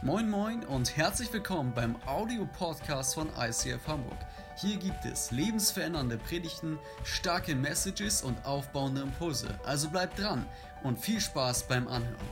Moin 0.00 0.30
Moin 0.30 0.64
und 0.64 0.96
herzlich 0.96 1.32
willkommen 1.32 1.74
beim 1.74 1.96
Audio-Podcast 2.06 3.16
von 3.16 3.28
ICF 3.36 3.84
Hamburg. 3.88 4.16
Hier 4.56 4.76
gibt 4.76 5.04
es 5.04 5.32
lebensverändernde 5.32 6.18
Predigten, 6.18 6.78
starke 7.02 7.56
Messages 7.56 8.22
und 8.22 8.44
aufbauende 8.46 9.00
Impulse. 9.00 9.58
Also 9.64 9.90
bleibt 9.90 10.20
dran 10.20 10.48
und 10.84 11.00
viel 11.00 11.20
Spaß 11.20 11.66
beim 11.66 11.88
Anhören. 11.88 12.28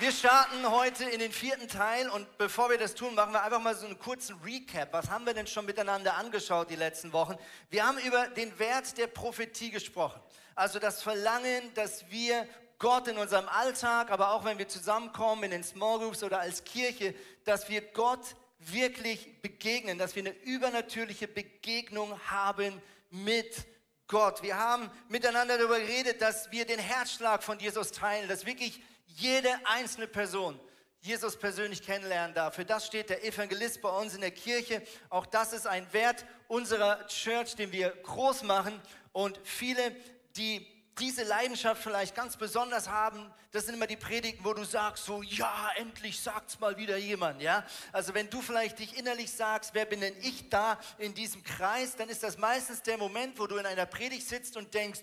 Wir 0.00 0.10
starten 0.10 0.68
heute 0.68 1.04
in 1.04 1.20
den 1.20 1.30
vierten 1.30 1.68
Teil 1.68 2.08
und 2.08 2.36
bevor 2.36 2.68
wir 2.68 2.78
das 2.78 2.96
tun, 2.96 3.14
machen 3.14 3.32
wir 3.32 3.44
einfach 3.44 3.60
mal 3.60 3.76
so 3.76 3.86
einen 3.86 4.00
kurzen 4.00 4.40
Recap. 4.44 4.92
Was 4.92 5.08
haben 5.08 5.24
wir 5.24 5.34
denn 5.34 5.46
schon 5.46 5.66
miteinander 5.66 6.16
angeschaut 6.16 6.68
die 6.68 6.76
letzten 6.76 7.12
Wochen? 7.12 7.36
Wir 7.70 7.86
haben 7.86 7.98
über 7.98 8.26
den 8.26 8.58
Wert 8.58 8.98
der 8.98 9.06
Prophetie 9.06 9.70
gesprochen. 9.70 10.20
Also 10.56 10.80
das 10.80 11.00
Verlangen, 11.00 11.72
dass 11.74 12.10
wir 12.10 12.44
Gott 12.78 13.08
in 13.08 13.18
unserem 13.18 13.48
Alltag, 13.48 14.10
aber 14.10 14.32
auch 14.32 14.44
wenn 14.44 14.58
wir 14.58 14.68
zusammenkommen 14.68 15.44
in 15.44 15.50
den 15.50 15.64
Small 15.64 15.98
Groups 15.98 16.22
oder 16.22 16.40
als 16.40 16.62
Kirche, 16.64 17.14
dass 17.44 17.68
wir 17.68 17.80
Gott 17.80 18.36
wirklich 18.58 19.40
begegnen, 19.42 19.98
dass 19.98 20.14
wir 20.14 20.22
eine 20.22 20.36
übernatürliche 20.42 21.28
Begegnung 21.28 22.18
haben 22.30 22.80
mit 23.10 23.66
Gott. 24.06 24.42
Wir 24.42 24.56
haben 24.56 24.90
miteinander 25.08 25.58
darüber 25.58 25.78
geredet, 25.78 26.22
dass 26.22 26.50
wir 26.50 26.64
den 26.64 26.78
Herzschlag 26.78 27.42
von 27.42 27.58
Jesus 27.58 27.92
teilen, 27.92 28.28
dass 28.28 28.46
wirklich 28.46 28.80
jede 29.06 29.50
einzelne 29.64 30.06
Person 30.06 30.58
Jesus 31.00 31.36
persönlich 31.36 31.82
kennenlernen 31.82 32.34
darf. 32.34 32.54
Für 32.54 32.64
das 32.64 32.86
steht 32.86 33.10
der 33.10 33.24
Evangelist 33.24 33.80
bei 33.80 33.88
uns 33.88 34.14
in 34.14 34.20
der 34.20 34.30
Kirche. 34.30 34.82
Auch 35.10 35.26
das 35.26 35.52
ist 35.52 35.66
ein 35.66 35.90
Wert 35.92 36.24
unserer 36.48 37.06
Church, 37.06 37.54
den 37.54 37.70
wir 37.70 37.90
groß 37.90 38.42
machen. 38.42 38.80
Und 39.12 39.38
viele, 39.44 39.94
die 40.36 40.66
diese 40.98 41.24
Leidenschaft 41.24 41.82
vielleicht 41.82 42.14
ganz 42.14 42.36
besonders 42.36 42.88
haben, 42.88 43.32
das 43.50 43.66
sind 43.66 43.74
immer 43.74 43.86
die 43.86 43.96
Predigten, 43.96 44.44
wo 44.44 44.52
du 44.52 44.64
sagst 44.64 45.04
so, 45.04 45.22
ja, 45.22 45.70
endlich 45.76 46.20
sagt's 46.20 46.60
mal 46.60 46.76
wieder 46.76 46.96
jemand, 46.96 47.40
ja? 47.42 47.64
Also 47.92 48.14
wenn 48.14 48.28
du 48.30 48.40
vielleicht 48.40 48.78
dich 48.78 48.98
innerlich 48.98 49.32
sagst, 49.32 49.74
wer 49.74 49.84
bin 49.84 50.00
denn 50.00 50.16
ich 50.22 50.48
da 50.48 50.78
in 50.98 51.14
diesem 51.14 51.42
Kreis, 51.42 51.96
dann 51.96 52.08
ist 52.08 52.22
das 52.22 52.38
meistens 52.38 52.82
der 52.82 52.98
Moment, 52.98 53.38
wo 53.38 53.46
du 53.46 53.56
in 53.56 53.66
einer 53.66 53.86
Predigt 53.86 54.28
sitzt 54.28 54.56
und 54.56 54.74
denkst, 54.74 55.00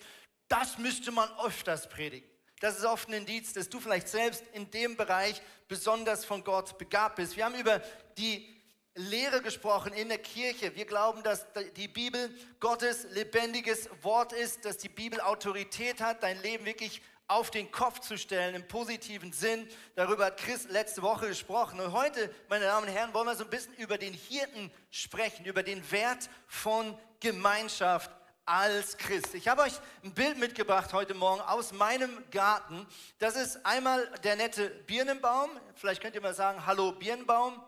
das 0.47 0.78
müsste 0.78 1.11
man 1.11 1.30
öfters 1.39 1.89
predigen. 1.89 2.30
Das 2.59 2.77
ist 2.77 2.86
oft 2.86 3.09
ein 3.09 3.14
Indiz, 3.14 3.53
dass 3.53 3.70
du 3.70 3.80
vielleicht 3.80 4.08
selbst 4.08 4.44
in 4.53 4.72
dem 4.72 4.95
Bereich 4.95 5.42
besonders 5.67 6.23
von 6.23 6.44
Gott 6.44 6.77
begabt 6.77 7.17
bist. 7.17 7.36
Wir 7.36 7.45
haben 7.45 7.55
über 7.55 7.81
die 8.17 8.55
Lehre 8.96 9.42
gesprochen 9.42 9.92
in 9.92 10.08
der 10.08 10.20
Kirche. 10.20 10.74
Wir 10.76 10.86
glauben, 10.86 11.22
dass 11.22 11.46
die 11.76 11.90
Bibel 11.90 12.34
Gottes 12.62 13.06
lebendiges 13.12 13.90
Wort 14.02 14.32
ist, 14.32 14.64
dass 14.64 14.78
die 14.78 14.90
Bibel 14.90 15.20
Autorität 15.20 16.00
hat, 16.00 16.24
dein 16.24 16.42
Leben 16.42 16.66
wirklich 16.66 17.02
auf 17.28 17.52
den 17.52 17.72
Kopf 17.72 18.00
zu 18.00 18.18
stellen 18.18 18.56
im 18.56 18.68
positiven 18.68 19.34
Sinn. 19.34 19.68
Darüber 19.96 20.28
hat 20.28 20.38
Chris 20.38 20.70
letzte 20.70 21.02
Woche 21.02 21.28
gesprochen. 21.28 21.80
Und 21.82 21.92
heute, 21.92 22.34
meine 22.48 22.66
Damen 22.66 22.88
und 22.88 22.94
Herren, 22.94 23.14
wollen 23.14 23.28
wir 23.28 23.36
so 23.36 23.44
ein 23.44 23.50
bisschen 23.50 23.73
über 23.76 23.98
den 23.98 24.14
Hirten 24.14 24.72
sprechen, 24.92 25.46
über 25.46 25.62
den 25.62 25.92
Wert 25.92 26.30
von 26.48 26.98
Gemeinschaft 27.20 28.12
als 28.46 28.98
Christ. 28.98 29.34
Ich 29.34 29.48
habe 29.50 29.64
euch 29.64 29.73
ein 30.04 30.14
Bild 30.14 30.38
mitgebracht 30.38 30.94
heute 30.94 31.16
Morgen 31.16 31.42
aus 31.42 31.73
meinem 31.73 32.23
Garten. 32.32 32.86
Das 33.18 33.36
ist 33.36 33.66
einmal 33.66 34.08
der 34.23 34.38
nette 34.38 34.70
Birnenbaum. 34.70 35.50
Vielleicht 35.76 36.02
könnt 36.02 36.16
ihr 36.16 36.22
mal 36.22 36.36
sagen, 36.36 36.66
hallo 36.66 36.94
Birnenbaum. 36.94 37.62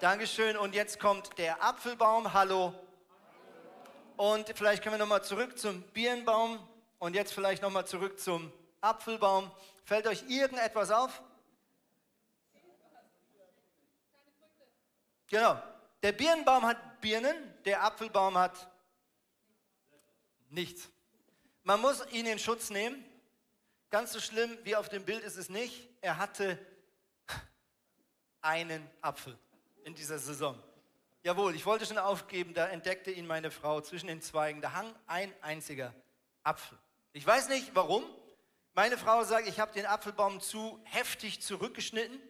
Dankeschön. 0.00 0.56
Und 0.56 0.74
jetzt 0.74 0.98
kommt 0.98 1.38
der 1.38 1.62
Apfelbaum. 1.62 2.32
Hallo. 2.32 2.74
Und 4.16 4.52
vielleicht 4.54 4.82
können 4.82 4.94
wir 4.94 4.98
nochmal 4.98 5.22
zurück 5.22 5.58
zum 5.58 5.82
Birnbaum 5.92 6.58
und 6.98 7.14
jetzt 7.14 7.32
vielleicht 7.32 7.62
nochmal 7.62 7.86
zurück 7.86 8.18
zum 8.18 8.52
Apfelbaum. 8.80 9.50
Fällt 9.84 10.06
euch 10.06 10.24
irgendetwas 10.28 10.90
auf? 10.90 11.22
Genau. 15.28 15.62
Der 16.02 16.12
Birnbaum 16.12 16.66
hat 16.66 17.00
Birnen, 17.00 17.54
der 17.64 17.82
Apfelbaum 17.82 18.36
hat 18.36 18.68
nichts. 20.50 20.90
Man 21.62 21.80
muss 21.80 22.06
ihn 22.12 22.26
in 22.26 22.38
Schutz 22.38 22.70
nehmen. 22.70 23.04
Ganz 23.90 24.12
so 24.12 24.20
schlimm 24.20 24.58
wie 24.64 24.76
auf 24.76 24.88
dem 24.88 25.04
Bild 25.04 25.22
ist 25.22 25.36
es 25.36 25.48
nicht. 25.48 25.88
Er 26.00 26.18
hatte 26.18 26.58
einen 28.42 28.88
Apfel 29.00 29.38
in 29.84 29.94
dieser 29.94 30.18
Saison. 30.18 30.60
Jawohl, 31.22 31.54
ich 31.54 31.64
wollte 31.64 31.86
schon 31.86 31.98
aufgeben, 31.98 32.52
da 32.52 32.68
entdeckte 32.68 33.10
ihn 33.10 33.26
meine 33.26 33.50
Frau 33.50 33.80
zwischen 33.80 34.08
den 34.08 34.20
Zweigen. 34.20 34.60
Da 34.60 34.72
hang 34.72 34.94
ein 35.06 35.32
einziger 35.40 35.94
Apfel. 36.42 36.76
Ich 37.12 37.26
weiß 37.26 37.48
nicht 37.48 37.74
warum. 37.74 38.04
Meine 38.74 38.98
Frau 38.98 39.22
sagt, 39.22 39.48
ich 39.48 39.60
habe 39.60 39.72
den 39.72 39.86
Apfelbaum 39.86 40.40
zu 40.40 40.80
heftig 40.84 41.40
zurückgeschnitten. 41.40 42.20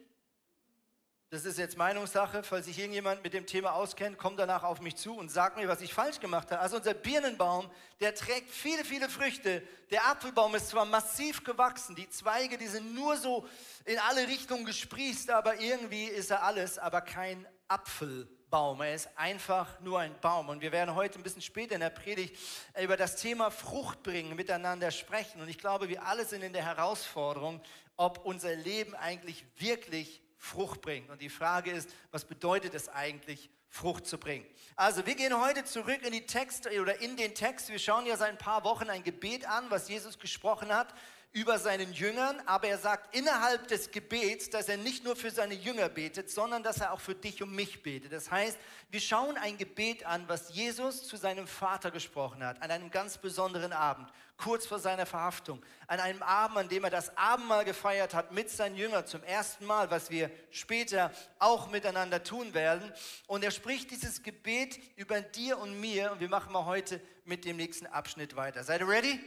Das 1.34 1.44
ist 1.44 1.58
jetzt 1.58 1.76
Meinungssache. 1.76 2.44
Falls 2.44 2.66
sich 2.66 2.78
irgendjemand 2.78 3.24
mit 3.24 3.34
dem 3.34 3.44
Thema 3.44 3.74
auskennt, 3.74 4.18
kommt 4.18 4.38
danach 4.38 4.62
auf 4.62 4.80
mich 4.80 4.94
zu 4.94 5.16
und 5.16 5.32
sagt 5.32 5.56
mir, 5.56 5.66
was 5.66 5.80
ich 5.80 5.92
falsch 5.92 6.20
gemacht 6.20 6.52
habe. 6.52 6.60
Also 6.60 6.76
unser 6.76 6.94
Birnenbaum, 6.94 7.68
der 7.98 8.14
trägt 8.14 8.48
viele, 8.52 8.84
viele 8.84 9.08
Früchte. 9.08 9.60
Der 9.90 10.06
Apfelbaum 10.06 10.54
ist 10.54 10.68
zwar 10.68 10.84
massiv 10.84 11.42
gewachsen, 11.42 11.96
die 11.96 12.08
Zweige, 12.08 12.56
die 12.56 12.68
sind 12.68 12.94
nur 12.94 13.16
so 13.16 13.48
in 13.84 13.98
alle 13.98 14.28
Richtungen 14.28 14.64
gesprießt, 14.64 15.30
aber 15.30 15.58
irgendwie 15.58 16.04
ist 16.04 16.30
er 16.30 16.44
alles, 16.44 16.78
aber 16.78 17.00
kein 17.00 17.44
Apfelbaum. 17.66 18.82
Er 18.82 18.94
ist 18.94 19.08
einfach 19.16 19.80
nur 19.80 19.98
ein 19.98 20.14
Baum. 20.20 20.50
Und 20.50 20.60
wir 20.60 20.70
werden 20.70 20.94
heute 20.94 21.18
ein 21.18 21.24
bisschen 21.24 21.42
später 21.42 21.74
in 21.74 21.80
der 21.80 21.90
Predigt 21.90 22.38
über 22.80 22.96
das 22.96 23.16
Thema 23.16 23.50
Frucht 23.50 24.04
bringen, 24.04 24.36
miteinander 24.36 24.92
sprechen. 24.92 25.40
Und 25.40 25.48
ich 25.48 25.58
glaube, 25.58 25.88
wir 25.88 26.06
alle 26.06 26.26
sind 26.26 26.44
in 26.44 26.52
der 26.52 26.64
Herausforderung, 26.64 27.60
ob 27.96 28.24
unser 28.24 28.54
Leben 28.54 28.94
eigentlich 28.94 29.44
wirklich 29.56 30.20
Frucht 30.38 30.80
bringt. 30.80 31.10
Und 31.10 31.20
die 31.20 31.28
Frage 31.28 31.70
ist, 31.70 31.90
was 32.10 32.24
bedeutet 32.24 32.74
es 32.74 32.88
eigentlich, 32.88 33.50
Frucht 33.68 34.06
zu 34.06 34.18
bringen? 34.18 34.46
Also, 34.76 35.04
wir 35.04 35.14
gehen 35.14 35.40
heute 35.40 35.64
zurück 35.64 36.02
in 36.04 36.12
die 36.12 36.26
Text 36.26 36.66
oder 36.66 37.00
in 37.00 37.16
den 37.16 37.34
Text. 37.34 37.68
Wir 37.70 37.78
schauen 37.78 38.06
ja 38.06 38.16
seit 38.16 38.30
ein 38.30 38.38
paar 38.38 38.64
Wochen 38.64 38.88
ein 38.88 39.02
Gebet 39.02 39.48
an, 39.48 39.66
was 39.68 39.88
Jesus 39.88 40.18
gesprochen 40.18 40.68
hat 40.68 40.94
über 41.34 41.58
seinen 41.58 41.92
Jüngern, 41.92 42.40
aber 42.46 42.68
er 42.68 42.78
sagt 42.78 43.14
innerhalb 43.14 43.66
des 43.66 43.90
Gebets, 43.90 44.50
dass 44.50 44.68
er 44.68 44.76
nicht 44.76 45.04
nur 45.04 45.16
für 45.16 45.32
seine 45.32 45.54
Jünger 45.54 45.88
betet, 45.88 46.30
sondern 46.30 46.62
dass 46.62 46.78
er 46.78 46.92
auch 46.92 47.00
für 47.00 47.16
dich 47.16 47.42
und 47.42 47.52
mich 47.52 47.82
betet. 47.82 48.12
Das 48.12 48.30
heißt, 48.30 48.56
wir 48.88 49.00
schauen 49.00 49.36
ein 49.36 49.58
Gebet 49.58 50.06
an, 50.06 50.28
was 50.28 50.54
Jesus 50.54 51.08
zu 51.08 51.16
seinem 51.16 51.48
Vater 51.48 51.90
gesprochen 51.90 52.44
hat, 52.44 52.62
an 52.62 52.70
einem 52.70 52.88
ganz 52.88 53.18
besonderen 53.18 53.72
Abend, 53.72 54.08
kurz 54.36 54.64
vor 54.64 54.78
seiner 54.78 55.06
Verhaftung, 55.06 55.60
an 55.88 55.98
einem 55.98 56.22
Abend, 56.22 56.56
an 56.56 56.68
dem 56.68 56.84
er 56.84 56.90
das 56.90 57.16
Abendmahl 57.16 57.64
gefeiert 57.64 58.14
hat 58.14 58.30
mit 58.30 58.48
seinen 58.48 58.76
Jüngern 58.76 59.04
zum 59.04 59.24
ersten 59.24 59.66
Mal, 59.66 59.90
was 59.90 60.10
wir 60.10 60.30
später 60.52 61.10
auch 61.40 61.68
miteinander 61.68 62.22
tun 62.22 62.54
werden. 62.54 62.92
Und 63.26 63.42
er 63.42 63.50
spricht 63.50 63.90
dieses 63.90 64.22
Gebet 64.22 64.78
über 64.94 65.20
dir 65.20 65.58
und 65.58 65.80
mir 65.80 66.12
und 66.12 66.20
wir 66.20 66.28
machen 66.28 66.52
mal 66.52 66.64
heute 66.64 67.00
mit 67.24 67.44
dem 67.44 67.56
nächsten 67.56 67.86
Abschnitt 67.88 68.36
weiter. 68.36 68.62
Seid 68.62 68.82
ihr 68.82 68.88
ready? 68.88 69.18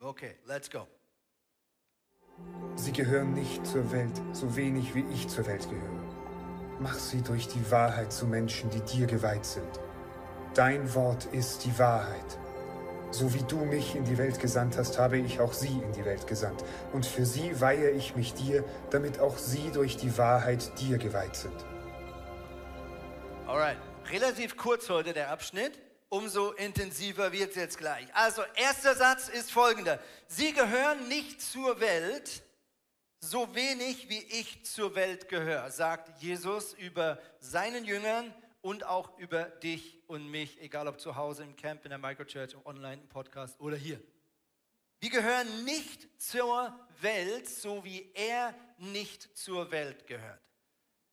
Okay, 0.00 0.36
let's 0.46 0.68
go. 0.68 0.88
Sie 2.76 2.92
gehören 2.92 3.34
nicht 3.34 3.66
zur 3.66 3.92
Welt, 3.92 4.20
so 4.32 4.56
wenig 4.56 4.94
wie 4.94 5.04
ich 5.12 5.28
zur 5.28 5.46
Welt 5.46 5.68
gehöre. 5.68 6.02
Mach 6.80 6.94
sie 6.94 7.22
durch 7.22 7.46
die 7.48 7.70
Wahrheit 7.70 8.12
zu 8.12 8.26
Menschen, 8.26 8.70
die 8.70 8.80
dir 8.80 9.06
geweiht 9.06 9.44
sind. 9.44 9.80
Dein 10.54 10.94
Wort 10.94 11.26
ist 11.26 11.64
die 11.64 11.78
Wahrheit. 11.78 12.38
So 13.10 13.34
wie 13.34 13.42
du 13.42 13.58
mich 13.58 13.94
in 13.94 14.04
die 14.04 14.16
Welt 14.16 14.40
gesandt 14.40 14.78
hast, 14.78 14.98
habe 14.98 15.18
ich 15.18 15.38
auch 15.38 15.52
sie 15.52 15.80
in 15.82 15.92
die 15.92 16.04
Welt 16.04 16.26
gesandt. 16.26 16.64
Und 16.92 17.04
für 17.04 17.26
sie 17.26 17.60
weihe 17.60 17.90
ich 17.90 18.16
mich 18.16 18.32
dir, 18.34 18.64
damit 18.90 19.20
auch 19.20 19.36
sie 19.36 19.70
durch 19.72 19.98
die 19.98 20.16
Wahrheit 20.16 20.72
dir 20.80 20.96
geweiht 20.96 21.36
sind. 21.36 21.54
Alright, 23.46 23.76
relativ 24.10 24.56
kurz 24.56 24.88
heute 24.88 25.12
der 25.12 25.30
Abschnitt. 25.30 25.78
Umso 26.12 26.52
intensiver 26.52 27.32
wird 27.32 27.52
es 27.52 27.56
jetzt 27.56 27.78
gleich. 27.78 28.06
Also, 28.14 28.42
erster 28.56 28.94
Satz 28.94 29.30
ist 29.30 29.50
folgender. 29.50 29.98
Sie 30.26 30.52
gehören 30.52 31.08
nicht 31.08 31.40
zur 31.40 31.80
Welt, 31.80 32.42
so 33.18 33.54
wenig 33.54 34.10
wie 34.10 34.18
ich 34.18 34.62
zur 34.66 34.94
Welt 34.94 35.30
gehöre, 35.30 35.70
sagt 35.70 36.20
Jesus 36.20 36.74
über 36.74 37.18
seinen 37.40 37.86
Jüngern 37.86 38.30
und 38.60 38.84
auch 38.84 39.16
über 39.16 39.44
dich 39.44 40.02
und 40.06 40.30
mich, 40.30 40.60
egal 40.60 40.86
ob 40.86 41.00
zu 41.00 41.16
Hause 41.16 41.44
im 41.44 41.56
Camp, 41.56 41.82
in 41.86 41.88
der 41.88 41.98
Microchurch, 41.98 42.56
online, 42.66 43.00
im 43.00 43.08
Podcast 43.08 43.58
oder 43.58 43.78
hier. 43.78 43.98
Wir 45.00 45.08
gehören 45.08 45.64
nicht 45.64 46.20
zur 46.20 46.78
Welt, 47.00 47.48
so 47.48 47.84
wie 47.84 48.12
er 48.12 48.54
nicht 48.76 49.34
zur 49.34 49.70
Welt 49.70 50.06
gehört. 50.06 50.42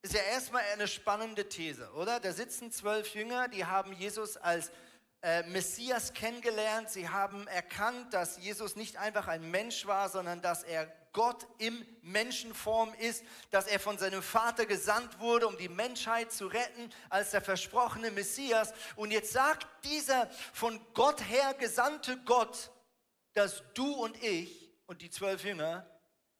Ist 0.01 0.13
ja 0.13 0.21
erstmal 0.23 0.63
eine 0.73 0.89
spannende 0.89 1.47
These, 1.47 1.89
oder? 1.93 2.19
Da 2.19 2.33
sitzen 2.33 2.69
zwölf 2.73 3.15
Jünger, 3.15 3.47
die 3.47 3.63
haben 3.63 3.93
Jesus 3.93 4.35
als 4.35 4.73
äh, 5.21 5.43
Messias 5.43 6.13
kennengelernt. 6.13 6.89
Sie 6.89 7.09
haben 7.09 7.45
erkannt, 7.47 8.13
dass 8.13 8.37
Jesus 8.37 8.77
nicht 8.77 8.97
einfach 8.97 9.27
ein 9.27 9.51
Mensch 9.51 9.85
war, 9.85 10.07
sondern 10.07 10.41
dass 10.41 10.63
er 10.63 10.87
Gott 11.11 11.45
im 11.57 11.85
Menschenform 12.01 12.93
ist, 12.93 13.25
dass 13.49 13.67
er 13.67 13.79
von 13.79 13.97
seinem 13.97 14.21
Vater 14.21 14.65
gesandt 14.65 15.19
wurde, 15.19 15.47
um 15.47 15.57
die 15.57 15.67
Menschheit 15.67 16.31
zu 16.31 16.47
retten, 16.47 16.89
als 17.09 17.31
der 17.31 17.41
versprochene 17.41 18.11
Messias. 18.11 18.71
Und 18.95 19.11
jetzt 19.11 19.33
sagt 19.33 19.67
dieser 19.83 20.29
von 20.53 20.79
Gott 20.93 21.21
her 21.27 21.53
gesandte 21.55 22.17
Gott, 22.25 22.71
dass 23.33 23.63
du 23.73 23.91
und 23.91 24.21
ich 24.23 24.71
und 24.85 25.01
die 25.01 25.09
zwölf 25.09 25.43
Jünger 25.43 25.85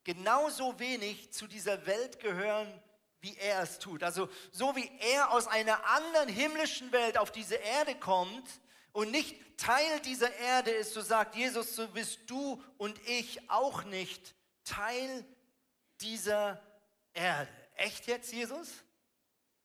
genauso 0.06 0.80
wenig 0.80 1.34
zu 1.34 1.48
dieser 1.48 1.86
Welt 1.86 2.20
gehören, 2.20 2.72
wie 3.20 3.36
er 3.36 3.62
es 3.62 3.80
tut. 3.80 4.04
Also 4.04 4.30
so 4.52 4.76
wie 4.76 4.90
er 5.00 5.32
aus 5.32 5.48
einer 5.48 5.86
anderen 5.86 6.30
himmlischen 6.30 6.92
Welt 6.92 7.18
auf 7.18 7.32
diese 7.32 7.56
Erde 7.56 7.96
kommt 7.96 8.62
und 8.92 9.12
nicht 9.12 9.36
Teil 9.58 10.00
dieser 10.02 10.34
Erde 10.36 10.72
ist, 10.72 10.94
so 10.94 11.02
sagt 11.02 11.36
Jesus, 11.36 11.76
so 11.76 11.88
bist 11.90 12.20
du 12.28 12.64
und 12.78 12.98
ich 13.08 13.50
auch 13.50 13.84
nicht 13.84 14.36
Teil 14.64 15.26
dieser 16.02 16.62
Erde. 17.14 17.52
Echt 17.76 18.08
jetzt, 18.08 18.32
Jesus? 18.32 18.70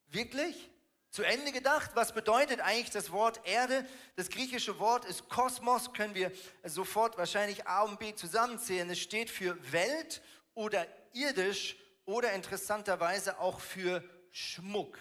Wirklich? 0.09 0.71
Zu 1.11 1.23
Ende 1.23 1.53
gedacht? 1.53 1.93
Was 1.95 2.13
bedeutet 2.13 2.61
eigentlich 2.61 2.91
das 2.91 3.13
Wort 3.13 3.41
Erde? 3.47 3.87
Das 4.17 4.31
griechische 4.31 4.81
Wort 4.81 5.05
ist 5.05 5.29
Kosmos, 5.29 5.93
können 5.93 6.17
wir 6.17 6.33
sofort 6.65 7.17
wahrscheinlich 7.17 7.69
A 7.69 7.83
und 7.83 8.01
B 8.01 8.15
zusammenzählen. 8.15 8.91
Es 8.91 8.99
steht 8.99 9.31
für 9.31 9.57
Welt 9.73 10.23
oder 10.55 10.87
irdisch 11.13 11.77
oder 12.05 12.33
interessanterweise 12.33 13.39
auch 13.39 13.61
für 13.61 14.03
Schmuck. 14.33 14.99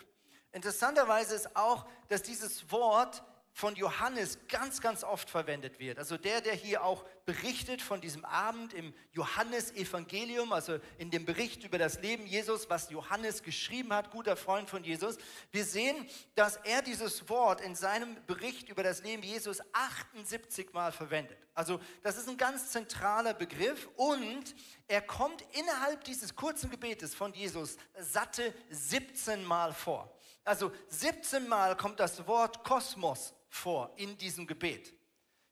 Interessanterweise 0.51 1.33
ist 1.33 1.55
auch, 1.55 1.87
dass 2.09 2.21
dieses 2.21 2.71
Wort 2.71 3.23
von 3.53 3.75
Johannes 3.75 4.39
ganz, 4.47 4.81
ganz 4.81 5.03
oft 5.03 5.29
verwendet 5.29 5.79
wird. 5.79 5.99
Also 5.99 6.17
der, 6.17 6.41
der 6.41 6.55
hier 6.55 6.83
auch 6.83 7.05
berichtet 7.25 7.83
von 7.83 8.01
diesem 8.01 8.25
Abend 8.25 8.73
im 8.73 8.93
Johannesevangelium, 9.11 10.51
also 10.51 10.79
in 10.97 11.11
dem 11.11 11.23
Bericht 11.23 11.63
über 11.63 11.77
das 11.77 12.01
Leben 12.01 12.25
Jesus, 12.25 12.69
was 12.71 12.89
Johannes 12.89 13.43
geschrieben 13.43 13.93
hat, 13.93 14.09
guter 14.09 14.35
Freund 14.35 14.71
von 14.71 14.83
Jesus. 14.83 15.17
Wir 15.51 15.65
sehen, 15.65 16.09
dass 16.33 16.57
er 16.57 16.81
dieses 16.81 17.29
Wort 17.29 17.61
in 17.61 17.75
seinem 17.75 18.17
Bericht 18.25 18.69
über 18.69 18.81
das 18.81 19.03
Leben 19.03 19.21
Jesus 19.21 19.61
78 19.71 20.73
Mal 20.73 20.91
verwendet. 20.91 21.37
Also 21.53 21.79
das 22.01 22.17
ist 22.17 22.27
ein 22.27 22.37
ganz 22.37 22.71
zentraler 22.71 23.35
Begriff 23.35 23.87
und 23.95 24.55
er 24.87 25.01
kommt 25.01 25.43
innerhalb 25.51 26.03
dieses 26.05 26.35
kurzen 26.35 26.71
Gebetes 26.71 27.13
von 27.13 27.33
Jesus 27.33 27.77
satte 27.99 28.51
17 28.71 29.45
Mal 29.45 29.73
vor. 29.73 30.11
Also 30.43 30.71
17 30.87 31.47
Mal 31.47 31.77
kommt 31.77 31.99
das 31.99 32.27
Wort 32.27 32.63
Kosmos 32.63 33.35
vor 33.53 33.93
in 33.97 34.17
diesem 34.17 34.47
Gebet. 34.47 34.93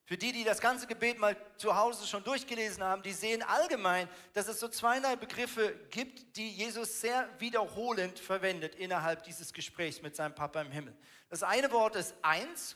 Für 0.06 0.18
die, 0.18 0.34
die 0.34 0.44
das 0.44 0.60
ganze 0.60 0.88
Gebet 0.88 1.20
mal 1.20 1.38
zu 1.56 1.76
Hause 1.76 2.06
schon 2.06 2.24
durchgelesen 2.24 2.84
haben, 2.84 3.02
die 3.04 3.14
sehen 3.14 3.44
allgemein, 3.44 4.10
dass 4.34 4.48
es 4.48 4.60
so 4.60 4.68
zweierlei 4.68 5.16
Begriffe 5.16 5.74
gibt, 5.90 6.36
die 6.36 6.50
Jesus 6.50 7.00
sehr 7.00 7.30
wiederholend 7.40 8.20
verwendet 8.20 8.76
innerhalb 8.76 9.24
dieses 9.24 9.54
Gesprächs 9.54 10.02
mit 10.02 10.16
seinem 10.16 10.36
Papa 10.36 10.62
im 10.62 10.72
Himmel. 10.72 10.98
Das 11.30 11.44
eine 11.44 11.72
Wort 11.72 11.96
ist 11.96 12.16
eins 12.24 12.76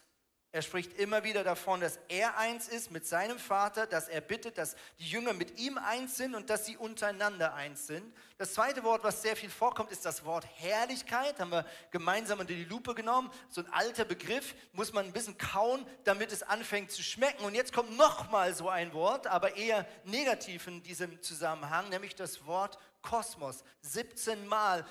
er 0.56 0.62
spricht 0.62 0.98
immer 0.98 1.26
wieder 1.26 1.44
davon, 1.44 1.82
dass 1.82 2.00
er 2.08 2.38
eins 2.38 2.70
ist 2.70 2.90
mit 2.90 3.06
seinem 3.06 3.40
Vater, 3.40 3.88
dass 3.88 4.08
er 4.08 4.22
bittet, 4.22 4.58
dass 4.58 4.78
die 5.00 5.10
Jünger 5.10 5.34
mit 5.34 5.60
ihm 5.60 5.78
eins 5.78 6.16
sind 6.16 6.34
und 6.34 6.50
dass 6.50 6.66
sie 6.66 6.78
untereinander 6.78 7.54
eins 7.56 7.88
sind. 7.88 8.16
Das 8.38 8.54
zweite 8.54 8.82
Wort, 8.86 9.04
was 9.04 9.22
sehr 9.22 9.36
viel 9.36 9.50
vorkommt, 9.50 9.92
ist 9.92 10.06
das 10.06 10.24
Wort 10.24 10.48
Herrlichkeit. 10.56 11.42
Haben 11.42 11.52
wir 11.52 11.66
gemeinsam 11.92 12.40
unter 12.40 12.54
die 12.54 12.64
Lupe 12.64 12.96
genommen. 12.96 13.30
So 13.50 13.66
ein 13.66 13.74
alter 13.74 14.06
Begriff, 14.06 14.56
muss 14.72 14.94
man 14.94 15.04
ein 15.04 15.12
bisschen 15.12 15.38
kauen, 15.38 15.86
damit 16.06 16.32
es 16.32 16.42
anfängt 16.42 16.90
zu 16.90 17.04
schmecken. 17.04 17.44
Und 17.44 17.54
jetzt 17.54 17.74
kommt 17.74 17.98
nochmal 17.98 18.54
so 18.56 18.70
ein 18.70 18.94
Wort, 18.94 19.28
aber 19.28 19.58
eher 19.58 19.86
negativ 20.06 20.68
in 20.68 20.82
diesem 20.82 21.22
Zusammenhang, 21.22 21.90
nämlich 21.90 22.16
das 22.16 22.46
Wort 22.46 22.80
Kosmos. 23.02 23.66
17 23.82 24.48
Mal 24.48 24.86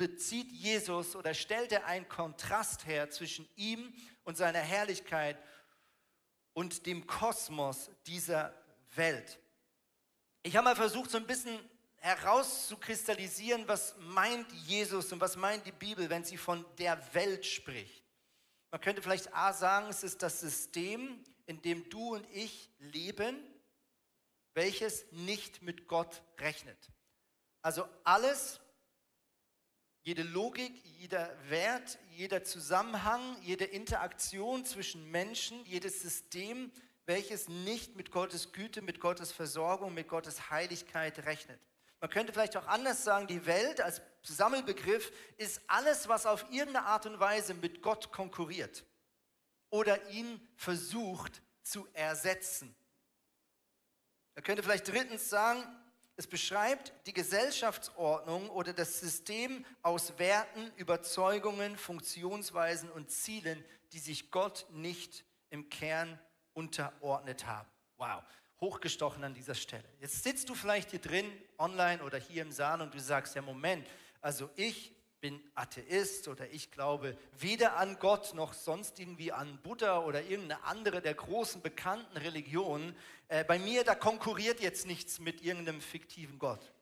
bezieht 0.00 0.50
Jesus 0.50 1.14
oder 1.14 1.34
stellt 1.34 1.72
er 1.72 1.84
einen 1.84 2.08
Kontrast 2.08 2.86
her 2.86 3.10
zwischen 3.10 3.46
ihm 3.54 3.92
und 4.24 4.34
seiner 4.34 4.60
Herrlichkeit 4.60 5.38
und 6.54 6.86
dem 6.86 7.06
Kosmos 7.06 7.90
dieser 8.06 8.54
Welt. 8.94 9.38
Ich 10.42 10.56
habe 10.56 10.64
mal 10.64 10.74
versucht, 10.74 11.10
so 11.10 11.18
ein 11.18 11.26
bisschen 11.26 11.60
herauszukristallisieren, 11.98 13.68
was 13.68 13.94
meint 13.98 14.50
Jesus 14.52 15.12
und 15.12 15.20
was 15.20 15.36
meint 15.36 15.66
die 15.66 15.72
Bibel, 15.72 16.08
wenn 16.08 16.24
sie 16.24 16.38
von 16.38 16.64
der 16.78 16.98
Welt 17.12 17.44
spricht. 17.44 18.02
Man 18.70 18.80
könnte 18.80 19.02
vielleicht 19.02 19.34
A 19.34 19.52
sagen, 19.52 19.90
es 19.90 20.02
ist 20.02 20.22
das 20.22 20.40
System, 20.40 21.22
in 21.44 21.60
dem 21.60 21.90
du 21.90 22.14
und 22.14 22.26
ich 22.32 22.70
leben, 22.78 23.38
welches 24.54 25.04
nicht 25.12 25.60
mit 25.60 25.88
Gott 25.88 26.22
rechnet. 26.38 26.90
Also 27.60 27.86
alles, 28.02 28.60
jede 30.02 30.22
Logik, 30.22 30.72
jeder 30.98 31.30
Wert, 31.48 31.98
jeder 32.10 32.44
Zusammenhang, 32.44 33.36
jede 33.42 33.64
Interaktion 33.64 34.64
zwischen 34.64 35.10
Menschen, 35.10 35.64
jedes 35.64 36.00
System, 36.00 36.72
welches 37.06 37.48
nicht 37.48 37.96
mit 37.96 38.10
Gottes 38.10 38.52
Güte, 38.52 38.82
mit 38.82 39.00
Gottes 39.00 39.32
Versorgung, 39.32 39.94
mit 39.94 40.08
Gottes 40.08 40.50
Heiligkeit 40.50 41.24
rechnet. 41.26 41.60
Man 42.00 42.08
könnte 42.08 42.32
vielleicht 42.32 42.56
auch 42.56 42.66
anders 42.66 43.04
sagen, 43.04 43.26
die 43.26 43.44
Welt 43.44 43.80
als 43.80 44.00
Sammelbegriff 44.22 45.12
ist 45.36 45.60
alles, 45.66 46.08
was 46.08 46.24
auf 46.24 46.44
irgendeine 46.50 46.86
Art 46.86 47.04
und 47.06 47.20
Weise 47.20 47.52
mit 47.54 47.82
Gott 47.82 48.10
konkurriert 48.10 48.84
oder 49.68 50.08
ihn 50.10 50.40
versucht 50.56 51.42
zu 51.62 51.86
ersetzen. 51.92 52.74
Man 54.34 54.44
könnte 54.44 54.62
vielleicht 54.62 54.88
drittens 54.88 55.28
sagen, 55.28 55.62
es 56.20 56.26
beschreibt 56.26 56.92
die 57.06 57.14
Gesellschaftsordnung 57.14 58.50
oder 58.50 58.74
das 58.74 59.00
System 59.00 59.64
aus 59.80 60.18
Werten, 60.18 60.70
Überzeugungen, 60.76 61.78
Funktionsweisen 61.78 62.90
und 62.90 63.10
Zielen, 63.10 63.64
die 63.94 64.00
sich 64.00 64.30
Gott 64.30 64.66
nicht 64.70 65.24
im 65.48 65.70
Kern 65.70 66.20
unterordnet 66.52 67.46
haben. 67.46 67.70
Wow, 67.96 68.22
hochgestochen 68.60 69.24
an 69.24 69.32
dieser 69.32 69.54
Stelle. 69.54 69.88
Jetzt 69.98 70.22
sitzt 70.22 70.50
du 70.50 70.54
vielleicht 70.54 70.90
hier 70.90 71.00
drin, 71.00 71.24
online 71.56 72.02
oder 72.02 72.18
hier 72.18 72.42
im 72.42 72.52
Saal 72.52 72.82
und 72.82 72.92
du 72.92 73.00
sagst, 73.00 73.34
ja 73.34 73.40
Moment, 73.40 73.88
also 74.20 74.50
ich 74.56 74.92
bin 75.20 75.42
Atheist 75.54 76.28
oder 76.28 76.50
ich 76.50 76.70
glaube 76.70 77.16
weder 77.38 77.76
an 77.76 77.98
Gott 77.98 78.34
noch 78.34 78.54
sonst 78.54 78.98
irgendwie 78.98 79.32
an 79.32 79.58
Buddha 79.62 80.00
oder 80.00 80.22
irgendeine 80.22 80.64
andere 80.64 81.02
der 81.02 81.14
großen 81.14 81.62
bekannten 81.62 82.16
Religionen. 82.16 82.96
Äh, 83.28 83.44
bei 83.44 83.58
mir, 83.58 83.84
da 83.84 83.94
konkurriert 83.94 84.60
jetzt 84.60 84.86
nichts 84.86 85.18
mit 85.18 85.42
irgendeinem 85.42 85.80
fiktiven 85.80 86.38
Gott. 86.38 86.72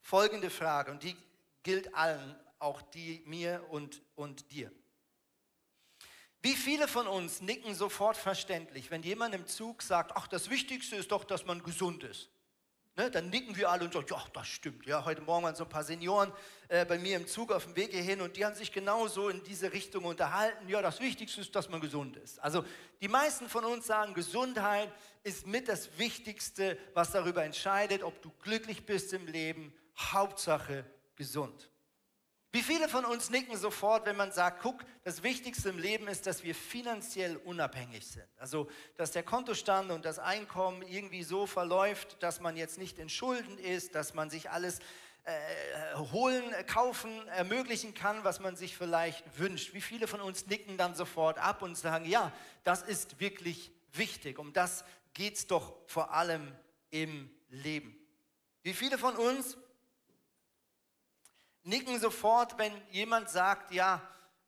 Folgende 0.00 0.50
Frage, 0.50 0.90
und 0.90 1.02
die 1.02 1.16
gilt 1.62 1.94
allen, 1.94 2.36
auch 2.58 2.82
die 2.82 3.22
mir 3.26 3.64
und, 3.70 4.02
und 4.14 4.50
dir. 4.50 4.70
Wie 6.42 6.54
viele 6.54 6.88
von 6.88 7.06
uns 7.06 7.40
nicken 7.40 7.74
sofort 7.74 8.18
verständlich, 8.18 8.90
wenn 8.90 9.02
jemand 9.02 9.34
im 9.34 9.46
Zug 9.46 9.82
sagt, 9.82 10.12
ach, 10.14 10.26
das 10.26 10.50
Wichtigste 10.50 10.96
ist 10.96 11.10
doch, 11.10 11.24
dass 11.24 11.46
man 11.46 11.62
gesund 11.62 12.04
ist? 12.04 12.28
Ne, 12.96 13.10
dann 13.10 13.28
nicken 13.28 13.56
wir 13.56 13.70
alle 13.70 13.86
und 13.86 13.92
sagen, 13.92 14.06
ja, 14.08 14.22
das 14.32 14.46
stimmt. 14.46 14.86
Ja, 14.86 15.04
heute 15.04 15.20
Morgen 15.20 15.44
waren 15.44 15.56
so 15.56 15.64
ein 15.64 15.68
paar 15.68 15.82
Senioren 15.82 16.32
äh, 16.68 16.84
bei 16.84 16.96
mir 16.96 17.16
im 17.16 17.26
Zug 17.26 17.50
auf 17.50 17.64
dem 17.64 17.74
Weg 17.74 17.90
hierhin 17.90 18.20
und 18.20 18.36
die 18.36 18.44
haben 18.44 18.54
sich 18.54 18.70
genauso 18.70 19.28
in 19.30 19.42
diese 19.42 19.72
Richtung 19.72 20.04
unterhalten. 20.04 20.68
Ja, 20.68 20.80
das 20.80 21.00
Wichtigste 21.00 21.40
ist, 21.40 21.56
dass 21.56 21.68
man 21.68 21.80
gesund 21.80 22.16
ist. 22.16 22.38
Also 22.38 22.64
die 23.00 23.08
meisten 23.08 23.48
von 23.48 23.64
uns 23.64 23.88
sagen, 23.88 24.14
Gesundheit 24.14 24.92
ist 25.24 25.44
mit 25.44 25.66
das 25.66 25.98
Wichtigste, 25.98 26.78
was 26.92 27.10
darüber 27.10 27.42
entscheidet, 27.42 28.04
ob 28.04 28.22
du 28.22 28.30
glücklich 28.44 28.86
bist 28.86 29.12
im 29.12 29.26
Leben. 29.26 29.74
Hauptsache 29.96 30.84
gesund. 31.16 31.68
Wie 32.54 32.62
viele 32.62 32.88
von 32.88 33.04
uns 33.04 33.30
nicken 33.30 33.56
sofort, 33.56 34.06
wenn 34.06 34.14
man 34.14 34.30
sagt, 34.30 34.62
guck, 34.62 34.84
das 35.02 35.24
Wichtigste 35.24 35.70
im 35.70 35.78
Leben 35.80 36.06
ist, 36.06 36.24
dass 36.28 36.44
wir 36.44 36.54
finanziell 36.54 37.36
unabhängig 37.38 38.06
sind. 38.06 38.28
Also, 38.38 38.70
dass 38.96 39.10
der 39.10 39.24
Kontostand 39.24 39.90
und 39.90 40.04
das 40.04 40.20
Einkommen 40.20 40.82
irgendwie 40.82 41.24
so 41.24 41.46
verläuft, 41.46 42.22
dass 42.22 42.40
man 42.40 42.56
jetzt 42.56 42.78
nicht 42.78 43.00
in 43.00 43.08
Schulden 43.08 43.58
ist, 43.58 43.96
dass 43.96 44.14
man 44.14 44.30
sich 44.30 44.50
alles 44.50 44.78
äh, 45.24 45.96
holen, 46.12 46.44
kaufen, 46.68 47.26
ermöglichen 47.26 47.92
kann, 47.92 48.22
was 48.22 48.38
man 48.38 48.54
sich 48.54 48.76
vielleicht 48.76 49.36
wünscht. 49.36 49.74
Wie 49.74 49.80
viele 49.80 50.06
von 50.06 50.20
uns 50.20 50.46
nicken 50.46 50.76
dann 50.76 50.94
sofort 50.94 51.38
ab 51.38 51.60
und 51.60 51.76
sagen, 51.76 52.04
ja, 52.04 52.30
das 52.62 52.82
ist 52.82 53.18
wirklich 53.18 53.72
wichtig. 53.94 54.38
Um 54.38 54.52
das 54.52 54.84
geht 55.12 55.34
es 55.34 55.48
doch 55.48 55.74
vor 55.88 56.12
allem 56.12 56.54
im 56.90 57.28
Leben. 57.48 57.98
Wie 58.62 58.74
viele 58.74 58.96
von 58.96 59.16
uns 59.16 59.56
nicken 61.64 61.98
sofort, 61.98 62.56
wenn 62.58 62.72
jemand 62.90 63.28
sagt, 63.28 63.72
ja, 63.72 64.00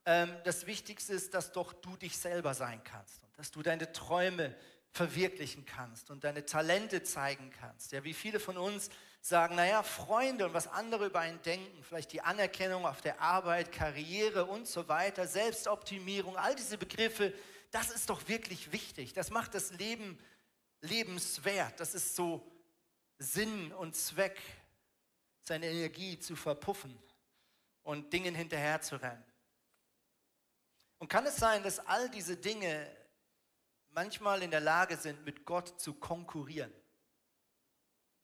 ähm, 0.05 0.33
das 0.45 0.67
Wichtigste 0.67 1.15
ist, 1.15 1.35
dass 1.35 1.53
doch 1.53 1.73
du 1.73 1.97
dich 1.97 2.17
selber 2.17 2.55
sein 2.55 2.83
kannst 2.85 3.23
und 3.25 3.37
dass 3.39 3.51
du 3.51 3.63
deine 3.63 3.91
Träume 3.93 4.55
verwirklichen 4.93 5.67
kannst 5.67 6.11
und 6.11 6.25
deine 6.25 6.47
Talente 6.47 7.03
zeigen 7.03 7.51
kannst. 7.61 7.93
Ja, 7.93 8.05
wie 8.05 8.15
viele 8.15 8.41
von 8.41 8.57
uns 8.57 8.89
sagen, 9.21 9.57
naja, 9.57 9.83
Freunde 9.83 10.47
und 10.47 10.55
was 10.55 10.69
andere 10.69 11.07
über 11.07 11.21
einen 11.21 11.43
denken, 11.43 11.83
vielleicht 11.83 12.13
die 12.13 12.23
Anerkennung 12.23 12.87
auf 12.87 13.01
der 13.01 13.21
Arbeit, 13.21 13.73
Karriere 13.73 14.45
und 14.45 14.67
so 14.67 14.89
weiter, 14.89 15.27
Selbstoptimierung, 15.27 16.37
all 16.37 16.55
diese 16.55 16.79
Begriffe, 16.79 17.35
das 17.73 17.91
ist 17.91 18.09
doch 18.09 18.29
wirklich 18.29 18.73
wichtig. 18.73 19.13
Das 19.13 19.31
macht 19.31 19.55
das 19.55 19.73
Leben 19.73 20.19
lebenswert. 20.81 21.81
Das 21.81 21.95
ist 21.95 22.15
so 22.15 22.47
Sinn 23.19 23.73
und 23.73 23.97
Zweck, 23.97 24.41
seine 25.43 25.67
Energie 25.67 26.19
zu 26.19 26.37
verpuffen 26.37 26.97
und 27.87 28.13
Dingen 28.13 28.35
hinterher 28.35 28.81
zu 28.81 28.97
rennen. 28.97 29.25
Und 30.99 31.09
kann 31.09 31.25
es 31.25 31.37
sein, 31.37 31.63
dass 31.63 31.79
all 31.79 32.11
diese 32.11 32.37
Dinge 32.37 32.91
manchmal 33.91 34.43
in 34.43 34.51
der 34.51 34.61
Lage 34.61 34.97
sind, 34.97 35.25
mit 35.25 35.45
Gott 35.45 35.81
zu 35.81 35.95
konkurrieren? 35.95 36.73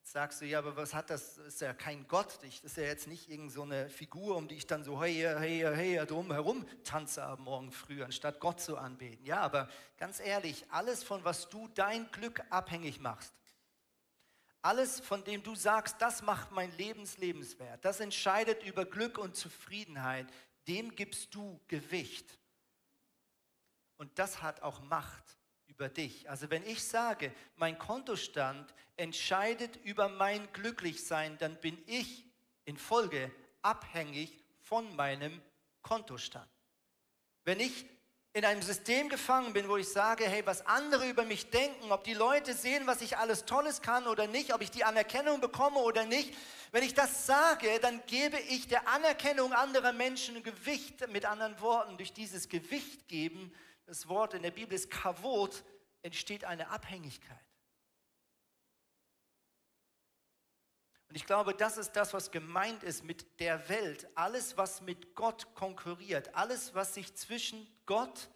Jetzt 0.00 0.12
sagst 0.12 0.40
du, 0.40 0.46
ja, 0.46 0.58
aber 0.58 0.76
was 0.76 0.92
hat 0.94 1.10
das? 1.10 1.36
Das 1.36 1.46
ist 1.46 1.60
ja 1.60 1.72
kein 1.74 2.08
Gott. 2.08 2.40
Das 2.42 2.58
ist 2.64 2.76
ja 2.76 2.82
jetzt 2.82 3.06
nicht 3.06 3.30
irgendeine 3.30 3.88
so 3.88 3.94
Figur, 3.94 4.36
um 4.36 4.48
die 4.48 4.56
ich 4.56 4.66
dann 4.66 4.82
so 4.82 5.00
hey, 5.00 5.14
hey, 5.38 5.60
hey, 5.60 6.06
drum 6.06 6.32
herum 6.32 6.66
tanze 6.82 7.22
am 7.22 7.44
Morgen 7.44 7.70
früh, 7.70 8.02
anstatt 8.02 8.40
Gott 8.40 8.60
zu 8.60 8.76
anbeten. 8.76 9.24
Ja, 9.24 9.42
aber 9.42 9.68
ganz 9.96 10.18
ehrlich, 10.18 10.66
alles, 10.70 11.04
von 11.04 11.22
was 11.22 11.48
du 11.50 11.68
dein 11.68 12.10
Glück 12.10 12.42
abhängig 12.50 12.98
machst, 12.98 13.32
alles, 14.62 15.00
von 15.00 15.24
dem 15.24 15.42
du 15.42 15.54
sagst, 15.54 15.96
das 16.00 16.22
macht 16.22 16.52
mein 16.52 16.70
Lebens 16.76 17.18
lebenswert, 17.18 17.84
das 17.84 18.00
entscheidet 18.00 18.62
über 18.62 18.84
Glück 18.84 19.18
und 19.18 19.36
Zufriedenheit, 19.36 20.26
dem 20.68 20.94
gibst 20.94 21.34
du 21.34 21.60
Gewicht. 21.68 22.38
Und 23.96 24.18
das 24.18 24.42
hat 24.42 24.62
auch 24.62 24.80
Macht 24.82 25.38
über 25.66 25.88
dich. 25.88 26.28
Also 26.30 26.50
wenn 26.50 26.64
ich 26.64 26.84
sage, 26.84 27.32
mein 27.56 27.78
Kontostand 27.78 28.72
entscheidet 28.96 29.76
über 29.84 30.08
mein 30.08 30.52
Glücklichsein, 30.52 31.38
dann 31.38 31.56
bin 31.60 31.82
ich 31.86 32.24
in 32.64 32.76
Folge 32.76 33.30
abhängig 33.62 34.44
von 34.60 34.94
meinem 34.96 35.40
Kontostand. 35.82 36.48
Wenn 37.44 37.58
ich 37.58 37.86
in 38.34 38.46
einem 38.46 38.62
System 38.62 39.10
gefangen 39.10 39.52
bin, 39.52 39.68
wo 39.68 39.76
ich 39.76 39.88
sage, 39.88 40.24
hey, 40.24 40.44
was 40.46 40.64
andere 40.66 41.08
über 41.08 41.24
mich 41.24 41.50
denken, 41.50 41.92
ob 41.92 42.04
die 42.04 42.14
Leute 42.14 42.54
sehen, 42.54 42.86
was 42.86 43.02
ich 43.02 43.18
alles 43.18 43.44
Tolles 43.44 43.82
kann 43.82 44.06
oder 44.06 44.26
nicht, 44.26 44.54
ob 44.54 44.62
ich 44.62 44.70
die 44.70 44.84
Anerkennung 44.84 45.40
bekomme 45.40 45.78
oder 45.80 46.06
nicht, 46.06 46.34
wenn 46.70 46.82
ich 46.82 46.94
das 46.94 47.26
sage, 47.26 47.78
dann 47.80 48.02
gebe 48.06 48.38
ich 48.38 48.66
der 48.68 48.88
Anerkennung 48.88 49.52
anderer 49.52 49.92
Menschen 49.92 50.42
Gewicht. 50.42 51.06
Mit 51.08 51.26
anderen 51.26 51.60
Worten, 51.60 51.98
durch 51.98 52.14
dieses 52.14 52.48
Gewicht 52.48 53.06
geben, 53.08 53.52
das 53.84 54.08
Wort 54.08 54.32
in 54.32 54.42
der 54.42 54.50
Bibel 54.50 54.72
ist 54.72 54.90
Kavot, 54.90 55.62
entsteht 56.00 56.44
eine 56.44 56.70
Abhängigkeit. 56.70 57.36
Und 61.10 61.16
ich 61.16 61.26
glaube, 61.26 61.52
das 61.52 61.76
ist 61.76 61.92
das, 61.92 62.14
was 62.14 62.30
gemeint 62.30 62.82
ist 62.82 63.04
mit 63.04 63.38
der 63.38 63.68
Welt. 63.68 64.08
Alles, 64.14 64.56
was 64.56 64.80
mit 64.80 65.14
Gott 65.14 65.54
konkurriert, 65.54 66.34
alles, 66.34 66.74
was 66.74 66.94
sich 66.94 67.14
zwischen 67.14 67.68
Gott 67.92 68.28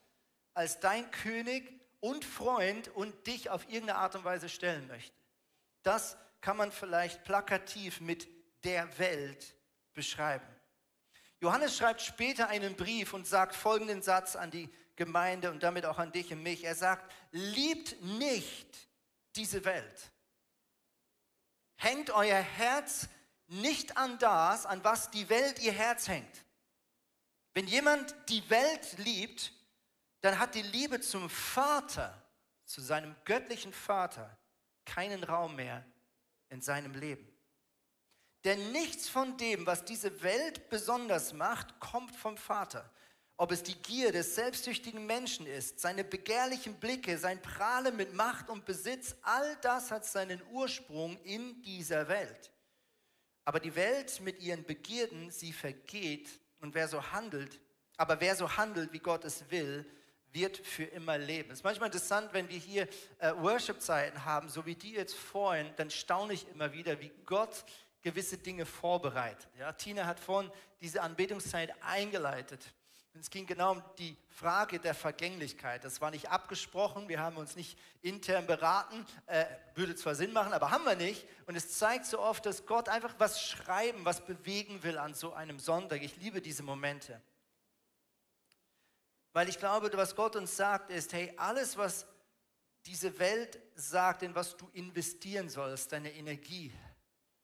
als 0.55 0.81
dein 0.81 1.11
König 1.11 1.73
und 2.01 2.25
Freund 2.25 2.89
und 2.89 3.27
dich 3.27 3.51
auf 3.51 3.65
irgendeine 3.69 3.99
Art 3.99 4.15
und 4.15 4.25
Weise 4.25 4.49
stellen 4.49 4.87
möchte. 4.89 5.17
Das 5.83 6.17
kann 6.41 6.57
man 6.57 6.73
vielleicht 6.73 7.25
plakativ 7.25 8.01
mit 8.01 8.29
der 8.65 8.99
Welt 8.99 9.55
beschreiben. 9.95 10.47
Johannes 11.41 11.77
schreibt 11.77 12.03
später 12.03 12.49
einen 12.49 12.77
Brief 12.77 13.13
und 13.13 13.27
sagt 13.27 13.55
folgenden 13.55 14.03
Satz 14.03 14.37
an 14.37 14.51
die 14.51 14.69
Gemeinde 14.97 15.51
und 15.51 15.63
damit 15.63 15.87
auch 15.87 15.99
an 15.99 16.13
dich 16.13 16.33
und 16.33 16.43
mich. 16.43 16.65
Er 16.65 16.75
sagt, 16.75 17.13
liebt 17.31 18.01
nicht 18.03 18.89
diese 19.37 19.65
Welt 19.65 20.11
hängt 21.77 22.11
euer 22.11 22.41
Herz 22.41 23.09
nicht 23.49 23.97
an 23.97 24.19
das, 24.19 24.67
an 24.67 24.83
was 24.83 25.11
die 25.11 25.29
Welt 25.29 25.61
ihr 25.61 25.73
Herz 25.73 26.09
hängt. 26.09 26.45
Wenn 27.57 27.67
jemand 27.67 28.15
die 28.29 28.49
Welt 28.51 28.99
liebt, 28.99 29.51
dann 30.21 30.39
hat 30.39 30.55
die 30.55 30.61
Liebe 30.61 31.01
zum 31.01 31.31
Vater, 31.31 32.23
zu 32.67 32.83
seinem 32.83 33.17
göttlichen 33.25 33.73
Vater, 33.73 34.37
keinen 34.85 35.25
Raum 35.25 35.57
mehr 35.57 35.83
in 36.51 36.61
seinem 36.61 36.93
Leben. 36.93 37.27
Denn 38.45 38.73
nichts 38.73 39.09
von 39.09 39.39
dem, 39.39 39.65
was 39.65 39.87
diese 39.87 40.23
Welt 40.23 40.69
besonders 40.69 41.33
macht, 41.33 41.81
kommt 41.81 42.15
vom 42.15 42.37
Vater 42.37 42.93
ob 43.39 43.53
es 43.53 43.63
die 43.63 43.75
Gier 43.75 44.13
des 44.13 44.35
selbstsüchtigen 44.35 45.05
Menschen 45.05 45.47
ist, 45.47 45.79
seine 45.81 46.05
begehrlichen 46.05 46.75
Blicke, 46.75 47.19
sein 47.19 47.41
Prahlen 47.43 47.95
mit 47.97 48.15
Macht 48.15 48.49
und 48.49 48.65
Besitz, 48.65 49.15
all 49.23 49.57
das 49.61 49.91
hat 49.91 50.07
seinen 50.07 50.41
Ursprung 50.53 51.19
in 51.23 51.61
dieser 51.63 52.09
Welt. 52.09 52.51
Aber 53.45 53.61
die 53.61 53.75
Welt 53.75 54.21
mit 54.21 54.41
ihren 54.41 54.65
Begierden, 54.65 55.31
sie 55.31 55.53
vergeht 55.53 56.31
und 56.61 56.75
wer 56.75 56.89
so 56.89 57.13
handelt, 57.13 57.61
aber 57.97 58.21
wer 58.21 58.35
so 58.37 58.57
handelt, 58.57 58.93
wie 58.93 58.99
Gott 58.99 59.25
es 59.25 59.51
will, 59.51 59.85
wird 60.33 60.59
für 60.59 60.85
immer 60.85 61.17
leben. 61.17 61.51
Es 61.51 61.61
ist 61.61 61.65
manchmal 61.65 61.89
interessant, 61.89 62.33
wenn 62.33 62.49
wir 62.49 62.59
hier 62.59 62.89
äh, 63.19 63.33
Worship-Zeiten 63.37 64.25
haben, 64.25 64.49
so 64.49 64.67
wie 64.67 64.75
die 64.75 64.93
jetzt 64.93 65.15
vorhin, 65.15 65.73
dann 65.77 65.91
staune 65.91 66.35
ich 66.35 66.49
immer 66.51 66.73
wieder, 66.73 67.01
wie 67.01 67.11
Gott 67.25 67.65
gewisse 68.03 68.39
Dinge 68.39 68.67
vorbereitet. 68.67 69.49
Ja, 69.59 69.73
Tina 69.73 70.07
hat 70.07 70.21
vorhin 70.21 70.51
diese 70.81 71.01
Anbetungszeit 71.01 71.73
eingeleitet. 71.83 72.61
Es 73.21 73.31
ging 73.31 73.47
genau 73.47 73.73
um 73.73 73.83
die 73.99 74.17
Frage 74.29 74.79
der 74.79 74.95
Vergänglichkeit. 74.95 75.85
Das 75.85 76.01
war 76.01 76.11
nicht 76.11 76.31
abgesprochen, 76.31 77.09
wir 77.09 77.21
haben 77.21 77.37
uns 77.37 77.57
nicht 77.57 77.79
intern 78.03 78.47
beraten, 78.47 79.07
äh, 79.27 79.45
würde 79.75 79.95
zwar 79.95 80.15
Sinn 80.15 80.33
machen, 80.33 80.53
aber 80.53 80.71
haben 80.71 80.85
wir 80.85 80.97
nicht. 80.97 81.27
Und 81.47 81.57
es 81.57 81.79
zeigt 81.79 82.07
so 82.07 82.19
oft, 82.21 82.45
dass 82.45 82.67
Gott 82.67 82.89
einfach 82.89 83.15
was 83.19 83.43
schreiben, 83.43 84.05
was 84.05 84.25
bewegen 84.25 84.83
will 84.83 84.99
an 84.99 85.15
so 85.15 85.33
einem 85.33 85.59
Sonntag. 85.59 86.03
Ich 86.03 86.17
liebe 86.17 86.41
diese 86.41 86.63
Momente. 86.63 87.21
Weil 89.33 89.49
ich 89.49 89.59
glaube, 89.59 89.91
was 89.95 90.17
Gott 90.17 90.37
uns 90.37 90.57
sagt, 90.57 90.91
ist, 90.91 91.13
hey, 91.13 91.33
alles, 91.37 91.77
was 91.77 92.07
diese 92.87 93.19
Welt 93.19 93.59
sagt, 93.75 94.23
in 94.23 94.35
was 94.35 94.57
du 94.57 94.69
investieren 94.73 95.49
sollst, 95.49 95.93
deine 95.93 96.13
Energie, 96.13 96.73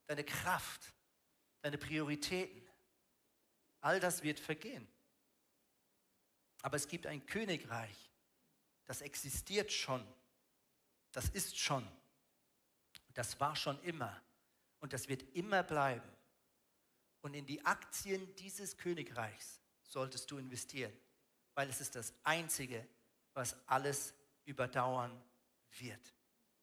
deine 0.07 0.25
Kraft, 0.25 0.93
deine 1.61 1.79
Prioritäten, 1.79 2.63
all 3.81 4.01
das 4.01 4.23
wird 4.23 4.41
vergehen. 4.41 4.89
Aber 6.63 6.77
es 6.77 6.89
gibt 6.89 7.07
ein 7.07 7.27
Königreich, 7.27 8.11
das 8.85 9.01
existiert 9.01 9.73
schon, 9.73 10.07
das 11.13 11.29
ist 11.29 11.59
schon, 11.59 11.87
das 13.15 13.39
war 13.41 13.55
schon 13.55 13.81
immer 13.83 14.21
und 14.81 14.93
das 14.93 15.09
wird 15.09 15.23
immer 15.35 15.63
bleiben. 15.63 16.09
Und 17.21 17.35
in 17.35 17.47
die 17.47 17.65
Aktien 17.65 18.35
dieses 18.37 18.77
Königreichs 18.77 19.61
solltest 19.83 20.31
du 20.31 20.39
investieren, 20.39 20.93
weil 21.55 21.69
es 21.69 21.81
ist 21.81 21.95
das 21.95 22.15
Einzige, 22.25 22.87
was 23.35 23.57
alles 23.69 24.15
überdauern 24.45 25.13
wird. 25.79 26.01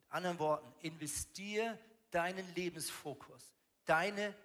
Mit 0.01 0.11
anderen 0.11 0.39
Worten, 0.39 0.73
investier 0.81 1.79
deinen 2.11 2.53
Lebensfokus, 2.55 3.53
deine 3.85 4.35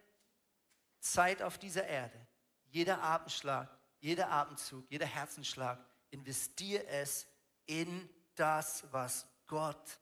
Zeit 1.00 1.42
auf 1.42 1.58
dieser 1.58 1.86
Erde, 1.86 2.26
jeder 2.66 3.02
Atemschlag, 3.02 3.68
jeder 4.04 4.30
Atemzug, 4.30 4.84
jeder 4.90 5.06
Herzensschlag, 5.06 5.82
investiere 6.10 6.86
es 6.88 7.26
in 7.64 8.06
das, 8.34 8.84
was 8.92 9.26
Gott 9.46 9.98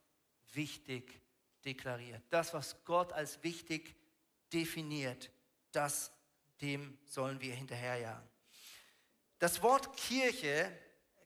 wichtig 0.51 1.21
deklariert. 1.63 2.21
Das, 2.29 2.53
was 2.53 2.83
Gott 2.83 3.13
als 3.13 3.41
wichtig 3.43 3.95
definiert, 4.51 5.31
das, 5.71 6.11
dem 6.59 6.97
sollen 7.05 7.39
wir 7.39 7.55
hinterherjagen. 7.55 8.27
Das 9.39 9.61
Wort 9.61 9.95
Kirche 9.95 10.69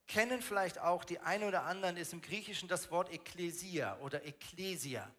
kennen 0.06 0.44
vielleicht 0.44 0.78
auch 0.78 1.04
die 1.04 1.20
einen 1.20 1.46
oder 1.46 1.64
anderen, 1.64 1.98
ist 1.98 2.14
im 2.14 2.22
Griechischen 2.22 2.70
das 2.70 2.92
Wort 2.92 3.12
Ekklesia 3.12 3.98
oder 4.02 4.24
Ekklesia. 4.24 5.12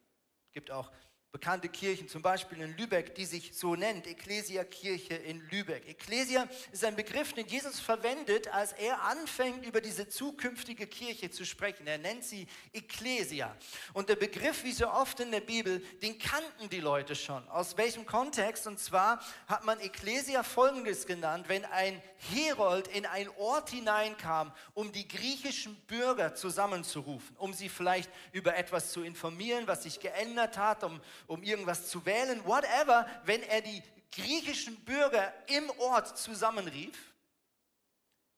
Es 0.47 0.53
gibt 0.53 0.71
auch 0.71 0.93
bekannte 1.31 1.69
Kirchen, 1.69 2.09
zum 2.09 2.23
Beispiel 2.23 2.61
in 2.63 2.75
Lübeck, 2.77 3.15
die 3.15 3.27
sich 3.27 3.53
so 3.55 3.77
nennt, 3.77 4.07
Ecclesia-Kirche 4.07 5.15
in 5.15 5.47
Lübeck. 5.51 5.87
Ecclesia 5.87 6.49
ist 6.73 6.85
ein 6.85 6.97
Begriff, 6.97 7.35
den 7.35 7.47
Jesus 7.47 7.81
verwendet, 7.81 8.49
als 8.49 8.73
er 8.73 9.03
anfängt, 9.03 9.67
über 9.67 9.83
diese 9.83 10.09
zukünftige 10.09 10.87
Kirche 10.87 11.31
zu 11.31 11.45
sprechen. 11.45 11.87
Er 11.87 11.99
nennt 11.99 12.25
sie 12.25 12.47
Ecclesia. 12.73 13.55
Und 13.93 14.09
der 14.09 14.17
Begriff, 14.17 14.65
wie 14.65 14.73
so 14.73 14.89
oft 14.89 15.21
in 15.21 15.31
der 15.31 15.41
Bibel, 15.41 15.81
den 16.03 16.19
kannten 16.19 16.71
die 16.71 16.81
Leute 16.81 17.15
schon. 17.15 17.47
Aus 17.49 17.77
welchem 17.77 18.07
Kontext? 18.07 18.67
Und 18.67 18.79
zwar 18.79 19.21
hat 19.47 19.65
man 19.65 19.81
Ecclesia 19.81 20.43
folgendes 20.43 21.07
genannt, 21.07 21.47
wenn 21.49 21.67
ein 21.67 22.03
Herold 22.33 22.89
in 22.89 23.05
ein 23.05 23.29
Ort 23.37 23.69
hineinkam, 23.69 24.53
um 24.73 24.93
die 24.93 25.07
griechischen 25.07 25.77
Bürger 25.83 26.35
zusammenzurufen, 26.35 27.37
um 27.37 27.53
sie 27.53 27.69
vielleicht 27.69 28.11
über 28.33 28.57
etwas 28.57 28.93
zu 28.93 29.03
informieren, 29.03 29.67
was 29.67 29.83
sich 29.83 30.01
geändert 30.01 30.57
hat, 30.57 30.85
um 30.85 31.01
um 31.27 31.43
irgendwas 31.43 31.89
zu 31.89 32.05
wählen, 32.07 32.45
whatever, 32.45 33.07
wenn 33.25 33.43
er 33.43 33.61
die 33.61 33.83
griechischen 34.13 34.77
Bürger 34.85 35.33
im 35.49 35.71
Ort 35.79 36.19
zusammenrief, 36.19 37.15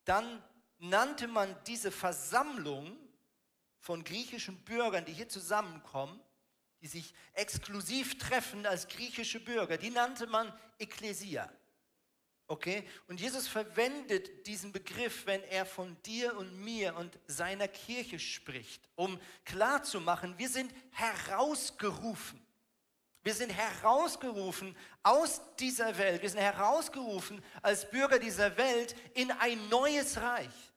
dann 0.05 0.43
nannte 0.79 1.29
man 1.29 1.57
diese 1.67 1.91
Versammlung 1.91 2.97
von 3.79 4.05
griechischen 4.05 4.57
Bürgern, 4.65 5.05
die 5.05 5.13
hier 5.13 5.29
zusammenkommen, 5.29 6.21
die 6.81 6.87
sich 6.87 7.15
exklusiv 7.35 8.19
treffen 8.19 8.67
als 8.67 8.89
griechische 8.89 9.41
Bürger, 9.41 9.77
die 9.77 9.91
nannte 9.91 10.27
man 10.27 10.53
Ekklesia. 10.79 11.51
Okay? 12.47 12.83
Und 13.07 13.21
Jesus 13.21 13.47
verwendet 13.47 14.47
diesen 14.47 14.73
Begriff, 14.73 15.25
wenn 15.27 15.43
er 15.45 15.65
von 15.65 15.97
dir 16.03 16.37
und 16.37 16.59
mir 16.65 16.97
und 16.97 17.17
seiner 17.27 17.69
Kirche 17.69 18.19
spricht, 18.19 18.89
um 18.97 19.21
klarzumachen, 19.45 20.37
wir 20.37 20.49
sind 20.49 20.73
herausgerufen. 20.91 22.45
Wir 23.23 23.35
sind 23.35 23.51
herausgerufen 23.51 24.77
aus 25.03 25.41
dieser 25.59 25.99
Welt. 25.99 26.23
Wir 26.23 26.31
sind 26.31 26.41
herausgerufen 26.41 27.45
als 27.63 27.91
Bürger 27.91 28.19
dieser 28.19 28.57
Welt 28.57 28.95
in 29.15 29.31
ein 29.31 29.69
neues 29.69 30.21
Reich. 30.21 30.71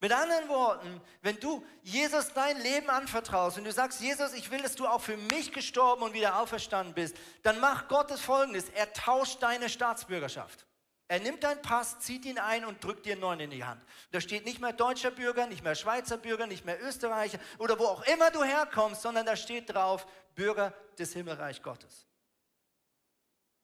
Mit 0.00 0.12
anderen 0.12 0.48
Worten, 0.48 1.00
wenn 1.22 1.40
du 1.40 1.64
Jesus 1.82 2.32
dein 2.34 2.60
Leben 2.60 2.90
anvertraust 2.90 3.56
und 3.56 3.64
du 3.64 3.72
sagst, 3.72 4.00
Jesus, 4.00 4.34
ich 4.34 4.50
will, 4.50 4.60
dass 4.60 4.74
du 4.74 4.86
auch 4.86 5.00
für 5.00 5.16
mich 5.16 5.52
gestorben 5.52 6.02
und 6.02 6.12
wieder 6.12 6.38
auferstanden 6.38 6.94
bist, 6.94 7.16
dann 7.42 7.60
macht 7.60 7.88
Gott 7.88 8.10
das 8.10 8.20
folgendes, 8.20 8.68
er 8.68 8.92
tauscht 8.92 9.42
deine 9.42 9.70
Staatsbürgerschaft. 9.70 10.66
Er 11.08 11.20
nimmt 11.20 11.44
deinen 11.44 11.62
Pass, 11.62 12.00
zieht 12.00 12.24
ihn 12.24 12.38
ein 12.38 12.64
und 12.64 12.82
drückt 12.82 13.06
dir 13.06 13.12
einen 13.12 13.20
neuen 13.20 13.40
in 13.40 13.50
die 13.50 13.64
Hand. 13.64 13.80
Da 14.10 14.20
steht 14.20 14.44
nicht 14.44 14.60
mehr 14.60 14.72
deutscher 14.72 15.10
Bürger, 15.10 15.46
nicht 15.46 15.62
mehr 15.62 15.74
Schweizer 15.74 16.16
Bürger, 16.16 16.46
nicht 16.46 16.64
mehr 16.64 16.82
Österreicher 16.82 17.38
oder 17.58 17.78
wo 17.78 17.84
auch 17.84 18.02
immer 18.06 18.30
du 18.30 18.42
herkommst, 18.42 19.02
sondern 19.02 19.24
da 19.24 19.36
steht 19.36 19.72
drauf 19.72 20.06
Bürger 20.34 20.74
des 20.98 21.12
Himmelreich 21.12 21.62
Gottes. 21.62 22.06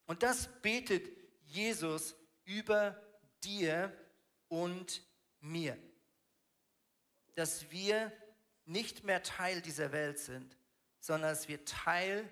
Und 0.07 0.23
das 0.23 0.49
betet 0.63 1.09
Jesus 1.47 2.15
über 2.45 3.01
dir 3.43 3.93
und 4.49 5.03
mir 5.41 5.77
dass 7.35 7.71
wir 7.71 8.13
nicht 8.65 9.05
mehr 9.05 9.23
Teil 9.23 9.61
dieser 9.61 9.93
Welt 9.93 10.19
sind, 10.19 10.57
sondern 11.01 11.31
dass 11.31 11.49
wir 11.49 11.65
Teil 11.65 12.29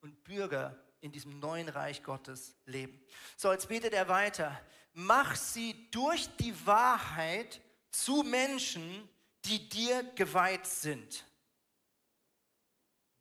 und 0.00 0.24
Bürger 0.24 0.81
in 1.02 1.12
diesem 1.12 1.38
neuen 1.40 1.68
Reich 1.68 2.02
Gottes 2.02 2.54
leben. 2.64 3.04
So, 3.36 3.52
jetzt 3.52 3.68
betet 3.68 3.92
er 3.92 4.08
weiter. 4.08 4.58
Mach 4.94 5.34
sie 5.36 5.90
durch 5.90 6.28
die 6.36 6.54
Wahrheit 6.66 7.60
zu 7.90 8.22
Menschen, 8.22 9.08
die 9.44 9.68
dir 9.68 10.04
geweiht 10.14 10.64
sind. 10.64 11.24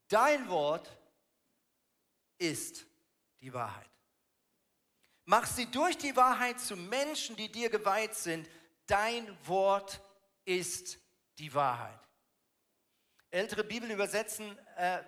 Dein 0.07 0.47
Wort 0.47 0.95
ist 2.37 2.85
die 3.41 3.51
Wahrheit. 3.51 3.89
Mach 5.25 5.47
sie 5.47 5.65
durch 5.65 5.97
die 5.97 6.15
Wahrheit 6.15 6.59
zu 6.59 6.75
Menschen, 6.75 7.35
die 7.35 7.51
dir 7.51 7.69
geweiht 7.69 8.13
sind. 8.13 8.47
Dein 8.85 9.35
Wort 9.47 10.01
ist 10.45 10.99
die 11.37 11.51
Wahrheit. 11.53 11.99
Ältere 13.31 13.63
Bibelübersetzen 13.63 14.57
äh, 14.75 15.01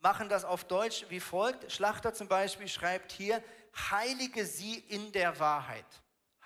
machen 0.00 0.28
das 0.28 0.44
auf 0.44 0.64
Deutsch 0.64 1.06
wie 1.08 1.20
folgt. 1.20 1.70
Schlachter 1.72 2.14
zum 2.14 2.28
Beispiel 2.28 2.68
schreibt 2.68 3.12
hier, 3.12 3.42
heilige 3.90 4.44
sie 4.44 4.78
in 4.88 5.12
der 5.12 5.38
Wahrheit. 5.38 5.86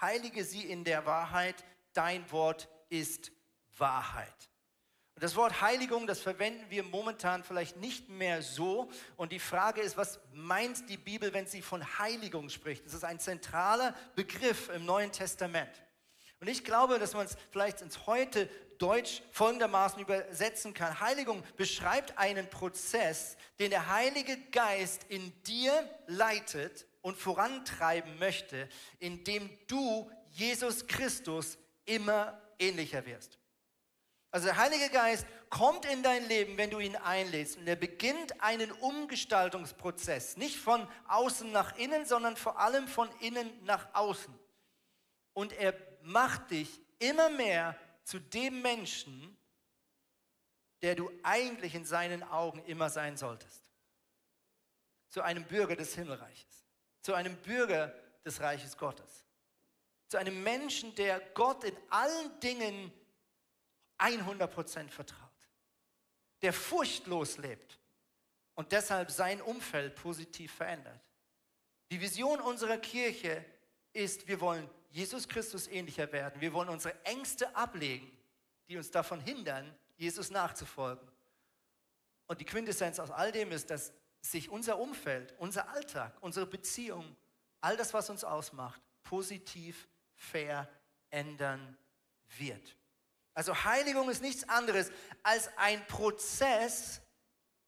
Heilige 0.00 0.44
sie 0.44 0.62
in 0.62 0.84
der 0.84 1.06
Wahrheit, 1.06 1.64
dein 1.92 2.30
Wort 2.32 2.68
ist 2.88 3.30
Wahrheit. 3.76 4.48
Und 5.14 5.22
das 5.22 5.36
Wort 5.36 5.60
Heiligung, 5.60 6.06
das 6.06 6.20
verwenden 6.20 6.64
wir 6.70 6.82
momentan 6.82 7.44
vielleicht 7.44 7.76
nicht 7.76 8.08
mehr 8.08 8.42
so. 8.42 8.90
Und 9.16 9.32
die 9.32 9.38
Frage 9.38 9.82
ist, 9.82 9.96
was 9.96 10.18
meint 10.32 10.88
die 10.88 10.96
Bibel, 10.96 11.32
wenn 11.34 11.46
sie 11.46 11.62
von 11.62 11.98
Heiligung 11.98 12.48
spricht? 12.48 12.86
Das 12.86 12.94
ist 12.94 13.04
ein 13.04 13.20
zentraler 13.20 13.94
Begriff 14.14 14.70
im 14.70 14.86
Neuen 14.86 15.12
Testament. 15.12 15.70
Und 16.40 16.48
ich 16.48 16.64
glaube, 16.64 16.98
dass 16.98 17.14
man 17.14 17.26
es 17.26 17.36
vielleicht 17.50 17.82
ins 17.82 18.06
heute 18.06 18.48
Deutsch 18.82 19.22
folgendermaßen 19.30 20.02
übersetzen 20.02 20.74
kann. 20.74 20.98
Heiligung 20.98 21.44
beschreibt 21.56 22.18
einen 22.18 22.50
Prozess, 22.50 23.36
den 23.60 23.70
der 23.70 23.88
Heilige 23.88 24.36
Geist 24.50 25.04
in 25.08 25.32
dir 25.44 25.88
leitet 26.08 26.86
und 27.00 27.16
vorantreiben 27.16 28.18
möchte, 28.18 28.68
indem 28.98 29.48
du 29.68 30.10
Jesus 30.30 30.86
Christus 30.88 31.58
immer 31.84 32.42
ähnlicher 32.58 33.06
wirst. 33.06 33.38
Also 34.32 34.46
der 34.46 34.56
Heilige 34.56 34.88
Geist 34.88 35.26
kommt 35.48 35.84
in 35.84 36.02
dein 36.02 36.26
Leben, 36.26 36.56
wenn 36.56 36.70
du 36.70 36.80
ihn 36.80 36.96
einlädst. 36.96 37.58
Und 37.58 37.68
er 37.68 37.76
beginnt 37.76 38.42
einen 38.42 38.72
Umgestaltungsprozess, 38.72 40.36
nicht 40.38 40.56
von 40.56 40.88
außen 41.06 41.52
nach 41.52 41.76
innen, 41.76 42.04
sondern 42.04 42.36
vor 42.36 42.58
allem 42.58 42.88
von 42.88 43.08
innen 43.20 43.48
nach 43.64 43.94
außen. 43.94 44.34
Und 45.34 45.52
er 45.52 45.74
macht 46.02 46.50
dich 46.50 46.80
immer 46.98 47.30
mehr 47.30 47.76
zu 48.04 48.18
dem 48.18 48.62
Menschen, 48.62 49.36
der 50.82 50.94
du 50.94 51.10
eigentlich 51.22 51.74
in 51.74 51.84
seinen 51.84 52.22
Augen 52.22 52.64
immer 52.64 52.90
sein 52.90 53.16
solltest. 53.16 53.62
Zu 55.08 55.22
einem 55.22 55.44
Bürger 55.44 55.76
des 55.76 55.94
Himmelreiches, 55.94 56.66
zu 57.02 57.14
einem 57.14 57.36
Bürger 57.36 57.94
des 58.24 58.40
Reiches 58.40 58.76
Gottes, 58.76 59.24
zu 60.08 60.16
einem 60.16 60.42
Menschen, 60.42 60.94
der 60.94 61.20
Gott 61.34 61.64
in 61.64 61.76
allen 61.90 62.40
Dingen 62.40 62.92
100% 63.98 64.88
vertraut, 64.88 65.30
der 66.40 66.52
furchtlos 66.52 67.38
lebt 67.38 67.78
und 68.54 68.72
deshalb 68.72 69.10
sein 69.10 69.40
Umfeld 69.40 69.94
positiv 69.94 70.52
verändert. 70.52 71.00
Die 71.90 72.00
Vision 72.00 72.40
unserer 72.40 72.78
Kirche 72.78 73.44
ist, 73.92 74.26
wir 74.26 74.40
wollen 74.40 74.68
Jesus 74.92 75.26
Christus 75.26 75.66
ähnlicher 75.68 76.12
werden. 76.12 76.40
Wir 76.40 76.52
wollen 76.52 76.68
unsere 76.68 76.94
Ängste 77.04 77.56
ablegen, 77.56 78.10
die 78.68 78.76
uns 78.76 78.90
davon 78.90 79.20
hindern, 79.20 79.74
Jesus 79.96 80.30
nachzufolgen. 80.30 81.08
Und 82.26 82.40
die 82.40 82.44
Quintessenz 82.44 83.00
aus 83.00 83.10
all 83.10 83.32
dem 83.32 83.52
ist, 83.52 83.70
dass 83.70 83.92
sich 84.20 84.50
unser 84.50 84.78
Umfeld, 84.78 85.34
unser 85.38 85.68
Alltag, 85.70 86.14
unsere 86.20 86.46
Beziehung, 86.46 87.16
all 87.60 87.76
das, 87.76 87.94
was 87.94 88.10
uns 88.10 88.22
ausmacht, 88.22 88.80
positiv 89.02 89.88
verändern 90.14 91.76
wird. 92.36 92.76
Also 93.34 93.64
Heiligung 93.64 94.10
ist 94.10 94.20
nichts 94.20 94.48
anderes 94.48 94.92
als 95.22 95.48
ein 95.56 95.84
Prozess 95.86 97.00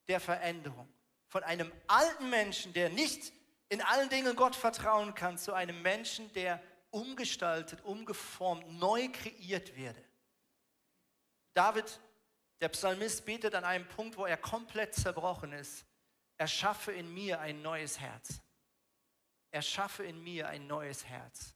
der 0.09 0.21
Veränderung. 0.21 0.89
Von 1.27 1.43
einem 1.43 1.73
alten 1.87 2.29
Menschen, 2.29 2.75
der 2.75 2.91
nicht 2.91 3.33
in 3.71 3.81
allen 3.81 4.11
Dingen 4.11 4.37
Gott 4.37 4.55
vertrauen 4.55 5.15
kann, 5.15 5.39
zu 5.39 5.55
einem 5.55 5.81
Menschen, 5.81 6.31
der 6.35 6.63
umgestaltet, 6.95 7.83
umgeformt, 7.85 8.67
neu 8.79 9.09
kreiert 9.09 9.77
werde. 9.77 10.03
David, 11.53 12.01
der 12.61 12.69
Psalmist, 12.69 13.25
betet 13.27 13.55
an 13.55 13.65
einem 13.65 13.87
Punkt, 13.89 14.17
wo 14.17 14.25
er 14.27 14.37
komplett 14.37 14.95
zerbrochen 14.95 15.53
ist. 15.53 15.85
Erschaffe 16.39 16.93
in 16.93 17.13
mir 17.13 17.41
ein 17.41 17.63
neues 17.63 17.99
Herz. 17.99 18.41
Erschaffe 19.51 20.05
in 20.05 20.23
mir 20.23 20.49
ein 20.49 20.67
neues 20.67 21.05
Herz. 21.05 21.55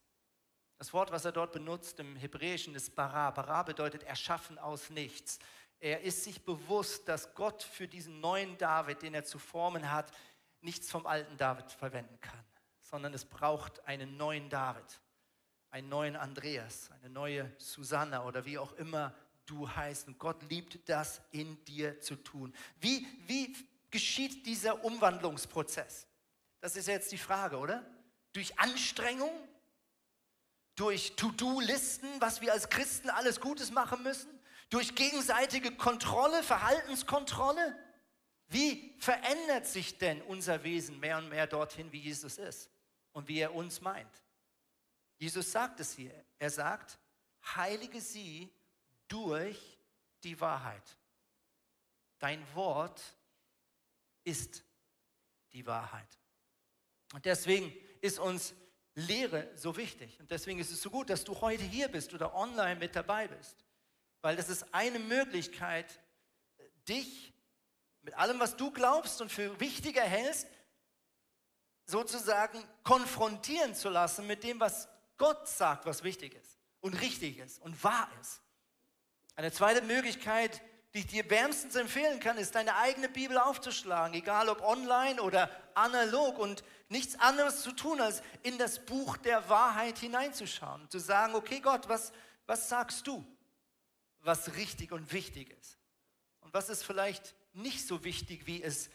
Das 0.76 0.92
Wort, 0.92 1.10
was 1.10 1.24
er 1.24 1.32
dort 1.32 1.52
benutzt 1.52 1.98
im 2.00 2.16
Hebräischen, 2.16 2.74
ist 2.74 2.94
bara. 2.94 3.30
Bara 3.30 3.62
bedeutet 3.62 4.02
erschaffen 4.02 4.58
aus 4.58 4.90
nichts. 4.90 5.38
Er 5.80 6.00
ist 6.02 6.24
sich 6.24 6.44
bewusst, 6.44 7.08
dass 7.08 7.34
Gott 7.34 7.62
für 7.62 7.86
diesen 7.86 8.20
neuen 8.20 8.58
David, 8.58 9.02
den 9.02 9.14
er 9.14 9.24
zu 9.24 9.38
formen 9.38 9.90
hat, 9.90 10.12
nichts 10.60 10.90
vom 10.90 11.06
alten 11.06 11.36
David 11.36 11.70
verwenden 11.70 12.20
kann, 12.20 12.44
sondern 12.80 13.14
es 13.14 13.24
braucht 13.24 13.84
einen 13.86 14.16
neuen 14.16 14.50
David 14.50 15.00
einen 15.70 15.88
neuen 15.88 16.16
Andreas, 16.16 16.90
eine 17.00 17.10
neue 17.10 17.52
Susanna 17.58 18.24
oder 18.24 18.44
wie 18.44 18.58
auch 18.58 18.72
immer 18.74 19.14
du 19.46 19.68
heißt. 19.68 20.08
Und 20.08 20.18
Gott 20.18 20.42
liebt 20.48 20.88
das 20.88 21.20
in 21.30 21.62
dir 21.64 22.00
zu 22.00 22.16
tun. 22.16 22.54
Wie, 22.80 23.06
wie 23.26 23.54
geschieht 23.90 24.46
dieser 24.46 24.84
Umwandlungsprozess? 24.84 26.06
Das 26.60 26.76
ist 26.76 26.88
jetzt 26.88 27.12
die 27.12 27.18
Frage, 27.18 27.58
oder? 27.58 27.84
Durch 28.32 28.58
Anstrengung? 28.58 29.30
Durch 30.74 31.16
To-Do-Listen, 31.16 32.08
was 32.20 32.40
wir 32.40 32.52
als 32.52 32.68
Christen 32.68 33.10
alles 33.10 33.40
Gutes 33.40 33.70
machen 33.70 34.02
müssen? 34.02 34.30
Durch 34.70 34.94
gegenseitige 34.94 35.72
Kontrolle, 35.72 36.42
Verhaltenskontrolle? 36.42 37.76
Wie 38.48 38.94
verändert 38.98 39.66
sich 39.66 39.98
denn 39.98 40.22
unser 40.22 40.62
Wesen 40.62 41.00
mehr 41.00 41.18
und 41.18 41.28
mehr 41.28 41.46
dorthin, 41.46 41.92
wie 41.92 42.00
Jesus 42.00 42.38
ist 42.38 42.70
und 43.12 43.28
wie 43.28 43.40
er 43.40 43.54
uns 43.54 43.80
meint? 43.80 44.22
Jesus 45.18 45.50
sagt 45.50 45.80
es 45.80 45.92
hier. 45.94 46.24
Er 46.38 46.50
sagt, 46.50 46.98
heilige 47.56 48.00
sie 48.00 48.50
durch 49.08 49.78
die 50.22 50.40
Wahrheit. 50.40 50.96
Dein 52.18 52.42
Wort 52.54 53.00
ist 54.24 54.64
die 55.52 55.66
Wahrheit. 55.66 56.18
Und 57.14 57.24
deswegen 57.24 57.72
ist 58.00 58.18
uns 58.18 58.54
Lehre 58.94 59.50
so 59.56 59.76
wichtig. 59.76 60.18
Und 60.20 60.30
deswegen 60.30 60.58
ist 60.58 60.70
es 60.70 60.82
so 60.82 60.90
gut, 60.90 61.08
dass 61.10 61.24
du 61.24 61.40
heute 61.40 61.62
hier 61.62 61.88
bist 61.88 62.12
oder 62.14 62.34
online 62.34 62.76
mit 62.76 62.96
dabei 62.96 63.28
bist. 63.28 63.64
Weil 64.20 64.36
das 64.36 64.48
ist 64.48 64.74
eine 64.74 64.98
Möglichkeit, 64.98 66.00
dich 66.88 67.32
mit 68.02 68.14
allem, 68.14 68.40
was 68.40 68.56
du 68.56 68.70
glaubst 68.70 69.20
und 69.20 69.30
für 69.30 69.58
wichtiger 69.60 70.02
hältst, 70.02 70.48
sozusagen 71.84 72.62
konfrontieren 72.82 73.74
zu 73.74 73.88
lassen 73.88 74.26
mit 74.26 74.42
dem, 74.42 74.60
was 74.60 74.88
Gott 75.18 75.48
sagt, 75.48 75.84
was 75.84 76.02
wichtig 76.02 76.34
ist 76.34 76.58
und 76.80 76.94
richtig 76.94 77.38
ist 77.38 77.60
und 77.60 77.82
wahr 77.84 78.08
ist. 78.20 78.40
Eine 79.36 79.52
zweite 79.52 79.82
Möglichkeit, 79.82 80.62
die 80.94 81.00
ich 81.00 81.06
dir 81.06 81.28
wärmstens 81.28 81.76
empfehlen 81.76 82.18
kann, 82.18 82.38
ist, 82.38 82.54
deine 82.54 82.76
eigene 82.76 83.08
Bibel 83.08 83.36
aufzuschlagen, 83.38 84.14
egal 84.14 84.48
ob 84.48 84.62
online 84.62 85.20
oder 85.20 85.50
analog 85.74 86.38
und 86.38 86.64
nichts 86.88 87.18
anderes 87.20 87.62
zu 87.62 87.72
tun, 87.72 88.00
als 88.00 88.22
in 88.42 88.58
das 88.58 88.84
Buch 88.84 89.16
der 89.18 89.48
Wahrheit 89.48 89.98
hineinzuschauen 89.98 90.88
zu 90.88 90.98
sagen, 90.98 91.34
okay 91.34 91.60
Gott, 91.60 91.88
was, 91.88 92.12
was 92.46 92.68
sagst 92.68 93.06
du, 93.06 93.24
was 94.20 94.56
richtig 94.56 94.92
und 94.92 95.12
wichtig 95.12 95.50
ist? 95.60 95.78
Und 96.40 96.54
was 96.54 96.70
ist 96.70 96.82
vielleicht 96.82 97.34
nicht 97.52 97.86
so 97.86 98.04
wichtig, 98.04 98.46
wie 98.46 98.62
es 98.62 98.90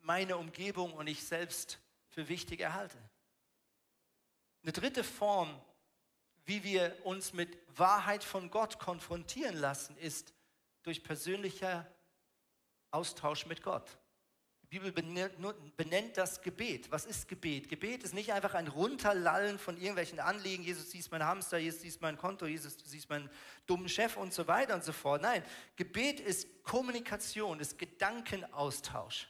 meine 0.00 0.36
Umgebung 0.36 0.92
und 0.92 1.06
ich 1.06 1.26
selbst 1.26 1.78
für 2.08 2.28
wichtig 2.28 2.60
erhalte? 2.60 2.98
Eine 4.62 4.72
dritte 4.72 5.04
Form, 5.04 5.60
wie 6.44 6.62
wir 6.64 6.96
uns 7.04 7.32
mit 7.32 7.58
Wahrheit 7.78 8.24
von 8.24 8.50
Gott 8.50 8.78
konfrontieren 8.78 9.56
lassen, 9.56 9.96
ist 9.96 10.34
durch 10.82 11.02
persönlicher 11.02 11.86
Austausch 12.90 13.46
mit 13.46 13.62
Gott. 13.62 13.98
Die 14.62 14.78
Bibel 14.78 14.92
benennt 14.92 16.16
das 16.16 16.40
Gebet. 16.42 16.92
Was 16.92 17.04
ist 17.04 17.26
Gebet? 17.26 17.68
Gebet 17.68 18.04
ist 18.04 18.14
nicht 18.14 18.32
einfach 18.32 18.54
ein 18.54 18.68
Runterlallen 18.68 19.58
von 19.58 19.76
irgendwelchen 19.76 20.20
Anliegen. 20.20 20.62
Jesus, 20.62 20.90
siehst 20.90 21.10
mein 21.10 21.24
Hamster, 21.24 21.58
Jesus, 21.58 21.80
siehst 21.80 22.00
mein 22.00 22.16
Konto, 22.16 22.46
Jesus, 22.46 22.76
du 22.76 22.84
siehst 22.86 23.08
meinen 23.08 23.28
dummen 23.66 23.88
Chef 23.88 24.16
und 24.16 24.32
so 24.32 24.46
weiter 24.46 24.74
und 24.74 24.84
so 24.84 24.92
fort. 24.92 25.22
Nein, 25.22 25.42
Gebet 25.74 26.20
ist 26.20 26.62
Kommunikation, 26.62 27.58
ist 27.58 27.78
Gedankenaustausch. 27.78 29.28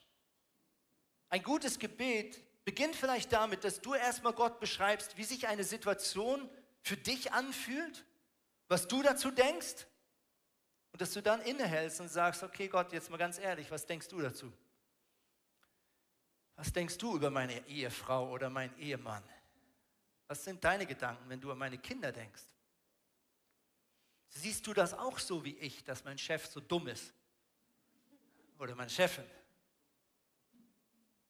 Ein 1.31 1.43
gutes 1.43 1.79
Gebet 1.79 2.43
beginnt 2.71 2.95
vielleicht 2.95 3.33
damit, 3.33 3.65
dass 3.65 3.81
du 3.81 3.95
erstmal 3.95 4.33
Gott 4.33 4.61
beschreibst, 4.61 5.17
wie 5.17 5.25
sich 5.25 5.49
eine 5.49 5.65
Situation 5.65 6.49
für 6.83 6.97
dich 6.97 7.33
anfühlt, 7.33 8.05
was 8.69 8.87
du 8.87 9.03
dazu 9.03 9.33
denkst 9.33 9.89
und 10.93 11.03
dass 11.03 11.13
du 11.13 11.21
dann 11.21 11.43
innehältst 11.43 12.01
und 12.01 12.07
sagst, 12.07 12.45
okay 12.45 12.69
Gott, 12.69 12.93
jetzt 12.93 13.11
mal 13.11 13.17
ganz 13.17 13.41
ehrlich, 13.41 13.69
was 13.73 13.87
denkst 13.87 14.07
du 14.07 14.21
dazu? 14.21 14.53
Was 16.55 16.73
denkst 16.73 16.97
du 16.99 17.17
über 17.17 17.29
meine 17.29 17.67
Ehefrau 17.67 18.31
oder 18.31 18.49
meinen 18.49 18.79
Ehemann? 18.79 19.25
Was 20.29 20.45
sind 20.45 20.63
deine 20.63 20.87
Gedanken, 20.87 21.29
wenn 21.29 21.41
du 21.41 21.51
an 21.51 21.59
meine 21.59 21.79
Kinder 21.79 22.13
denkst? 22.13 22.45
Siehst 24.29 24.65
du 24.65 24.73
das 24.73 24.95
auch 24.95 25.19
so 25.19 25.45
wie 25.45 25.57
ich, 25.59 25.83
dass 25.83 26.05
mein 26.05 26.19
Chef 26.19 26.47
so 26.47 26.61
dumm 26.61 26.87
ist? 26.87 27.13
Oder 28.61 28.77
meine 28.77 28.91
Chefin? 28.91 29.25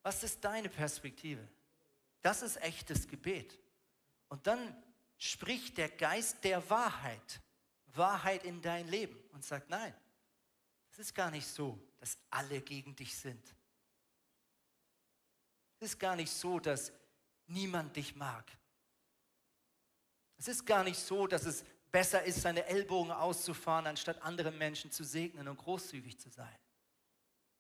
Was 0.03 0.23
ist 0.23 0.45
deine 0.45 0.69
Perspektive? 0.69 1.47
Das 2.23 2.43
ist 2.43 2.57
echtes 2.63 3.07
Gebet. 3.09 3.59
Und 4.29 4.47
dann 4.47 4.75
spricht 5.19 5.77
der 5.77 5.89
Geist 5.89 6.43
der 6.45 6.69
Wahrheit, 6.71 7.41
Wahrheit 7.87 8.45
in 8.45 8.63
dein 8.63 8.89
Leben 8.89 9.19
und 9.33 9.45
sagt, 9.45 9.69
nein, 9.69 9.95
es 10.91 10.99
ist 10.99 11.15
gar 11.15 11.31
nicht 11.31 11.47
so, 11.47 11.79
dass 11.99 12.19
alle 12.31 12.61
gegen 12.63 12.97
dich 12.97 13.17
sind. 13.17 13.55
Es 15.79 15.93
ist 15.93 15.99
gar 15.99 16.17
nicht 16.17 16.33
so, 16.33 16.59
dass 16.59 16.93
niemand 17.47 17.97
dich 17.97 18.15
mag. 18.15 18.51
Es 20.39 20.49
ist 20.49 20.65
gar 20.65 20.85
nicht 20.85 20.99
so, 20.99 21.27
dass 21.27 21.45
es 21.45 21.65
besser 21.91 22.23
ist, 22.23 22.41
seine 22.41 22.65
Ellbogen 22.67 23.13
auszufahren, 23.13 23.87
anstatt 23.87 24.23
andere 24.23 24.51
Menschen 24.51 24.91
zu 24.91 25.05
segnen 25.05 25.49
und 25.49 25.57
großzügig 25.57 26.19
zu 26.19 26.31
sein. 26.31 26.59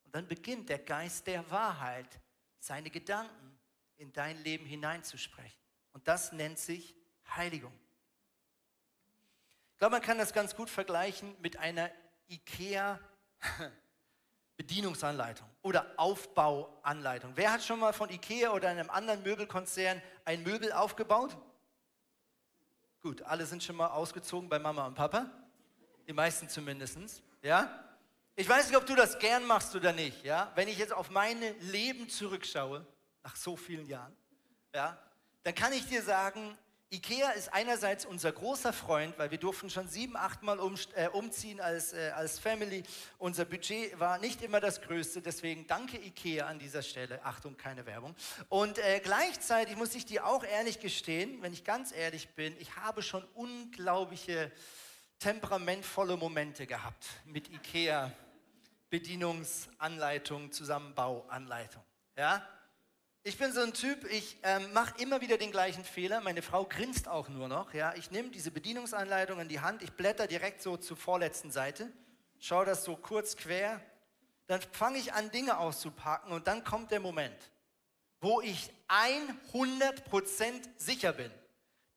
Und 0.04 0.14
dann 0.14 0.26
beginnt 0.26 0.68
der 0.68 0.78
Geist 0.78 1.26
der 1.26 1.48
Wahrheit, 1.50 2.20
seine 2.60 2.90
Gedanken 2.90 3.58
in 3.96 4.12
dein 4.12 4.42
Leben 4.44 4.64
hineinzusprechen. 4.64 5.58
Und 5.92 6.06
das 6.06 6.32
nennt 6.32 6.58
sich 6.58 6.94
Heiligung. 7.34 7.72
Ich 9.72 9.78
glaube, 9.78 9.92
man 9.92 10.02
kann 10.02 10.18
das 10.18 10.32
ganz 10.32 10.54
gut 10.54 10.70
vergleichen 10.70 11.34
mit 11.40 11.56
einer 11.56 11.90
IKEA 12.28 13.00
Bedienungsanleitung 14.56 15.48
oder 15.62 15.94
Aufbauanleitung. 15.96 17.32
Wer 17.34 17.52
hat 17.52 17.64
schon 17.64 17.80
mal 17.80 17.94
von 17.94 18.10
IKEA 18.10 18.52
oder 18.52 18.68
einem 18.68 18.90
anderen 18.90 19.22
Möbelkonzern 19.22 20.02
ein 20.26 20.42
Möbel 20.42 20.72
aufgebaut? 20.72 21.36
Gut, 23.00 23.22
alle 23.22 23.46
sind 23.46 23.62
schon 23.62 23.76
mal 23.76 23.88
ausgezogen 23.88 24.50
bei 24.50 24.58
Mama 24.58 24.86
und 24.86 24.94
Papa. 24.94 25.30
Die 26.06 26.12
meisten 26.12 26.48
zumindest. 26.48 27.22
Ja? 27.40 27.89
Ich 28.40 28.48
weiß 28.48 28.68
nicht, 28.68 28.76
ob 28.78 28.86
du 28.86 28.94
das 28.94 29.18
gern 29.18 29.44
machst 29.44 29.76
oder 29.76 29.92
nicht. 29.92 30.24
Ja? 30.24 30.50
Wenn 30.54 30.66
ich 30.66 30.78
jetzt 30.78 30.94
auf 30.94 31.10
mein 31.10 31.38
Leben 31.60 32.08
zurückschaue, 32.08 32.86
nach 33.22 33.36
so 33.36 33.54
vielen 33.54 33.86
Jahren, 33.86 34.16
ja, 34.74 34.98
dann 35.42 35.54
kann 35.54 35.74
ich 35.74 35.86
dir 35.86 36.00
sagen, 36.00 36.56
Ikea 36.90 37.32
ist 37.32 37.52
einerseits 37.52 38.06
unser 38.06 38.32
großer 38.32 38.72
Freund, 38.72 39.18
weil 39.18 39.30
wir 39.30 39.36
durften 39.36 39.68
schon 39.68 39.88
sieben, 39.88 40.16
acht 40.16 40.42
Mal 40.42 40.58
um, 40.58 40.74
äh, 40.94 41.08
umziehen 41.08 41.60
als, 41.60 41.92
äh, 41.92 42.12
als 42.14 42.38
Family. 42.38 42.82
Unser 43.18 43.44
Budget 43.44 44.00
war 44.00 44.16
nicht 44.16 44.40
immer 44.40 44.58
das 44.58 44.80
größte, 44.80 45.20
deswegen 45.20 45.66
danke 45.66 45.98
Ikea 45.98 46.46
an 46.46 46.58
dieser 46.58 46.80
Stelle. 46.80 47.22
Achtung, 47.22 47.58
keine 47.58 47.84
Werbung. 47.84 48.16
Und 48.48 48.78
äh, 48.78 49.00
gleichzeitig 49.00 49.76
muss 49.76 49.94
ich 49.94 50.06
dir 50.06 50.24
auch 50.24 50.44
ehrlich 50.44 50.80
gestehen, 50.80 51.42
wenn 51.42 51.52
ich 51.52 51.62
ganz 51.62 51.92
ehrlich 51.92 52.30
bin, 52.30 52.56
ich 52.58 52.74
habe 52.76 53.02
schon 53.02 53.22
unglaubliche 53.34 54.50
temperamentvolle 55.18 56.16
Momente 56.16 56.66
gehabt 56.66 57.04
mit 57.26 57.50
Ikea 57.50 58.10
Bedienungsanleitung, 58.90 60.52
Zusammenbauanleitung. 60.52 61.82
Ja? 62.16 62.46
Ich 63.22 63.38
bin 63.38 63.52
so 63.52 63.60
ein 63.60 63.72
Typ, 63.72 64.04
ich 64.10 64.36
ähm, 64.42 64.72
mache 64.72 65.00
immer 65.00 65.20
wieder 65.20 65.38
den 65.38 65.50
gleichen 65.50 65.84
Fehler. 65.84 66.20
Meine 66.20 66.42
Frau 66.42 66.64
grinst 66.64 67.06
auch 67.06 67.28
nur 67.28 67.48
noch. 67.48 67.72
Ja? 67.72 67.94
Ich 67.94 68.10
nehme 68.10 68.30
diese 68.30 68.50
Bedienungsanleitung 68.50 69.40
in 69.40 69.48
die 69.48 69.60
Hand, 69.60 69.82
ich 69.82 69.92
blätter 69.92 70.26
direkt 70.26 70.60
so 70.62 70.76
zur 70.76 70.96
vorletzten 70.96 71.50
Seite, 71.50 71.90
schaue 72.40 72.66
das 72.66 72.84
so 72.84 72.96
kurz 72.96 73.36
quer, 73.36 73.80
dann 74.46 74.60
fange 74.72 74.98
ich 74.98 75.12
an, 75.12 75.30
Dinge 75.30 75.58
auszupacken 75.58 76.32
und 76.32 76.48
dann 76.48 76.64
kommt 76.64 76.90
der 76.90 76.98
Moment, 76.98 77.36
wo 78.20 78.40
ich 78.40 78.70
100% 78.88 80.68
sicher 80.76 81.12
bin, 81.12 81.30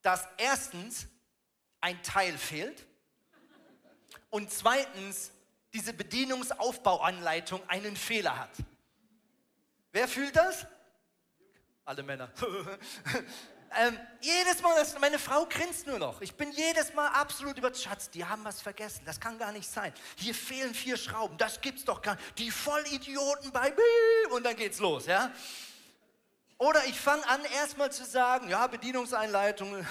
dass 0.03 0.27
erstens 0.37 1.07
ein 1.81 2.01
Teil 2.03 2.37
fehlt 2.37 2.85
und 4.29 4.51
zweitens 4.51 5.31
diese 5.73 5.93
Bedienungsaufbauanleitung 5.93 7.67
einen 7.67 7.95
Fehler 7.95 8.37
hat. 8.37 8.51
Wer 9.91 10.07
fühlt 10.07 10.35
das? 10.35 10.67
Alle 11.85 12.03
Männer. 12.03 12.31
ähm, 13.79 13.99
jedes 14.21 14.61
Mal, 14.61 14.85
meine 15.01 15.19
Frau 15.19 15.45
grinst 15.45 15.87
nur 15.87 15.99
noch. 15.99 16.21
Ich 16.21 16.35
bin 16.35 16.51
jedes 16.51 16.93
Mal 16.93 17.07
absolut 17.09 17.57
über 17.57 17.73
Schatz, 17.73 18.09
die 18.09 18.23
haben 18.23 18.43
was 18.43 18.61
vergessen. 18.61 19.03
Das 19.05 19.19
kann 19.19 19.37
gar 19.37 19.51
nicht 19.51 19.69
sein. 19.69 19.93
Hier 20.15 20.33
fehlen 20.33 20.73
vier 20.73 20.95
Schrauben. 20.97 21.37
Das 21.37 21.59
gibt's 21.59 21.83
doch 21.83 22.01
gar 22.01 22.15
nicht. 22.15 22.39
Die 22.39 22.51
Vollidioten 22.51 23.51
bei. 23.51 23.73
Und 24.31 24.43
dann 24.45 24.55
geht's 24.55 24.79
los, 24.79 25.07
ja? 25.07 25.31
Oder 26.57 26.85
ich 26.85 26.99
fange 26.99 27.27
an, 27.27 27.43
erstmal 27.45 27.91
zu 27.91 28.05
sagen, 28.05 28.47
ja, 28.47 28.67
Bedienungseinleitung, 28.67 29.85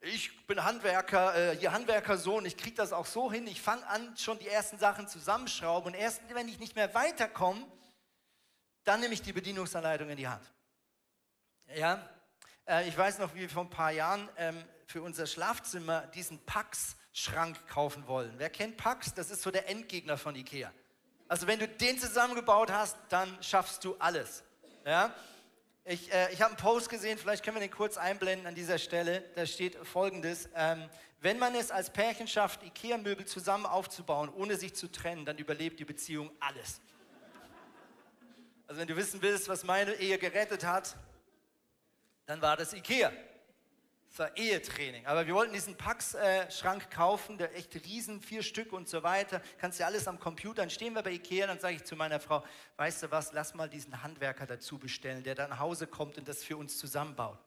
ich 0.00 0.46
bin 0.46 0.64
Handwerker, 0.64 1.36
äh, 1.36 1.56
hier 1.56 1.72
Handwerkersohn, 1.72 2.46
ich 2.46 2.56
kriege 2.56 2.76
das 2.76 2.92
auch 2.92 3.06
so 3.06 3.30
hin. 3.30 3.46
Ich 3.46 3.60
fange 3.60 3.86
an, 3.86 4.16
schon 4.16 4.38
die 4.38 4.48
ersten 4.48 4.78
Sachen 4.78 5.08
zusammenschrauben. 5.08 5.92
Und 5.92 5.98
erst 5.98 6.22
wenn 6.30 6.48
ich 6.48 6.58
nicht 6.58 6.74
mehr 6.74 6.94
weiterkomme, 6.94 7.66
dann 8.84 9.00
nehme 9.00 9.12
ich 9.12 9.20
die 9.20 9.32
Bedienungsanleitung 9.32 10.08
in 10.08 10.16
die 10.16 10.26
Hand. 10.26 10.42
Ja, 11.74 12.08
äh, 12.66 12.88
ich 12.88 12.96
weiß 12.96 13.18
noch, 13.18 13.34
wie 13.34 13.40
wir 13.40 13.50
vor 13.50 13.64
ein 13.64 13.70
paar 13.70 13.90
Jahren 13.90 14.28
ähm, 14.36 14.64
für 14.86 15.02
unser 15.02 15.26
Schlafzimmer 15.26 16.06
diesen 16.14 16.44
Pax-Schrank 16.46 17.68
kaufen 17.68 18.06
wollen. 18.06 18.32
Wer 18.38 18.48
kennt 18.48 18.78
Pax? 18.78 19.12
Das 19.12 19.30
ist 19.30 19.42
so 19.42 19.50
der 19.50 19.68
Endgegner 19.68 20.16
von 20.16 20.34
Ikea. 20.34 20.72
Also 21.28 21.46
wenn 21.46 21.58
du 21.58 21.68
den 21.68 21.98
zusammengebaut 21.98 22.72
hast, 22.72 22.96
dann 23.10 23.40
schaffst 23.42 23.84
du 23.84 23.96
alles. 23.98 24.42
Ja? 24.84 25.14
Ich, 25.90 26.12
äh, 26.12 26.32
ich 26.32 26.40
habe 26.40 26.52
einen 26.52 26.56
Post 26.56 26.88
gesehen, 26.88 27.18
vielleicht 27.18 27.44
können 27.44 27.56
wir 27.56 27.60
den 27.60 27.72
kurz 27.72 27.96
einblenden 27.96 28.46
an 28.46 28.54
dieser 28.54 28.78
Stelle. 28.78 29.24
Da 29.34 29.44
steht 29.44 29.74
folgendes: 29.84 30.48
ähm, 30.54 30.88
Wenn 31.20 31.36
man 31.36 31.52
es 31.56 31.72
als 31.72 31.90
Pärchen 31.90 32.28
schafft, 32.28 32.62
IKEA-Möbel 32.62 33.26
zusammen 33.26 33.66
aufzubauen, 33.66 34.28
ohne 34.28 34.54
sich 34.54 34.76
zu 34.76 34.86
trennen, 34.86 35.24
dann 35.24 35.36
überlebt 35.38 35.80
die 35.80 35.84
Beziehung 35.84 36.30
alles. 36.38 36.80
Also, 38.68 38.80
wenn 38.80 38.86
du 38.86 38.94
wissen 38.94 39.20
willst, 39.20 39.48
was 39.48 39.64
meine 39.64 39.94
Ehe 39.94 40.16
gerettet 40.16 40.64
hat, 40.64 40.94
dann 42.26 42.40
war 42.40 42.56
das 42.56 42.72
Ikea. 42.72 43.10
War 44.18 44.36
Ehetraining. 44.36 45.06
Aber 45.06 45.26
wir 45.26 45.34
wollten 45.34 45.52
diesen 45.52 45.76
Pax-Schrank 45.76 46.90
kaufen, 46.90 47.38
der 47.38 47.54
echt 47.56 47.74
riesen, 47.86 48.20
vier 48.20 48.42
Stück 48.42 48.72
und 48.72 48.88
so 48.88 49.02
weiter. 49.02 49.40
Kannst 49.58 49.78
ja 49.78 49.86
alles 49.86 50.06
am 50.08 50.18
Computer. 50.18 50.62
Dann 50.62 50.70
stehen 50.70 50.94
wir 50.94 51.02
bei 51.02 51.12
Ikea, 51.12 51.46
dann 51.46 51.58
sage 51.58 51.76
ich 51.76 51.84
zu 51.84 51.96
meiner 51.96 52.20
Frau, 52.20 52.44
weißt 52.76 53.04
du 53.04 53.10
was, 53.10 53.32
lass 53.32 53.54
mal 53.54 53.68
diesen 53.68 54.02
Handwerker 54.02 54.46
dazu 54.46 54.78
bestellen, 54.78 55.22
der 55.22 55.34
dann 55.34 55.50
nach 55.50 55.60
Hause 55.60 55.86
kommt 55.86 56.18
und 56.18 56.28
das 56.28 56.44
für 56.44 56.56
uns 56.56 56.76
zusammenbaut. 56.76 57.38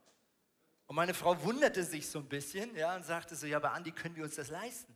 Und 0.87 0.95
meine 0.95 1.13
Frau 1.13 1.41
wunderte 1.43 1.83
sich 1.83 2.07
so 2.07 2.19
ein 2.19 2.27
bisschen 2.27 2.75
ja, 2.75 2.95
und 2.95 3.05
sagte 3.05 3.35
so, 3.35 3.45
ja, 3.47 3.57
aber 3.57 3.73
Andi, 3.73 3.91
können 3.91 4.15
wir 4.15 4.23
uns 4.23 4.35
das 4.35 4.49
leisten? 4.49 4.92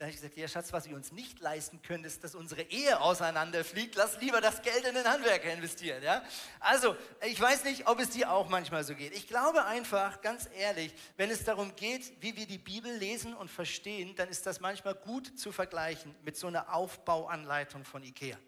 Da 0.00 0.06
habe 0.06 0.14
ich 0.14 0.16
gesagt, 0.16 0.38
ja 0.38 0.48
Schatz, 0.48 0.72
was 0.72 0.88
wir 0.88 0.96
uns 0.96 1.12
nicht 1.12 1.40
leisten 1.40 1.82
können, 1.82 2.04
ist, 2.04 2.24
dass 2.24 2.34
unsere 2.34 2.62
Ehe 2.62 2.98
auseinanderfliegt. 3.02 3.96
Lass 3.96 4.18
lieber 4.18 4.40
das 4.40 4.62
Geld 4.62 4.86
in 4.86 4.94
den 4.94 5.04
Handwerker 5.04 5.52
investieren. 5.52 6.02
Ja? 6.02 6.24
Also, 6.58 6.96
ich 7.26 7.38
weiß 7.38 7.64
nicht, 7.64 7.86
ob 7.86 8.00
es 8.00 8.08
dir 8.08 8.32
auch 8.32 8.48
manchmal 8.48 8.82
so 8.82 8.94
geht. 8.94 9.14
Ich 9.14 9.28
glaube 9.28 9.66
einfach, 9.66 10.22
ganz 10.22 10.48
ehrlich, 10.56 10.94
wenn 11.18 11.30
es 11.30 11.44
darum 11.44 11.76
geht, 11.76 12.14
wie 12.22 12.34
wir 12.34 12.46
die 12.46 12.56
Bibel 12.56 12.90
lesen 12.96 13.34
und 13.34 13.50
verstehen, 13.50 14.16
dann 14.16 14.30
ist 14.30 14.46
das 14.46 14.60
manchmal 14.60 14.94
gut 14.94 15.38
zu 15.38 15.52
vergleichen 15.52 16.14
mit 16.22 16.34
so 16.34 16.46
einer 16.46 16.72
Aufbauanleitung 16.72 17.84
von 17.84 18.02
Ikea. 18.02 18.38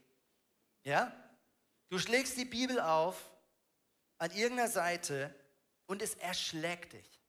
Ja? 0.85 1.13
Du 1.91 1.99
schlägst 1.99 2.39
die 2.39 2.47
Bibel 2.47 2.81
auf 2.81 3.31
an 4.17 4.31
irgendeiner 4.31 4.71
Seite 4.71 5.35
und 5.85 6.01
es 6.01 6.15
erschlägt 6.15 6.95
dich. 6.95 7.21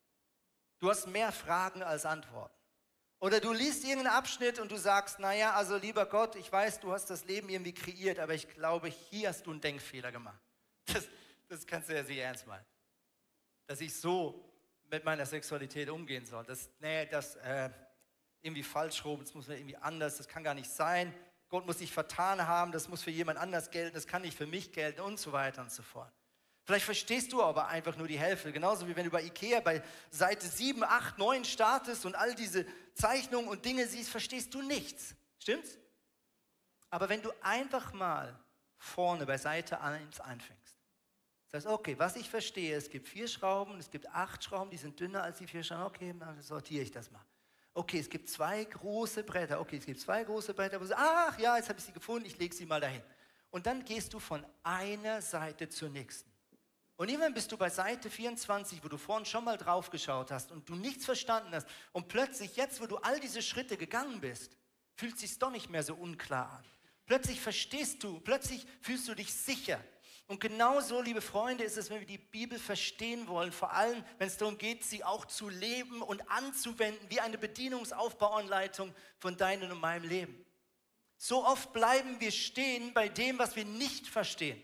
Du 0.80 0.90
hast 0.90 1.08
mehr 1.08 1.34
Fragen 1.34 1.84
als 1.84 2.06
Antworten. 2.06 2.63
Oder 3.24 3.40
du 3.40 3.54
liest 3.54 3.86
irgendeinen 3.86 4.18
Abschnitt 4.18 4.60
und 4.60 4.70
du 4.70 4.76
sagst, 4.76 5.18
naja, 5.18 5.54
also 5.54 5.78
lieber 5.78 6.06
Gott, 6.06 6.36
ich 6.36 6.52
weiß, 6.52 6.82
du 6.82 6.92
hast 6.92 7.10
das 7.10 7.24
Leben 7.24 7.48
irgendwie 7.48 7.74
kreiert, 7.74 8.20
aber 8.20 8.34
ich 8.34 8.50
glaube, 8.50 8.90
hier 8.90 9.30
hast 9.30 9.46
du 9.46 9.52
einen 9.52 9.62
Denkfehler 9.62 10.12
gemacht. 10.12 10.42
Das, 10.94 11.08
das 11.48 11.66
kannst 11.66 11.88
du 11.88 11.96
ja 11.96 12.04
sehr 12.04 12.26
ernst 12.26 12.46
meinen. 12.48 12.66
Dass 13.66 13.80
ich 13.80 13.96
so 13.96 14.44
mit 14.92 15.06
meiner 15.06 15.26
Sexualität 15.26 15.90
umgehen 15.90 16.26
soll. 16.26 16.44
Das, 16.44 16.70
nee, 16.82 17.06
das 17.06 17.38
äh, 17.38 17.70
irgendwie 18.42 18.64
falsch 18.64 19.06
rum, 19.06 19.22
das 19.22 19.34
muss 19.34 19.48
man 19.48 19.56
irgendwie 19.56 19.78
anders, 19.78 20.18
das 20.18 20.28
kann 20.28 20.44
gar 20.44 20.54
nicht 20.54 20.70
sein. 20.70 21.14
Gott 21.48 21.66
muss 21.66 21.78
sich 21.78 21.94
vertan 21.94 22.46
haben, 22.46 22.74
das 22.74 22.90
muss 22.90 23.04
für 23.04 23.12
jemand 23.12 23.40
anders 23.40 23.72
gelten, 23.72 23.94
das 23.94 24.06
kann 24.06 24.24
nicht 24.24 24.38
für 24.38 24.48
mich 24.48 24.74
gelten 24.74 25.00
und 25.00 25.18
so 25.18 25.32
weiter 25.32 25.62
und 25.62 25.72
so 25.72 25.82
fort. 25.82 26.12
Vielleicht 26.66 26.86
verstehst 26.86 27.34
du 27.34 27.44
aber 27.44 27.68
einfach 27.68 27.98
nur 27.98 28.08
die 28.08 28.18
Hälfte. 28.18 28.52
Genauso 28.54 28.88
wie 28.88 28.96
wenn 28.96 29.06
du 29.06 29.12
bei 29.12 29.24
Ikea 29.24 29.60
bei 29.60 29.84
Seite 30.10 30.48
7, 30.48 30.84
8, 30.84 31.18
9 31.18 31.44
startest 31.44 32.06
und 32.06 32.16
all 32.16 32.34
diese 32.36 32.66
Zeichnungen 32.94 33.50
und 33.50 33.66
Dinge 33.66 33.86
siehst, 33.86 34.10
verstehst 34.10 34.54
du 34.54 34.62
nichts. 34.62 35.16
Stimmt's? 35.40 35.78
Aber 36.90 37.10
wenn 37.10 37.22
du 37.22 37.32
einfach 37.42 37.92
mal 37.92 38.40
vorne 38.78 39.26
bei 39.26 39.38
Seite 39.38 39.82
1 39.82 40.22
anfängst, 40.22 40.78
sagst, 41.48 41.68
okay, 41.68 41.98
was 41.98 42.16
ich 42.16 42.30
verstehe, 42.30 42.76
es 42.76 42.90
gibt 42.90 43.08
vier 43.08 43.28
Schrauben, 43.28 43.78
es 43.80 43.90
gibt 43.92 44.08
acht 44.10 44.44
Schrauben, 44.44 44.72
die 44.72 44.78
sind 44.78 45.00
dünner 45.00 45.24
als 45.24 45.40
die 45.40 45.48
vier 45.48 45.64
Schrauben, 45.64 45.84
okay, 45.84 46.16
dann 46.18 46.42
sortiere 46.42 46.84
ich 46.84 46.92
das 46.92 47.12
mal. 47.12 47.24
Okay, 47.74 48.00
es 48.00 48.10
gibt 48.10 48.30
zwei 48.30 48.64
große 48.64 49.24
Bretter, 49.24 49.60
okay, 49.60 49.78
es 49.78 49.86
gibt 49.86 50.00
zwei 50.00 50.24
große 50.24 50.54
Bretter, 50.54 50.80
wo 50.80 50.86
du, 50.86 50.96
ach 50.96 51.38
ja, 51.40 51.58
jetzt 51.58 51.70
habe 51.70 51.80
ich 51.80 51.86
sie 51.86 51.92
gefunden, 51.92 52.26
ich 52.26 52.38
lege 52.38 52.56
sie 52.56 52.66
mal 52.66 52.80
dahin. 52.80 53.02
Und 53.52 53.66
dann 53.66 53.84
gehst 53.84 54.14
du 54.14 54.20
von 54.20 54.46
einer 54.64 55.22
Seite 55.22 55.70
zur 55.70 55.90
nächsten. 55.90 56.33
Und 56.96 57.10
irgendwann 57.10 57.34
bist 57.34 57.52
du 57.52 57.58
bei 57.58 57.70
Seite 57.70 58.10
24, 58.10 58.84
wo 58.84 58.88
du 58.88 58.98
vorhin 58.98 59.26
schon 59.26 59.44
mal 59.44 59.58
drauf 59.58 59.90
geschaut 59.90 60.32
hast 60.32 60.52
und 60.52 60.70
du 60.70 60.76
nichts 60.76 61.06
verstanden 61.06 61.54
hast. 61.54 61.68
Und 61.92 62.08
plötzlich, 62.08 62.56
jetzt, 62.56 62.82
wo 62.82 62.86
du 62.86 62.98
all 62.98 63.20
diese 63.20 63.42
Schritte 63.42 63.78
gegangen 63.78 64.22
bist, 64.22 64.56
fühlt 64.96 65.16
es 65.16 65.22
sich 65.22 65.40
doch 65.40 65.50
nicht 65.50 65.70
mehr 65.70 65.84
so 65.84 65.96
unklar 65.96 66.52
an. 66.52 66.66
Plötzlich 67.06 67.42
verstehst 67.42 68.04
du, 68.04 68.20
plötzlich 68.20 68.66
fühlst 68.82 69.08
du 69.08 69.16
dich 69.16 69.34
sicher. 69.34 69.84
Und 70.28 70.40
genauso, 70.40 71.02
liebe 71.02 71.22
Freunde, 71.22 71.64
ist 71.64 71.78
es, 71.78 71.90
wenn 71.90 72.00
wir 72.00 72.08
die 72.08 72.18
Bibel 72.18 72.58
verstehen 72.58 73.28
wollen, 73.28 73.52
vor 73.52 73.74
allem 73.74 74.04
wenn 74.20 74.28
es 74.28 74.38
darum 74.38 74.58
geht, 74.58 74.84
sie 74.84 75.04
auch 75.04 75.26
zu 75.26 75.50
leben 75.50 76.02
und 76.02 76.30
anzuwenden, 76.30 77.10
wie 77.10 77.20
eine 77.20 77.38
Bedienungsaufbauanleitung 77.38 78.96
von 79.18 79.36
deinem 79.36 79.72
und 79.72 79.82
meinem 79.82 80.08
Leben. 80.08 80.46
So 81.18 81.46
oft 81.46 81.74
bleiben 81.74 82.20
wir 82.20 82.32
stehen 82.32 82.94
bei 82.94 83.10
dem, 83.10 83.38
was 83.38 83.56
wir 83.56 83.66
nicht 83.66 84.08
verstehen. 84.08 84.64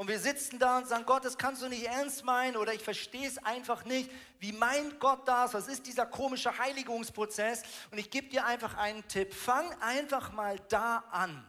Und 0.00 0.08
wir 0.08 0.18
sitzen 0.18 0.58
da 0.58 0.78
und 0.78 0.88
sagen, 0.88 1.04
Gott, 1.04 1.26
das 1.26 1.36
kannst 1.36 1.60
du 1.60 1.68
nicht 1.68 1.84
ernst 1.84 2.24
meinen 2.24 2.56
oder 2.56 2.72
ich 2.72 2.82
verstehe 2.82 3.28
es 3.28 3.36
einfach 3.36 3.84
nicht. 3.84 4.10
Wie 4.38 4.50
meint 4.50 4.98
Gott 4.98 5.28
das? 5.28 5.52
Was 5.52 5.68
ist 5.68 5.86
dieser 5.86 6.06
komische 6.06 6.56
Heiligungsprozess? 6.56 7.62
Und 7.90 7.98
ich 7.98 8.10
gebe 8.10 8.30
dir 8.30 8.46
einfach 8.46 8.78
einen 8.78 9.06
Tipp. 9.08 9.34
Fang 9.34 9.70
einfach 9.82 10.32
mal 10.32 10.58
da 10.70 11.04
an, 11.10 11.46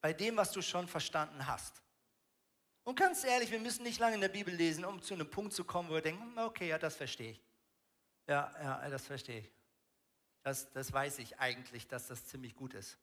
bei 0.00 0.14
dem, 0.14 0.38
was 0.38 0.52
du 0.52 0.62
schon 0.62 0.88
verstanden 0.88 1.46
hast. 1.46 1.82
Und 2.84 2.98
ganz 2.98 3.24
ehrlich, 3.24 3.50
wir 3.50 3.60
müssen 3.60 3.82
nicht 3.82 4.00
lange 4.00 4.14
in 4.14 4.22
der 4.22 4.30
Bibel 4.30 4.54
lesen, 4.54 4.82
um 4.86 5.02
zu 5.02 5.12
einem 5.12 5.28
Punkt 5.28 5.52
zu 5.52 5.64
kommen, 5.64 5.90
wo 5.90 5.94
wir 5.96 6.00
denken, 6.00 6.22
hm, 6.22 6.38
okay, 6.46 6.68
ja, 6.68 6.78
das 6.78 6.96
verstehe 6.96 7.32
ich. 7.32 7.42
Ja, 8.26 8.50
ja, 8.62 8.88
das 8.88 9.04
verstehe 9.04 9.40
ich. 9.40 9.52
Das, 10.44 10.72
das 10.72 10.90
weiß 10.90 11.18
ich 11.18 11.38
eigentlich, 11.38 11.88
dass 11.88 12.06
das 12.06 12.24
ziemlich 12.24 12.56
gut 12.56 12.72
ist. 12.72 12.96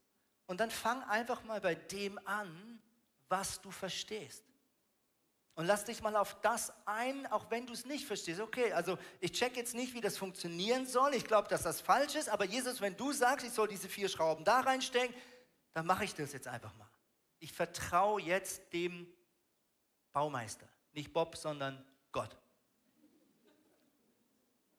Und 0.48 0.62
dann 0.62 0.72
fang 0.72 1.04
einfach 1.04 1.44
mal 1.44 1.62
bei 1.62 1.76
dem 1.76 2.18
an, 2.26 2.82
was 3.30 3.62
du 3.62 3.72
verstehst. 3.72 4.44
Und 5.56 5.68
lass 5.68 5.86
dich 5.86 6.02
mal 6.02 6.16
auf 6.16 6.40
das 6.42 6.74
ein, 6.86 7.28
auch 7.28 7.52
wenn 7.52 7.68
du 7.68 7.74
es 7.74 7.86
nicht 7.86 8.06
verstehst. 8.08 8.40
Okay, 8.40 8.74
also 8.74 8.98
ich 9.20 9.34
check 9.34 9.56
jetzt 9.56 9.76
nicht, 9.76 9.94
wie 9.94 10.02
das 10.02 10.18
funktionieren 10.18 10.88
soll. 10.88 11.14
Ich 11.14 11.26
glaube, 11.26 11.48
dass 11.48 11.62
das 11.62 11.80
falsch 11.80 12.16
ist. 12.16 12.28
Aber 12.28 12.46
Jesus, 12.46 12.82
wenn 12.82 12.98
du 12.98 13.12
sagst, 13.12 13.46
ich 13.46 13.54
soll 13.54 13.68
diese 13.68 13.88
vier 13.88 14.10
Schrauben 14.10 14.44
da 14.44 14.62
reinstecken, 14.62 15.16
dann 15.74 15.86
mache 15.86 16.06
ich 16.06 16.16
das 16.16 16.34
jetzt 16.34 16.48
einfach 16.48 16.74
mal. 16.76 16.90
Ich 17.40 17.54
vertraue 17.54 18.22
jetzt 18.22 18.74
dem 18.74 19.08
Baumeister. 20.12 20.68
Nicht 20.94 21.14
Bob, 21.14 21.38
sondern 21.38 21.86
Gott. 22.12 22.36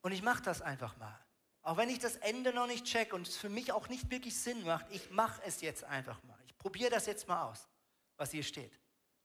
Und 0.02 0.10
ich 0.10 0.22
mache 0.22 0.42
das 0.42 0.60
einfach 0.60 0.96
mal. 0.96 1.18
Auch 1.62 1.76
wenn 1.76 1.88
ich 1.88 2.00
das 2.00 2.16
Ende 2.16 2.52
noch 2.52 2.66
nicht 2.66 2.84
check 2.84 3.12
und 3.12 3.28
es 3.28 3.36
für 3.36 3.48
mich 3.48 3.72
auch 3.72 3.88
nicht 3.88 4.10
wirklich 4.10 4.36
Sinn 4.38 4.64
macht, 4.64 4.86
ich 4.90 5.10
mache 5.10 5.40
es 5.44 5.60
jetzt 5.60 5.84
einfach 5.84 6.22
mal. 6.24 6.38
Ich 6.46 6.58
probiere 6.58 6.90
das 6.90 7.06
jetzt 7.06 7.28
mal 7.28 7.44
aus 7.44 7.68
was 8.16 8.30
hier 8.30 8.42
steht. 8.42 8.78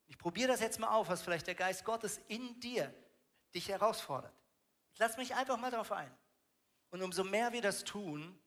Ich 0.07 0.17
probiere 0.17 0.47
das 0.49 0.59
jetzt 0.59 0.79
mal 0.79 0.89
auf, 0.89 1.09
was 1.09 1.21
vielleicht 1.21 1.47
der 1.47 1.55
Geist 1.55 1.85
Gottes 1.85 2.19
in 2.27 2.59
dir 2.59 2.93
dich 3.53 3.69
herausfordert. 3.69 4.33
Ich 4.93 4.99
lasse 4.99 5.19
mich 5.19 5.35
einfach 5.35 5.57
mal 5.57 5.71
darauf 5.71 5.91
ein. 5.91 6.11
Und 6.89 7.01
umso 7.01 7.23
mehr 7.23 7.53
wir 7.53 7.61
das 7.61 7.83
tun, 7.83 8.37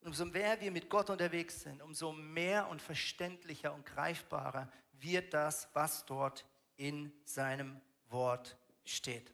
umso 0.00 0.24
mehr 0.24 0.60
wir 0.60 0.70
mit 0.70 0.90
Gott 0.90 1.10
unterwegs 1.10 1.62
sind, 1.62 1.82
umso 1.82 2.12
mehr 2.12 2.68
und 2.68 2.82
verständlicher 2.82 3.72
und 3.72 3.86
greifbarer 3.86 4.70
wird 4.92 5.32
das, 5.32 5.68
was 5.72 6.04
dort 6.04 6.46
in 6.76 7.12
seinem 7.24 7.80
Wort 8.08 8.56
steht. 8.84 9.32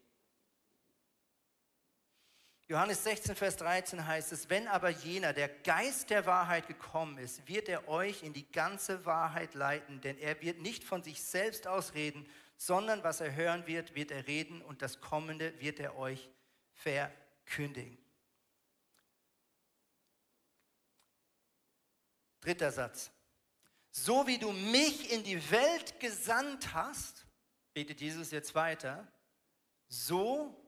Johannes 2.67 3.03
16, 3.03 3.35
Vers 3.35 3.57
13 3.57 4.07
heißt 4.07 4.31
es, 4.31 4.49
wenn 4.49 4.67
aber 4.67 4.89
jener, 4.89 5.33
der 5.33 5.49
Geist 5.49 6.09
der 6.09 6.25
Wahrheit 6.25 6.67
gekommen 6.67 7.19
ist, 7.19 7.47
wird 7.47 7.69
er 7.69 7.87
euch 7.87 8.23
in 8.23 8.33
die 8.33 8.51
ganze 8.51 9.05
Wahrheit 9.05 9.53
leiten, 9.53 10.01
denn 10.01 10.17
er 10.17 10.41
wird 10.41 10.59
nicht 10.59 10.83
von 10.83 11.03
sich 11.03 11.21
selbst 11.21 11.67
ausreden, 11.67 12.27
sondern 12.57 13.03
was 13.03 13.21
er 13.21 13.35
hören 13.35 13.67
wird, 13.67 13.93
wird 13.93 14.09
er 14.09 14.25
reden 14.25 14.63
und 14.63 14.81
das 14.81 14.99
Kommende 14.99 15.59
wird 15.59 15.79
er 15.79 15.95
euch 15.95 16.27
verkündigen. 16.73 17.99
Dritter 22.41 22.71
Satz. 22.71 23.11
So 23.91 24.25
wie 24.25 24.39
du 24.39 24.51
mich 24.51 25.11
in 25.11 25.23
die 25.23 25.51
Welt 25.51 25.99
gesandt 25.99 26.73
hast, 26.73 27.27
betet 27.73 28.01
Jesus 28.01 28.31
jetzt 28.31 28.55
weiter, 28.55 29.07
so 29.87 30.64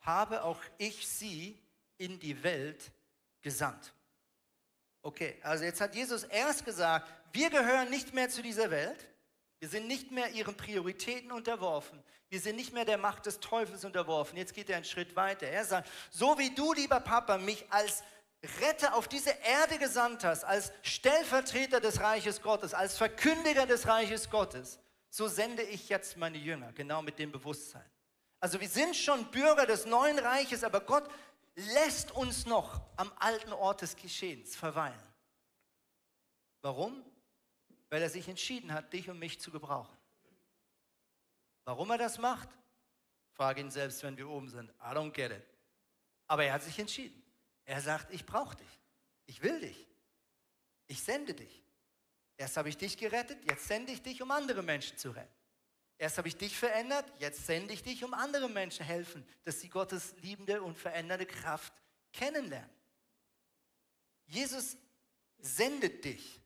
habe 0.00 0.42
auch 0.42 0.60
ich 0.78 1.06
sie 1.06 1.58
in 1.96 2.18
die 2.18 2.42
Welt 2.42 2.90
gesandt. 3.40 3.92
Okay, 5.02 5.36
also 5.42 5.64
jetzt 5.64 5.80
hat 5.80 5.94
Jesus 5.94 6.24
erst 6.24 6.64
gesagt, 6.64 7.10
wir 7.32 7.50
gehören 7.50 7.90
nicht 7.90 8.14
mehr 8.14 8.28
zu 8.28 8.42
dieser 8.42 8.70
Welt. 8.70 9.08
Wir 9.60 9.68
sind 9.68 9.86
nicht 9.86 10.10
mehr 10.10 10.30
ihren 10.30 10.56
Prioritäten 10.56 11.32
unterworfen. 11.32 12.02
Wir 12.28 12.40
sind 12.40 12.56
nicht 12.56 12.72
mehr 12.72 12.84
der 12.84 12.98
Macht 12.98 13.26
des 13.26 13.40
Teufels 13.40 13.84
unterworfen. 13.84 14.36
Jetzt 14.36 14.54
geht 14.54 14.70
er 14.70 14.76
einen 14.76 14.84
Schritt 14.84 15.16
weiter. 15.16 15.46
Er 15.46 15.64
sagt, 15.64 15.88
so 16.10 16.38
wie 16.38 16.54
du, 16.54 16.72
lieber 16.72 17.00
Papa, 17.00 17.38
mich 17.38 17.64
als 17.70 18.02
Retter 18.60 18.94
auf 18.94 19.08
diese 19.08 19.30
Erde 19.30 19.78
gesandt 19.78 20.22
hast, 20.24 20.44
als 20.44 20.72
Stellvertreter 20.82 21.80
des 21.80 22.00
Reiches 22.00 22.40
Gottes, 22.40 22.72
als 22.72 22.96
Verkündiger 22.96 23.66
des 23.66 23.88
Reiches 23.88 24.30
Gottes, 24.30 24.78
so 25.10 25.26
sende 25.26 25.62
ich 25.62 25.88
jetzt 25.88 26.16
meine 26.16 26.38
Jünger, 26.38 26.72
genau 26.72 27.02
mit 27.02 27.18
dem 27.18 27.32
Bewusstsein. 27.32 27.84
Also 28.40 28.60
wir 28.60 28.68
sind 28.68 28.94
schon 28.94 29.30
Bürger 29.30 29.66
des 29.66 29.84
neuen 29.86 30.18
Reiches, 30.18 30.62
aber 30.62 30.80
Gott 30.80 31.08
lässt 31.54 32.12
uns 32.12 32.46
noch 32.46 32.80
am 32.96 33.12
alten 33.16 33.52
Ort 33.52 33.82
des 33.82 33.96
Geschehens 33.96 34.54
verweilen. 34.54 35.02
Warum? 36.62 37.04
Weil 37.90 38.02
er 38.02 38.10
sich 38.10 38.28
entschieden 38.28 38.72
hat, 38.72 38.92
dich 38.92 39.08
und 39.08 39.18
mich 39.18 39.40
zu 39.40 39.50
gebrauchen. 39.50 39.96
Warum 41.64 41.90
er 41.90 41.98
das 41.98 42.18
macht? 42.18 42.48
Frage 43.32 43.60
ihn 43.60 43.70
selbst, 43.70 44.02
wenn 44.02 44.16
wir 44.16 44.28
oben 44.28 44.48
sind. 44.48 44.70
I 44.80 44.94
don't 44.94 45.12
get 45.12 45.32
it. 45.32 45.42
Aber 46.26 46.44
er 46.44 46.54
hat 46.54 46.62
sich 46.62 46.78
entschieden. 46.78 47.22
Er 47.64 47.80
sagt, 47.80 48.12
ich 48.12 48.24
brauche 48.24 48.56
dich. 48.56 48.80
Ich 49.26 49.42
will 49.42 49.60
dich. 49.60 49.86
Ich 50.86 51.02
sende 51.02 51.34
dich. 51.34 51.62
Erst 52.36 52.56
habe 52.56 52.68
ich 52.68 52.76
dich 52.76 52.96
gerettet, 52.96 53.44
jetzt 53.44 53.66
sende 53.66 53.92
ich 53.92 54.00
dich, 54.00 54.22
um 54.22 54.30
andere 54.30 54.62
Menschen 54.62 54.96
zu 54.96 55.10
retten. 55.10 55.37
Erst 55.98 56.16
habe 56.16 56.28
ich 56.28 56.36
dich 56.36 56.56
verändert, 56.56 57.12
jetzt 57.18 57.44
sende 57.44 57.74
ich 57.74 57.82
dich, 57.82 58.04
um 58.04 58.14
anderen 58.14 58.52
Menschen 58.52 58.86
helfen, 58.86 59.26
dass 59.44 59.60
sie 59.60 59.68
Gottes 59.68 60.14
liebende 60.18 60.62
und 60.62 60.78
verändernde 60.78 61.26
Kraft 61.26 61.72
kennenlernen. 62.12 62.70
Jesus 64.26 64.76
sendet 65.38 66.04
dich. 66.04 66.40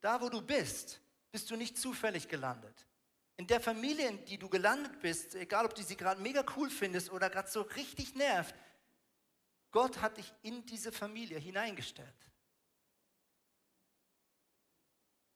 Da, 0.00 0.20
wo 0.20 0.30
du 0.30 0.40
bist, 0.40 1.00
bist 1.30 1.50
du 1.50 1.56
nicht 1.56 1.76
zufällig 1.76 2.26
gelandet. 2.26 2.86
In 3.36 3.46
der 3.46 3.60
Familie, 3.60 4.08
in 4.08 4.24
die 4.24 4.38
du 4.38 4.48
gelandet 4.48 5.00
bist, 5.00 5.34
egal 5.34 5.66
ob 5.66 5.74
du 5.74 5.82
sie 5.82 5.96
gerade 5.96 6.20
mega 6.20 6.44
cool 6.56 6.70
findest 6.70 7.10
oder 7.10 7.28
gerade 7.28 7.50
so 7.50 7.62
richtig 7.62 8.14
nervt, 8.14 8.54
Gott 9.70 10.00
hat 10.00 10.16
dich 10.16 10.32
in 10.42 10.64
diese 10.66 10.92
Familie 10.92 11.38
hineingestellt. 11.38 12.08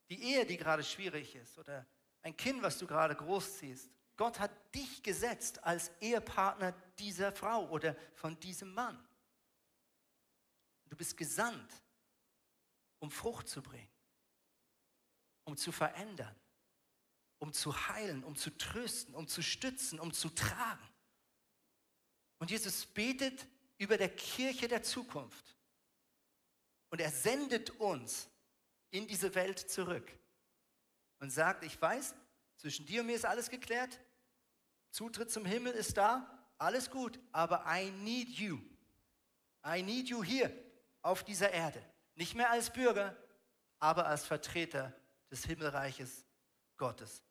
Die 0.08 0.22
Ehe, 0.22 0.46
die 0.46 0.56
gerade 0.56 0.84
schwierig 0.84 1.34
ist 1.34 1.58
oder 1.58 1.86
ein 2.26 2.36
Kind, 2.36 2.60
was 2.60 2.76
du 2.78 2.88
gerade 2.88 3.14
großziehst. 3.14 3.88
Gott 4.16 4.40
hat 4.40 4.50
dich 4.74 5.00
gesetzt 5.04 5.62
als 5.62 5.92
Ehepartner 6.00 6.72
dieser 6.98 7.30
Frau 7.30 7.68
oder 7.68 7.94
von 8.16 8.38
diesem 8.40 8.74
Mann. 8.74 8.98
Du 10.88 10.96
bist 10.96 11.16
gesandt, 11.16 11.72
um 12.98 13.12
Frucht 13.12 13.48
zu 13.48 13.62
bringen, 13.62 13.88
um 15.44 15.56
zu 15.56 15.70
verändern, 15.70 16.34
um 17.38 17.52
zu 17.52 17.88
heilen, 17.88 18.24
um 18.24 18.34
zu 18.34 18.50
trösten, 18.58 19.14
um 19.14 19.28
zu 19.28 19.40
stützen, 19.40 20.00
um 20.00 20.12
zu 20.12 20.28
tragen. 20.28 20.88
Und 22.38 22.50
Jesus 22.50 22.86
betet 22.86 23.46
über 23.78 23.96
der 23.96 24.12
Kirche 24.14 24.66
der 24.66 24.82
Zukunft. 24.82 25.56
Und 26.90 27.00
er 27.00 27.12
sendet 27.12 27.70
uns 27.78 28.28
in 28.90 29.06
diese 29.06 29.36
Welt 29.36 29.60
zurück 29.60 30.10
und 31.20 31.30
sagt, 31.30 31.64
ich 31.64 31.80
weiß, 31.80 32.14
zwischen 32.56 32.86
dir 32.86 33.00
und 33.00 33.06
mir 33.06 33.16
ist 33.16 33.26
alles 33.26 33.50
geklärt, 33.50 34.00
Zutritt 34.90 35.30
zum 35.30 35.44
Himmel 35.44 35.72
ist 35.72 35.96
da, 35.96 36.36
alles 36.58 36.90
gut, 36.90 37.18
aber 37.32 37.64
I 37.68 37.90
need 37.90 38.28
you. 38.30 38.58
I 39.64 39.82
need 39.82 40.08
you 40.08 40.24
hier 40.24 40.50
auf 41.02 41.24
dieser 41.24 41.50
Erde. 41.50 41.82
Nicht 42.14 42.34
mehr 42.34 42.50
als 42.50 42.70
Bürger, 42.70 43.16
aber 43.78 44.06
als 44.06 44.24
Vertreter 44.24 44.94
des 45.30 45.44
Himmelreiches 45.44 46.24
Gottes. 46.76 47.22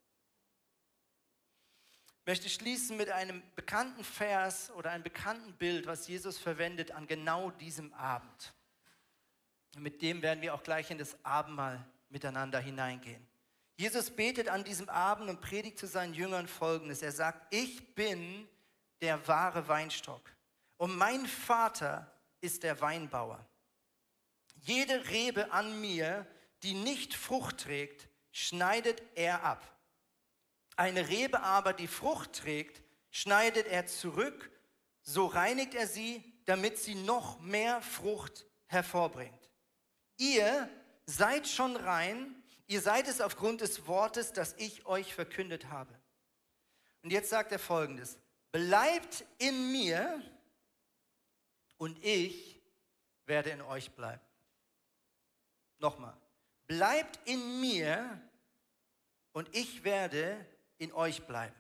Ich 2.20 2.28
möchte 2.28 2.50
schließen 2.50 2.98
mit 2.98 3.10
einem 3.10 3.44
bekannten 3.56 4.04
Vers 4.04 4.72
oder 4.72 4.92
einem 4.92 5.04
bekannten 5.04 5.54
Bild, 5.58 5.86
was 5.86 6.08
Jesus 6.08 6.38
verwendet 6.38 6.92
an 6.92 7.08
genau 7.08 7.52
diesem 7.52 7.94
Abend. 7.94 8.54
Mit 9.78 10.02
dem 10.02 10.22
werden 10.22 10.42
wir 10.42 10.54
auch 10.54 10.64
gleich 10.64 10.90
in 10.90 10.98
das 10.98 11.24
Abendmahl 11.24 11.86
miteinander 12.10 12.60
hineingehen. 12.60 13.28
Jesus 13.78 14.10
betet 14.10 14.48
an 14.48 14.64
diesem 14.64 14.90
Abend 14.90 15.30
und 15.30 15.42
predigt 15.42 15.78
zu 15.78 15.88
seinen 15.88 16.14
Jüngern 16.14 16.48
Folgendes. 16.48 17.02
Er 17.02 17.12
sagt, 17.12 17.54
ich 17.54 17.94
bin 17.94 18.48
der 19.02 19.28
wahre 19.28 19.68
Weinstock 19.68 20.22
und 20.78 20.96
mein 20.96 21.26
Vater 21.26 22.12
ist 22.42 22.64
der 22.64 22.80
Weinbauer. 22.80 23.46
Jede 24.62 25.10
Rebe 25.10 25.52
an 25.52 25.82
mir, 25.82 26.26
die 26.64 26.74
nicht 26.74 27.14
Frucht 27.14 27.60
trägt, 27.60 28.08
schneidet 28.32 29.02
er 29.16 29.44
ab. 29.44 29.66
Eine 30.76 31.08
Rebe 31.10 31.42
aber, 31.42 31.74
die 31.74 31.88
Frucht 31.88 32.34
trägt, 32.34 32.82
schneidet 33.12 33.68
er 33.68 33.86
zurück, 33.88 34.52
so 35.02 35.26
reinigt 35.26 35.74
er 35.74 35.88
sie, 35.88 36.24
damit 36.46 36.78
sie 36.78 36.96
noch 36.96 37.40
mehr 37.40 37.82
Frucht 37.82 38.46
hervorbringt. 38.68 39.50
Ihr 40.18 40.70
seid 41.06 41.48
schon 41.48 41.76
rein, 41.76 42.44
ihr 42.68 42.82
seid 42.82 43.08
es 43.08 43.22
aufgrund 43.22 43.62
des 43.62 43.88
Wortes, 43.88 44.34
das 44.34 44.56
ich 44.58 44.86
euch 44.86 45.14
verkündet 45.14 45.66
habe. 45.70 45.94
Und 47.04 47.12
jetzt 47.12 47.30
sagt 47.30 47.52
er 47.52 47.60
folgendes, 47.60 48.18
bleibt 48.52 49.26
in 49.38 49.72
mir 49.72 50.22
und 51.78 52.04
ich 52.04 52.62
werde 53.26 53.50
in 53.52 53.62
euch 53.62 53.92
bleiben. 53.92 54.22
Nochmal, 55.80 56.18
bleibt 56.68 57.20
in 57.28 57.60
mir 57.62 58.22
und 59.34 59.54
ich 59.54 59.84
werde 59.84 60.46
in 60.78 60.92
euch 60.94 61.26
bleiben. 61.28 61.56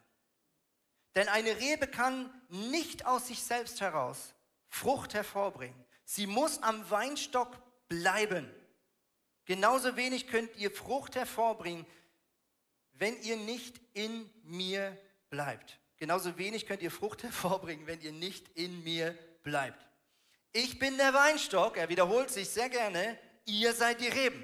Denn 1.15 1.27
eine 1.29 1.57
Rebe 1.57 1.87
kann 1.87 2.29
nicht 2.49 3.05
aus 3.05 3.27
sich 3.27 3.41
selbst 3.43 3.81
heraus 3.81 4.33
Frucht 4.67 5.13
hervorbringen. 5.13 5.85
Sie 6.03 6.27
muss 6.27 6.61
am 6.61 6.89
Weinstock 6.89 7.55
bleiben. 7.87 8.49
Genauso 9.45 9.95
wenig 9.95 10.27
könnt 10.27 10.55
ihr 10.57 10.71
Frucht 10.71 11.15
hervorbringen, 11.15 11.85
wenn 12.93 13.21
ihr 13.21 13.37
nicht 13.37 13.79
in 13.93 14.29
mir 14.43 14.97
bleibt. 15.29 15.79
Genauso 15.97 16.37
wenig 16.37 16.65
könnt 16.65 16.81
ihr 16.81 16.91
Frucht 16.91 17.23
hervorbringen, 17.23 17.87
wenn 17.87 18.01
ihr 18.01 18.11
nicht 18.11 18.49
in 18.55 18.83
mir 18.83 19.17
bleibt. 19.43 19.85
Ich 20.51 20.79
bin 20.79 20.97
der 20.97 21.13
Weinstock, 21.13 21.77
er 21.77 21.89
wiederholt 21.89 22.29
sich 22.29 22.49
sehr 22.49 22.69
gerne, 22.69 23.19
ihr 23.45 23.73
seid 23.73 24.01
die 24.01 24.07
Reben. 24.07 24.43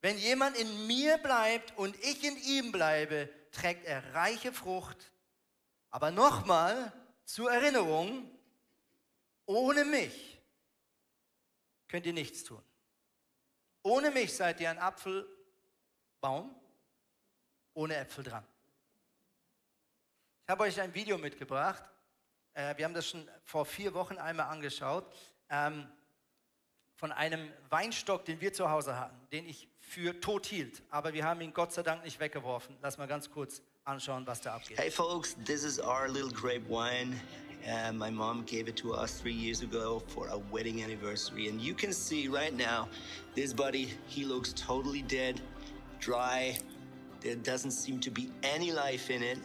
Wenn 0.00 0.18
jemand 0.18 0.56
in 0.56 0.86
mir 0.86 1.18
bleibt 1.18 1.76
und 1.78 1.96
ich 2.04 2.22
in 2.22 2.36
ihm 2.36 2.72
bleibe, 2.72 3.28
trägt 3.52 3.86
er 3.86 4.14
reiche 4.14 4.52
Frucht. 4.52 5.12
Aber 5.90 6.10
nochmal 6.10 6.92
zur 7.24 7.50
Erinnerung, 7.50 8.30
ohne 9.46 9.84
mich 9.84 10.38
könnt 11.88 12.06
ihr 12.06 12.12
nichts 12.12 12.44
tun. 12.44 12.62
Ohne 13.86 14.10
mich 14.10 14.34
seid 14.34 14.60
ihr 14.60 14.68
ein 14.68 14.80
Apfelbaum 14.80 16.52
ohne 17.72 17.94
Äpfel 17.94 18.24
dran. 18.24 18.44
Ich 20.42 20.50
habe 20.50 20.64
euch 20.64 20.80
ein 20.80 20.92
Video 20.92 21.16
mitgebracht. 21.16 21.84
Äh, 22.54 22.76
wir 22.76 22.84
haben 22.84 22.94
das 22.94 23.08
schon 23.08 23.28
vor 23.44 23.64
vier 23.64 23.94
Wochen 23.94 24.18
einmal 24.18 24.46
angeschaut. 24.46 25.06
Ähm, 25.50 25.86
von 26.96 27.12
einem 27.12 27.48
Weinstock, 27.70 28.24
den 28.24 28.40
wir 28.40 28.52
zu 28.52 28.68
Hause 28.68 28.98
hatten, 28.98 29.16
den 29.30 29.46
ich 29.46 29.68
für 29.78 30.18
tot 30.20 30.46
hielt. 30.46 30.82
Aber 30.90 31.12
wir 31.12 31.24
haben 31.24 31.40
ihn 31.40 31.54
Gott 31.54 31.72
sei 31.72 31.84
Dank 31.84 32.02
nicht 32.02 32.18
weggeworfen. 32.18 32.76
Lass 32.82 32.98
mal 32.98 33.06
ganz 33.06 33.30
kurz 33.30 33.62
anschauen, 33.84 34.26
was 34.26 34.40
da 34.40 34.56
abgeht. 34.56 34.78
Hey 34.78 34.90
folks, 34.90 35.36
this 35.44 35.62
is 35.62 35.78
our 35.78 36.08
little 36.08 36.32
grape 36.32 36.68
wine. 36.68 37.14
Uh, 37.64 37.92
my 37.92 38.10
mom 38.10 38.44
gave 38.44 38.68
it 38.68 38.76
to 38.76 38.94
us 38.94 39.20
three 39.20 39.32
years 39.32 39.62
ago 39.62 40.02
for 40.08 40.28
a 40.28 40.38
wedding 40.38 40.82
anniversary. 40.82 41.48
And 41.48 41.60
you 41.60 41.74
can 41.74 41.92
see 41.92 42.28
right 42.28 42.54
now, 42.54 42.88
this 43.34 43.52
buddy, 43.52 43.92
he 44.06 44.24
looks 44.24 44.52
totally 44.52 45.02
dead, 45.02 45.40
dry. 45.98 46.58
There 47.20 47.34
doesn't 47.34 47.72
seem 47.72 47.98
to 48.00 48.10
be 48.10 48.30
any 48.42 48.72
life 48.72 49.10
in 49.10 49.22
it. 49.22 49.38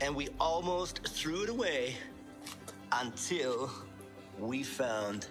And 0.00 0.14
we 0.14 0.28
almost 0.40 1.06
threw 1.06 1.42
it 1.42 1.48
away 1.48 1.96
until 2.92 3.70
we 4.38 4.62
found 4.62 5.26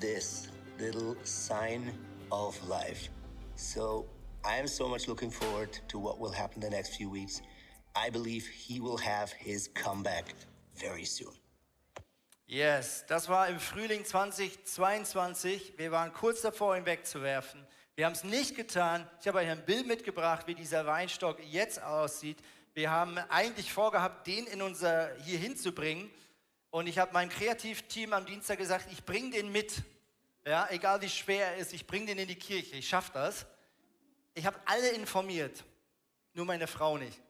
this 0.00 0.48
little 0.78 1.16
sign 1.22 1.92
of 2.32 2.68
life. 2.68 3.08
So 3.54 4.06
I 4.44 4.56
am 4.56 4.66
so 4.66 4.88
much 4.88 5.08
looking 5.08 5.30
forward 5.30 5.78
to 5.88 5.98
what 5.98 6.18
will 6.18 6.30
happen 6.30 6.60
the 6.60 6.70
next 6.70 6.96
few 6.96 7.08
weeks. 7.08 7.40
I 7.94 8.10
believe 8.10 8.46
he 8.46 8.80
will 8.80 8.98
have 8.98 9.32
his 9.32 9.68
comeback 9.68 10.34
very 10.76 11.04
soon. 11.04 11.34
Yes, 12.46 13.04
das 13.08 13.28
war 13.28 13.48
im 13.48 13.58
Frühling 13.58 14.04
2022. 14.04 15.74
Wir 15.76 15.90
waren 15.90 16.12
kurz 16.12 16.42
davor, 16.42 16.76
ihn 16.76 16.86
wegzuwerfen. 16.86 17.66
Wir 17.96 18.06
haben 18.06 18.12
es 18.12 18.24
nicht 18.24 18.54
getan. 18.54 19.08
Ich 19.20 19.26
habe 19.26 19.38
euch 19.38 19.48
ein 19.48 19.64
Bild 19.64 19.86
mitgebracht, 19.86 20.46
wie 20.46 20.54
dieser 20.54 20.86
Weinstock 20.86 21.42
jetzt 21.44 21.82
aussieht. 21.82 22.38
Wir 22.74 22.90
haben 22.90 23.18
eigentlich 23.30 23.72
vorgehabt, 23.72 24.26
den 24.26 24.46
in 24.46 24.62
unser 24.62 25.14
hier 25.24 25.38
hinzubringen. 25.38 26.10
Und 26.70 26.86
ich 26.86 26.98
habe 26.98 27.12
meinem 27.14 27.30
Kreativteam 27.30 28.12
am 28.12 28.26
Dienstag 28.26 28.58
gesagt, 28.58 28.92
ich 28.92 29.04
bringe 29.04 29.30
den 29.30 29.50
mit. 29.50 29.82
Ja, 30.46 30.68
egal 30.70 31.00
wie 31.00 31.08
schwer 31.08 31.46
er 31.46 31.56
ist, 31.56 31.72
ich 31.72 31.86
bringe 31.86 32.06
den 32.06 32.18
in 32.18 32.28
die 32.28 32.36
Kirche, 32.36 32.76
ich 32.76 32.88
schaffe 32.88 33.10
das. 33.14 33.46
Ich 34.34 34.46
habe 34.46 34.60
alle 34.66 34.90
informiert, 34.90 35.64
nur 36.34 36.44
meine 36.44 36.66
Frau 36.66 36.98
nicht. 36.98 37.20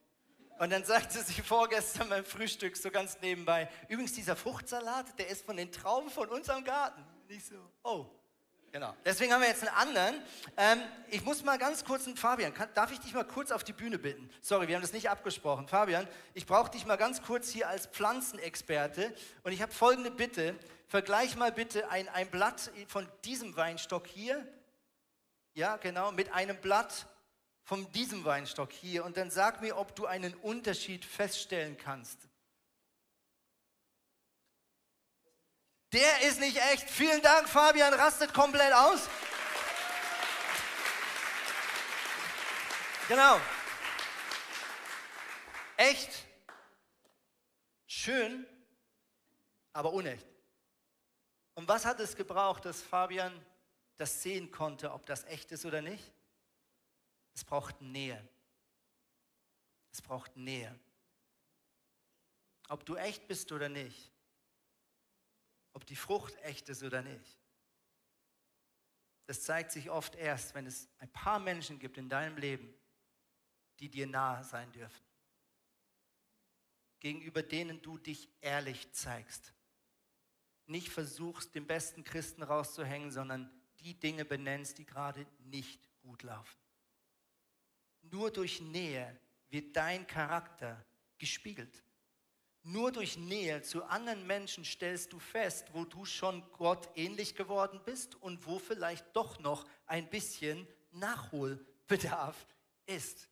Und 0.59 0.71
dann 0.71 0.85
sagte 0.85 1.23
sie 1.23 1.43
vorgestern 1.43 2.09
beim 2.09 2.25
Frühstück 2.25 2.77
so 2.77 2.91
ganz 2.91 3.19
nebenbei, 3.21 3.69
übrigens 3.89 4.13
dieser 4.13 4.37
Fruchtsalat, 4.37 5.19
der 5.19 5.29
ist 5.29 5.45
von 5.45 5.57
den 5.57 5.71
Trauben 5.71 6.11
von 6.11 6.29
unserem 6.29 6.65
Garten. 6.65 7.05
Nicht 7.29 7.47
so, 7.47 7.57
oh, 7.83 8.07
Genau. 8.77 8.95
Deswegen 9.07 9.33
haben 9.33 9.41
wir 9.41 9.49
jetzt 9.49 9.67
einen 9.67 9.75
anderen. 9.75 10.23
Ähm, 10.59 10.83
ich 11.09 11.25
muss 11.25 11.43
mal 11.43 11.57
ganz 11.57 11.83
kurz 11.83 12.07
einen 12.07 12.19
Fabian, 12.19 12.53
kann, 12.53 12.69
darf 12.75 12.93
ich 12.93 13.01
dich 13.01 13.15
mal 13.15 13.25
kurz 13.25 13.51
auf 13.51 13.65
die 13.65 13.73
Bühne 13.73 13.99
bitten? 13.99 14.29
Sorry, 14.43 14.69
wir 14.69 14.75
haben 14.75 14.83
das 14.83 14.93
nicht 14.93 15.09
abgesprochen. 15.09 15.67
Fabian, 15.67 16.07
ich 16.35 16.45
brauche 16.45 16.71
dich 16.71 16.85
mal 16.85 16.97
ganz 16.97 17.23
kurz 17.23 17.49
hier 17.49 17.71
als 17.71 17.87
Pflanzenexperte 17.87 19.15
und 19.45 19.53
ich 19.53 19.63
habe 19.63 19.73
folgende 19.73 20.11
Bitte. 20.11 20.55
Vergleich 20.89 21.37
mal 21.37 21.53
bitte 21.53 21.89
ein, 21.89 22.07
ein 22.11 22.31
Blatt 22.31 22.71
von 22.87 23.09
diesem 23.25 23.57
Weinstock 23.57 24.07
hier, 24.07 24.47
ja 25.55 25.79
genau, 25.79 26.13
mit 26.13 26.35
einem 26.35 26.61
Blatt 26.61 27.07
von 27.67 27.91
diesem 27.91 28.25
Weinstock 28.25 28.73
hier 28.73 29.05
und 29.05 29.17
dann 29.17 29.29
sag 29.29 29.61
mir, 29.61 29.77
ob 29.77 29.97
du 29.97 30.07
einen 30.07 30.35
Unterschied 30.35 31.05
feststellen 31.05 31.77
kannst. 31.77 32.17
Der 35.93 36.23
ist 36.23 36.39
nicht 36.39 36.59
echt. 36.59 36.89
Vielen 36.89 37.21
Dank, 37.23 37.49
Fabian, 37.49 37.93
rastet 37.93 38.33
komplett 38.33 38.73
aus. 38.73 39.09
Genau. 43.09 43.41
Echt. 45.77 46.25
Schön, 47.89 48.47
aber 49.73 49.93
unecht. 49.93 50.27
Und 51.55 51.67
was 51.67 51.85
hat 51.85 51.99
es 51.99 52.15
gebraucht, 52.15 52.65
dass 52.65 52.81
Fabian 52.81 53.45
das 53.97 54.23
sehen 54.23 54.53
konnte, 54.53 54.93
ob 54.93 55.05
das 55.07 55.25
echt 55.25 55.51
ist 55.51 55.65
oder 55.65 55.83
nicht? 55.83 56.16
Es 57.37 57.45
braucht 57.45 57.83
Nähe. 57.83 58.27
Es 59.93 60.01
braucht 60.01 60.35
Nähe. 60.37 60.77
Ob 62.69 62.85
du 62.87 62.97
echt 62.97 63.29
bist 63.29 63.53
oder 63.53 63.69
nicht, 63.69 64.11
ob 65.75 65.85
die 65.85 65.97
Frucht 65.97 66.35
echt 66.43 66.69
ist 66.71 66.83
oder 66.83 67.03
nicht. 67.03 67.39
Das 69.27 69.43
zeigt 69.43 69.71
sich 69.71 69.91
oft 69.91 70.15
erst, 70.15 70.55
wenn 70.55 70.67
es 70.67 70.89
ein 70.99 71.13
paar 71.13 71.39
Menschen 71.39 71.79
gibt 71.79 71.99
in 71.99 72.09
deinem 72.09 72.39
Leben, 72.39 72.73
die 73.81 73.91
dir 73.91 74.07
nahe 74.07 74.43
sein 74.43 74.73
dürfen. 74.73 75.05
Gegenüber 77.01 77.43
denen 77.43 77.83
du 77.83 77.99
dich 77.99 78.31
ehrlich 78.41 78.91
zeigst. 78.93 79.53
Nicht 80.65 80.89
versuchst, 80.89 81.55
den 81.55 81.67
besten 81.67 82.03
Christen 82.03 82.43
rauszuhängen, 82.43 83.11
sondern 83.11 83.51
die 83.81 83.95
Dinge 83.95 84.25
benennst, 84.25 84.79
die 84.79 84.87
gerade 84.87 85.27
nicht 85.41 85.87
gut 86.01 86.23
laufen. 86.23 86.66
Nur 88.11 88.31
durch 88.31 88.61
Nähe 88.61 89.19
wird 89.51 89.77
dein 89.77 90.07
Charakter 90.07 90.85
gespiegelt. 91.19 91.83
Nur 92.63 92.91
durch 92.91 93.17
Nähe 93.17 93.63
zu 93.63 93.85
anderen 93.85 94.27
Menschen 94.27 94.65
stellst 94.65 95.13
du 95.13 95.21
fest, 95.21 95.69
wo 95.73 95.85
du 95.85 96.05
schon 96.05 96.43
Gott 96.53 96.89
ähnlich 96.97 97.37
geworden 97.37 97.81
bist 97.85 98.17
und 98.17 98.45
wo 98.47 98.59
vielleicht 98.59 99.07
doch 99.15 99.39
noch 99.39 99.65
ein 99.87 100.11
bisschen 100.11 100.67
Nachholbedarf 100.91 102.47
ist. 102.87 103.29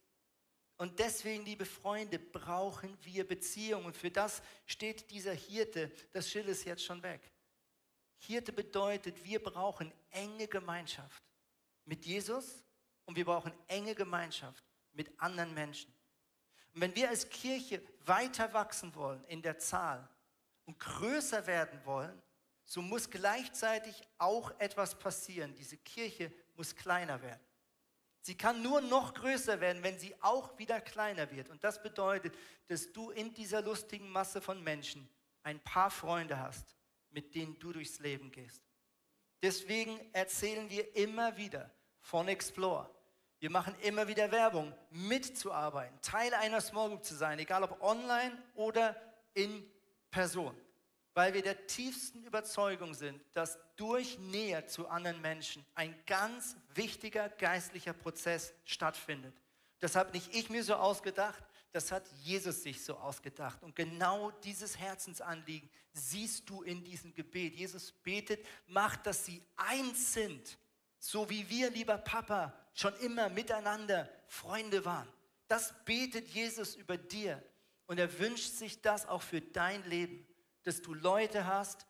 Und 0.77 0.99
deswegen, 0.99 1.45
liebe 1.45 1.67
Freunde, 1.67 2.19
brauchen 2.19 2.97
wir 3.03 3.27
Beziehungen. 3.27 3.93
Für 3.93 4.11
das 4.11 4.43
steht 4.67 5.11
dieser 5.11 5.33
Hirte, 5.33 5.91
das 6.13 6.31
Schild 6.31 6.49
ist 6.49 6.65
jetzt 6.65 6.85
schon 6.85 7.03
weg. 7.03 7.21
Hirte 8.19 8.53
bedeutet, 8.53 9.25
wir 9.25 9.43
brauchen 9.43 9.93
enge 10.11 10.49
Gemeinschaft 10.49 11.23
mit 11.85 12.07
Jesus 12.07 12.64
und 13.07 13.17
wir 13.17 13.25
brauchen 13.25 13.53
enge 13.69 13.95
Gemeinschaft 13.95 14.65
mit 14.93 15.11
anderen 15.21 15.53
Menschen. 15.55 15.93
Und 16.73 16.81
wenn 16.81 16.95
wir 16.95 17.09
als 17.09 17.29
Kirche 17.29 17.83
weiter 18.05 18.53
wachsen 18.53 18.95
wollen 18.95 19.25
in 19.25 19.43
der 19.43 19.59
Zahl 19.59 20.09
und 20.65 20.79
größer 20.79 21.47
werden 21.47 21.81
wollen, 21.85 22.21
so 22.65 22.81
muss 22.83 23.11
gleichzeitig 23.11 24.03
auch 24.19 24.59
etwas 24.59 24.99
passieren. 24.99 25.55
Diese 25.55 25.77
Kirche 25.77 26.33
muss 26.55 26.75
kleiner 26.75 27.21
werden. 27.23 27.45
Sie 28.21 28.37
kann 28.37 28.63
nur 28.63 28.81
noch 28.81 29.13
größer 29.13 29.61
werden, 29.61 29.83
wenn 29.83 29.99
sie 29.99 30.15
auch 30.23 30.59
wieder 30.59 30.81
kleiner 30.81 31.31
wird. 31.31 31.51
Und 31.51 31.63
das 31.63 31.83
bedeutet, 31.83 32.35
dass 32.69 32.91
du 32.91 33.11
in 33.11 33.35
dieser 33.35 33.61
lustigen 33.61 34.09
Masse 34.09 34.41
von 34.41 34.65
Menschen 34.65 35.07
ein 35.43 35.61
paar 35.61 35.91
Freunde 35.91 36.39
hast, 36.39 36.75
mit 37.11 37.35
denen 37.35 37.59
du 37.59 37.73
durchs 37.73 37.99
Leben 37.99 38.33
gehst. 38.33 38.63
Deswegen 39.43 40.01
erzählen 40.15 40.71
wir 40.71 40.97
immer 40.97 41.37
wieder 41.37 41.71
von 42.01 42.29
Explore. 42.29 42.91
Wir 43.45 43.51
machen 43.51 43.75
immer 43.83 44.09
wieder 44.09 44.33
Werbung, 44.33 44.73
mitzuarbeiten, 44.89 46.01
Teil 46.01 46.33
einer 46.33 46.63
Small 46.63 46.89
Group 46.89 47.05
zu 47.05 47.15
sein, 47.15 47.39
egal 47.39 47.63
ob 47.63 47.79
online 47.83 48.43
oder 48.55 48.97
in 49.35 49.71
Person 50.11 50.57
weil 51.13 51.33
wir 51.35 51.43
der 51.43 51.67
tiefsten 51.67 52.25
Überzeugung 52.25 52.95
sind, 52.95 53.21
dass 53.35 53.59
durch 53.77 54.19
Nähe 54.19 54.67
zu 54.67 54.89
anderen 54.89 55.21
Menschen 55.21 55.65
ein 55.75 55.95
ganz 56.07 56.57
wichtiger 56.75 57.29
geistlicher 57.29 57.93
Prozess 57.93 58.53
stattfindet. 58.65 59.37
Das 59.79 59.95
habe 59.95 60.11
nicht 60.13 60.35
ich 60.35 60.51
mir 60.51 60.65
so 60.65 60.75
ausgedacht, 60.75 61.45
das 61.71 61.93
hat 61.93 62.09
Jesus 62.23 62.63
sich 62.63 62.83
so 62.83 62.97
ausgedacht. 62.97 63.63
Und 63.63 63.77
genau 63.77 64.31
dieses 64.43 64.79
Herzensanliegen 64.79 65.71
siehst 65.93 66.49
du 66.49 66.63
in 66.63 66.83
diesem 66.83 67.15
Gebet. 67.15 67.55
Jesus 67.55 67.93
betet, 67.93 68.45
macht, 68.67 69.07
dass 69.07 69.27
sie 69.27 69.41
eins 69.55 70.15
sind, 70.15 70.59
so 70.99 71.29
wie 71.31 71.49
wir, 71.49 71.71
lieber 71.71 71.99
Papa, 71.99 72.64
schon 72.75 72.95
immer 72.97 73.29
miteinander 73.31 74.09
Freunde 74.29 74.85
waren. 74.85 75.09
Das 75.49 75.75
betet 75.85 76.29
Jesus 76.29 76.75
über 76.75 76.97
dir. 76.97 77.43
Und 77.87 77.99
er 77.99 78.19
wünscht 78.19 78.53
sich 78.53 78.83
das 78.83 79.07
auch 79.07 79.23
für 79.23 79.41
dein 79.41 79.83
Leben 79.89 80.27
dass 80.65 80.81
du 80.83 80.95
Leute 80.95 81.47
hast, 81.47 81.87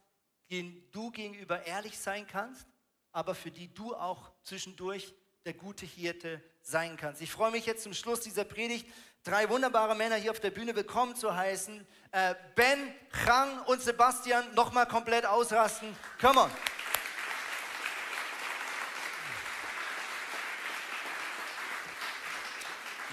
denen 0.51 0.87
du 0.93 1.11
gegenüber 1.11 1.65
ehrlich 1.65 1.99
sein 1.99 2.27
kannst, 2.27 2.67
aber 3.13 3.35
für 3.35 3.51
die 3.51 3.73
du 3.73 3.95
auch 3.95 4.31
zwischendurch 4.43 5.15
der 5.45 5.55
gute 5.55 5.87
Hirte 5.87 6.43
sein 6.61 6.97
kannst. 6.97 7.23
Ich 7.23 7.31
freue 7.31 7.53
mich 7.53 7.67
jetzt 7.67 7.83
zum 7.83 7.95
Schluss 7.95 8.21
dieser 8.21 8.45
Predigt, 8.45 8.87
drei 9.23 9.49
wunderbare 9.49 9.95
Männer 9.95 10.17
hier 10.17 10.33
auf 10.33 10.41
der 10.41 10.51
Bühne 10.51 10.75
willkommen 10.75 11.15
zu 11.15 11.35
heißen. 11.35 11.87
Äh, 12.11 12.35
ben, 12.57 12.95
Chang 13.25 13.61
und 13.67 13.81
Sebastian 13.81 14.55
nochmal 14.55 14.87
komplett 14.87 15.25
ausrasten. 15.25 15.95
Come 16.21 16.41
on. 16.43 16.51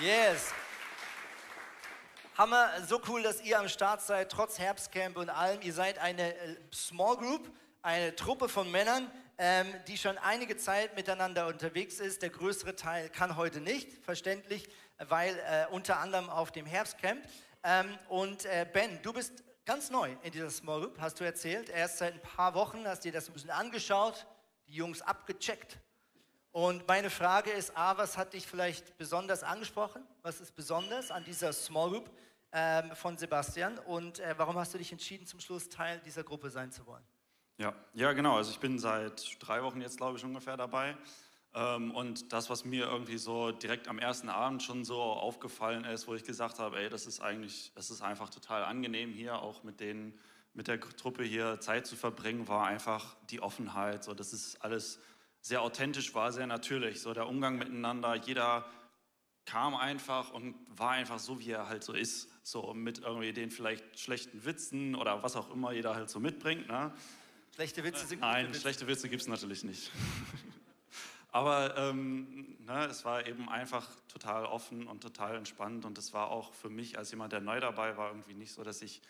Yes. 0.01 0.51
Hammer, 2.35 2.71
so 2.87 2.99
cool, 3.07 3.21
dass 3.21 3.39
ihr 3.43 3.59
am 3.59 3.69
Start 3.69 4.01
seid, 4.01 4.31
trotz 4.31 4.57
Herbstcamp 4.57 5.15
und 5.15 5.29
allem. 5.29 5.61
Ihr 5.61 5.73
seid 5.73 5.99
eine 5.99 6.33
äh, 6.33 6.55
Small 6.73 7.17
Group, 7.17 7.51
eine 7.83 8.15
Truppe 8.15 8.49
von 8.49 8.71
Männern, 8.71 9.11
ähm, 9.37 9.67
die 9.87 9.99
schon 9.99 10.17
einige 10.17 10.57
Zeit 10.57 10.95
miteinander 10.95 11.45
unterwegs 11.45 11.99
ist. 11.99 12.23
Der 12.23 12.31
größere 12.31 12.75
Teil 12.75 13.09
kann 13.09 13.35
heute 13.35 13.61
nicht, 13.61 14.03
verständlich, 14.03 14.67
weil 14.97 15.37
äh, 15.37 15.71
unter 15.71 15.99
anderem 15.99 16.31
auf 16.31 16.51
dem 16.51 16.65
Herbstcamp. 16.65 17.23
Ähm, 17.63 17.99
und 18.09 18.45
äh, 18.45 18.65
Ben, 18.73 18.99
du 19.03 19.13
bist 19.13 19.43
ganz 19.65 19.91
neu 19.91 20.15
in 20.23 20.31
dieser 20.31 20.49
Small 20.49 20.81
Group, 20.81 20.99
hast 20.99 21.19
du 21.19 21.23
erzählt. 21.23 21.69
Erst 21.69 21.99
seit 21.99 22.15
ein 22.15 22.21
paar 22.23 22.55
Wochen 22.55 22.87
hast 22.87 23.03
dir 23.03 23.11
das 23.11 23.27
ein 23.27 23.33
bisschen 23.33 23.51
angeschaut, 23.51 24.25
die 24.65 24.73
Jungs 24.73 25.03
abgecheckt. 25.03 25.77
Und 26.51 26.87
meine 26.87 27.09
Frage 27.09 27.51
ist, 27.51 27.75
A, 27.77 27.97
was 27.97 28.17
hat 28.17 28.33
dich 28.33 28.45
vielleicht 28.45 28.97
besonders 28.97 29.43
angesprochen? 29.43 30.05
Was 30.21 30.41
ist 30.41 30.55
besonders 30.55 31.11
an 31.11 31.23
dieser 31.23 31.53
Small 31.53 31.89
Group? 31.91 32.09
ähm, 32.51 32.91
von 32.95 33.17
Sebastian. 33.17 33.77
Und 33.79 34.19
äh, 34.19 34.35
warum 34.37 34.55
hast 34.55 34.73
du 34.73 34.77
dich 34.77 34.91
entschieden, 34.91 35.25
zum 35.25 35.39
Schluss 35.39 35.69
Teil 35.69 36.01
dieser 36.05 36.23
Gruppe 36.23 36.49
sein 36.49 36.71
zu 36.71 36.85
wollen? 36.85 37.03
Ja, 37.57 37.73
ja 37.93 38.13
genau. 38.13 38.37
Also 38.37 38.51
ich 38.51 38.59
bin 38.59 38.79
seit 38.79 39.37
drei 39.39 39.63
Wochen 39.63 39.81
jetzt, 39.81 39.97
glaube 39.97 40.17
ich, 40.17 40.23
ungefähr 40.23 40.57
dabei. 40.57 40.97
Ähm, 41.53 41.91
und 41.91 42.31
das, 42.31 42.49
was 42.49 42.65
mir 42.65 42.85
irgendwie 42.85 43.17
so 43.17 43.51
direkt 43.51 43.87
am 43.87 43.99
ersten 43.99 44.29
Abend 44.29 44.63
schon 44.63 44.85
so 44.85 45.01
aufgefallen 45.01 45.85
ist, 45.85 46.07
wo 46.07 46.15
ich 46.15 46.23
gesagt 46.23 46.59
habe, 46.59 46.79
ey, 46.79 46.89
das 46.89 47.05
ist 47.05 47.19
eigentlich, 47.19 47.71
das 47.75 47.89
ist 47.89 48.01
einfach 48.01 48.29
total 48.29 48.63
angenehm 48.63 49.11
hier, 49.11 49.41
auch 49.41 49.63
mit 49.63 49.79
den, 49.79 50.17
mit 50.53 50.67
der 50.67 50.79
Truppe 50.79 51.23
hier 51.23 51.59
Zeit 51.59 51.85
zu 51.85 51.95
verbringen, 51.95 52.47
war 52.47 52.65
einfach 52.65 53.15
die 53.29 53.41
Offenheit. 53.41 54.03
So, 54.03 54.13
das 54.13 54.33
ist 54.33 54.61
alles 54.63 54.99
sehr 55.41 55.61
authentisch, 55.61 56.13
war 56.13 56.31
sehr 56.31 56.47
natürlich. 56.47 57.01
So 57.01 57.13
der 57.13 57.27
Umgang 57.27 57.57
miteinander, 57.57 58.15
jeder 58.15 58.65
kam 59.45 59.75
einfach 59.75 60.31
und 60.31 60.55
war 60.69 60.91
einfach 60.91 61.19
so, 61.19 61.39
wie 61.39 61.51
er 61.51 61.67
halt 61.67 61.83
so 61.83 61.93
ist. 61.93 62.29
So 62.43 62.73
mit 62.73 62.99
irgendwie 62.99 63.33
den 63.33 63.51
vielleicht 63.51 63.99
schlechten 63.99 64.45
Witzen 64.45 64.95
oder 64.95 65.23
was 65.23 65.35
auch 65.35 65.51
immer 65.51 65.71
jeder 65.71 65.95
halt 65.95 66.09
so 66.09 66.19
mitbringt. 66.19 66.67
Ne? 66.67 66.93
Schlechte 67.55 67.83
Witze 67.83 68.05
sind 68.05 68.21
Nein, 68.21 68.49
Witze. 68.49 68.61
schlechte 68.61 68.87
Witze 68.87 69.09
gibt 69.09 69.23
es 69.23 69.27
natürlich 69.27 69.63
nicht. 69.63 69.91
Aber 71.33 71.77
ähm, 71.77 72.57
ne, 72.65 72.85
es 72.87 73.05
war 73.05 73.25
eben 73.25 73.47
einfach 73.47 73.87
total 74.09 74.45
offen 74.45 74.87
und 74.87 75.01
total 75.01 75.35
entspannt. 75.35 75.85
Und 75.85 75.97
es 75.97 76.13
war 76.13 76.29
auch 76.29 76.53
für 76.53 76.69
mich 76.69 76.97
als 76.97 77.11
jemand, 77.11 77.31
der 77.31 77.39
neu 77.39 77.59
dabei 77.59 77.95
war, 77.95 78.09
irgendwie 78.09 78.33
nicht 78.33 78.51
so, 78.51 78.63
dass 78.63 78.81
ich 78.81 79.01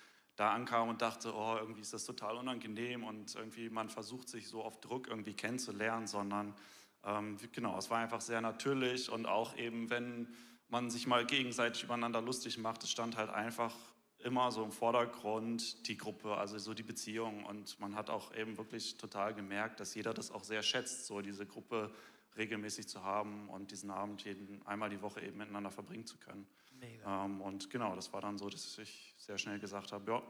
da 0.42 0.54
ankam 0.54 0.90
und 0.90 1.04
dachte, 1.04 1.36
oh, 1.36 1.56
irgendwie 1.60 1.82
ist 1.82 1.94
das 1.94 2.04
total 2.04 2.36
unangenehm 2.36 3.04
und 3.04 3.36
irgendwie 3.36 3.70
man 3.70 3.90
versucht 3.90 4.28
sich 4.28 4.48
so 4.48 4.64
auf 4.64 4.82
Druck 4.82 5.08
irgendwie 5.08 5.36
kennenzulernen, 5.36 6.08
sondern 6.08 6.56
ähm, 7.04 7.38
genau, 7.52 7.78
es 7.78 7.92
war 7.92 8.00
einfach 8.00 8.22
sehr 8.22 8.42
natürlich 8.42 9.12
und 9.12 9.28
auch 9.28 9.56
eben, 9.56 9.92
wenn 9.92 10.28
man 10.68 10.90
sich 10.90 11.06
mal 11.06 11.28
gegenseitig 11.28 11.84
übereinander 11.84 12.24
lustig 12.24 12.58
macht, 12.58 12.84
es 12.84 12.90
stand 12.90 13.18
halt 13.18 13.30
einfach 13.30 13.76
immer 14.18 14.52
so 14.52 14.64
im 14.64 14.72
Vordergrund 14.72 15.88
die 15.88 15.98
Gruppe, 15.98 16.36
also 16.36 16.58
so 16.58 16.74
die 16.74 16.82
Beziehung 16.82 17.46
und 17.46 17.80
man 17.80 17.94
hat 17.94 18.10
auch 18.10 18.34
eben 18.34 18.58
wirklich 18.58 18.98
total 18.98 19.36
gemerkt, 19.36 19.80
dass 19.80 19.94
jeder 19.94 20.12
das 20.12 20.32
auch 20.32 20.44
sehr 20.44 20.64
schätzt, 20.64 21.06
so 21.06 21.22
diese 21.22 21.46
Gruppe 21.46 21.94
regelmäßig 22.36 22.88
zu 22.88 23.04
haben 23.04 23.48
und 23.50 23.70
diesen 23.70 23.92
Abend 23.92 24.24
jeden, 24.24 24.66
einmal 24.66 24.90
die 24.90 25.04
Woche 25.04 25.22
eben 25.22 25.38
miteinander 25.38 25.70
verbringen 25.70 26.08
zu 26.08 26.18
können. 26.18 26.48
Mega. 26.82 27.26
Ähm, 27.26 27.42
und 27.42 27.70
genau, 27.70 27.96
das 27.96 28.12
war 28.12 28.22
dann 28.22 28.40
so, 28.40 28.50
dass 28.50 28.76
ich 28.80 29.14
sehr 29.16 29.38
schnell 29.38 29.60
gesagt 29.60 29.92
habe, 29.92 30.12
ja, 30.12 30.24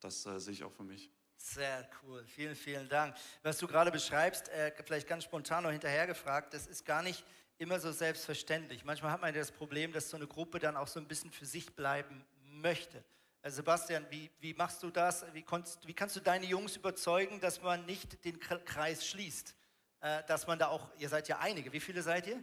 das 0.00 0.26
äh, 0.26 0.38
sehe 0.38 0.52
ich 0.52 0.62
auch 0.62 0.72
für 0.72 0.84
mich. 0.84 1.10
Sehr 1.38 1.88
cool, 2.02 2.22
vielen, 2.26 2.54
vielen 2.54 2.86
Dank. 2.86 3.16
Was 3.42 3.56
du 3.56 3.66
gerade 3.66 3.90
beschreibst, 3.90 4.50
äh, 4.50 4.72
vielleicht 4.84 5.08
ganz 5.08 5.24
spontan 5.24 5.64
noch 5.64 5.70
hinterher 5.70 6.06
gefragt, 6.06 6.52
das 6.52 6.66
ist 6.66 6.84
gar 6.84 7.02
nicht 7.02 7.24
immer 7.56 7.80
so 7.80 7.92
selbstverständlich. 7.92 8.84
Manchmal 8.84 9.10
hat 9.10 9.22
man 9.22 9.34
ja 9.34 9.40
das 9.40 9.50
Problem, 9.50 9.90
dass 9.92 10.10
so 10.10 10.18
eine 10.18 10.26
Gruppe 10.26 10.58
dann 10.58 10.76
auch 10.76 10.86
so 10.86 11.00
ein 11.00 11.08
bisschen 11.08 11.30
für 11.30 11.46
sich 11.46 11.74
bleiben 11.74 12.26
möchte. 12.42 13.02
Also 13.40 13.56
Sebastian, 13.56 14.04
wie, 14.10 14.30
wie 14.38 14.52
machst 14.52 14.82
du 14.82 14.90
das? 14.90 15.24
Wie, 15.32 15.42
konntest, 15.42 15.86
wie 15.86 15.94
kannst 15.94 16.14
du 16.14 16.20
deine 16.20 16.44
Jungs 16.44 16.76
überzeugen, 16.76 17.40
dass 17.40 17.62
man 17.62 17.86
nicht 17.86 18.22
den 18.26 18.38
Kreis 18.38 19.06
schließt? 19.06 19.56
Äh, 20.02 20.24
dass 20.24 20.46
man 20.46 20.58
da 20.58 20.68
auch, 20.68 20.90
ihr 20.98 21.08
seid 21.08 21.26
ja 21.28 21.38
einige, 21.38 21.72
wie 21.72 21.80
viele 21.80 22.02
seid 22.02 22.26
ihr? 22.26 22.36
Äh, 22.36 22.42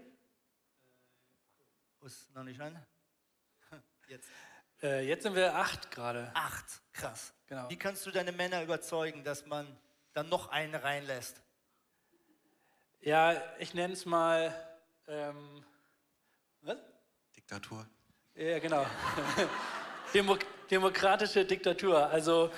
ist 2.08 2.34
noch 2.34 2.44
nicht 2.44 2.60
an? 2.60 2.84
Jetzt. 4.08 4.30
Äh, 4.82 5.06
jetzt 5.08 5.24
sind 5.24 5.36
wir 5.36 5.56
acht 5.56 5.92
gerade. 5.92 6.32
Acht, 6.34 6.66
krass. 6.94 7.34
Genau. 7.48 7.70
Wie 7.70 7.78
kannst 7.78 8.06
du 8.06 8.12
deine 8.12 8.32
Männer 8.32 8.64
überzeugen, 8.64 9.24
dass 9.24 9.46
man 9.46 9.68
dann 10.14 10.30
noch 10.30 10.50
einen 10.50 10.76
reinlässt? 10.76 11.42
Ja, 13.02 13.42
ich 13.60 13.74
nenne 13.74 13.94
es 13.94 14.06
mal 14.06 14.54
ähm, 15.08 15.64
was? 16.62 16.78
Diktatur. 17.36 17.86
Ja, 18.36 18.60
genau. 18.60 18.86
Demo 20.14 20.38
demokratische 20.70 21.46
Diktatur. 21.46 22.10
Also 22.10 22.52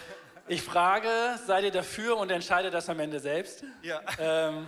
ich 0.48 0.62
frage, 0.62 1.10
seid 1.46 1.64
ihr 1.64 1.72
dafür 1.72 2.18
und 2.18 2.32
entscheide 2.32 2.72
das 2.72 2.90
am 2.90 3.00
Ende 3.00 3.20
selbst? 3.20 3.64
Ja. 3.82 4.02
Ähm, 4.20 4.68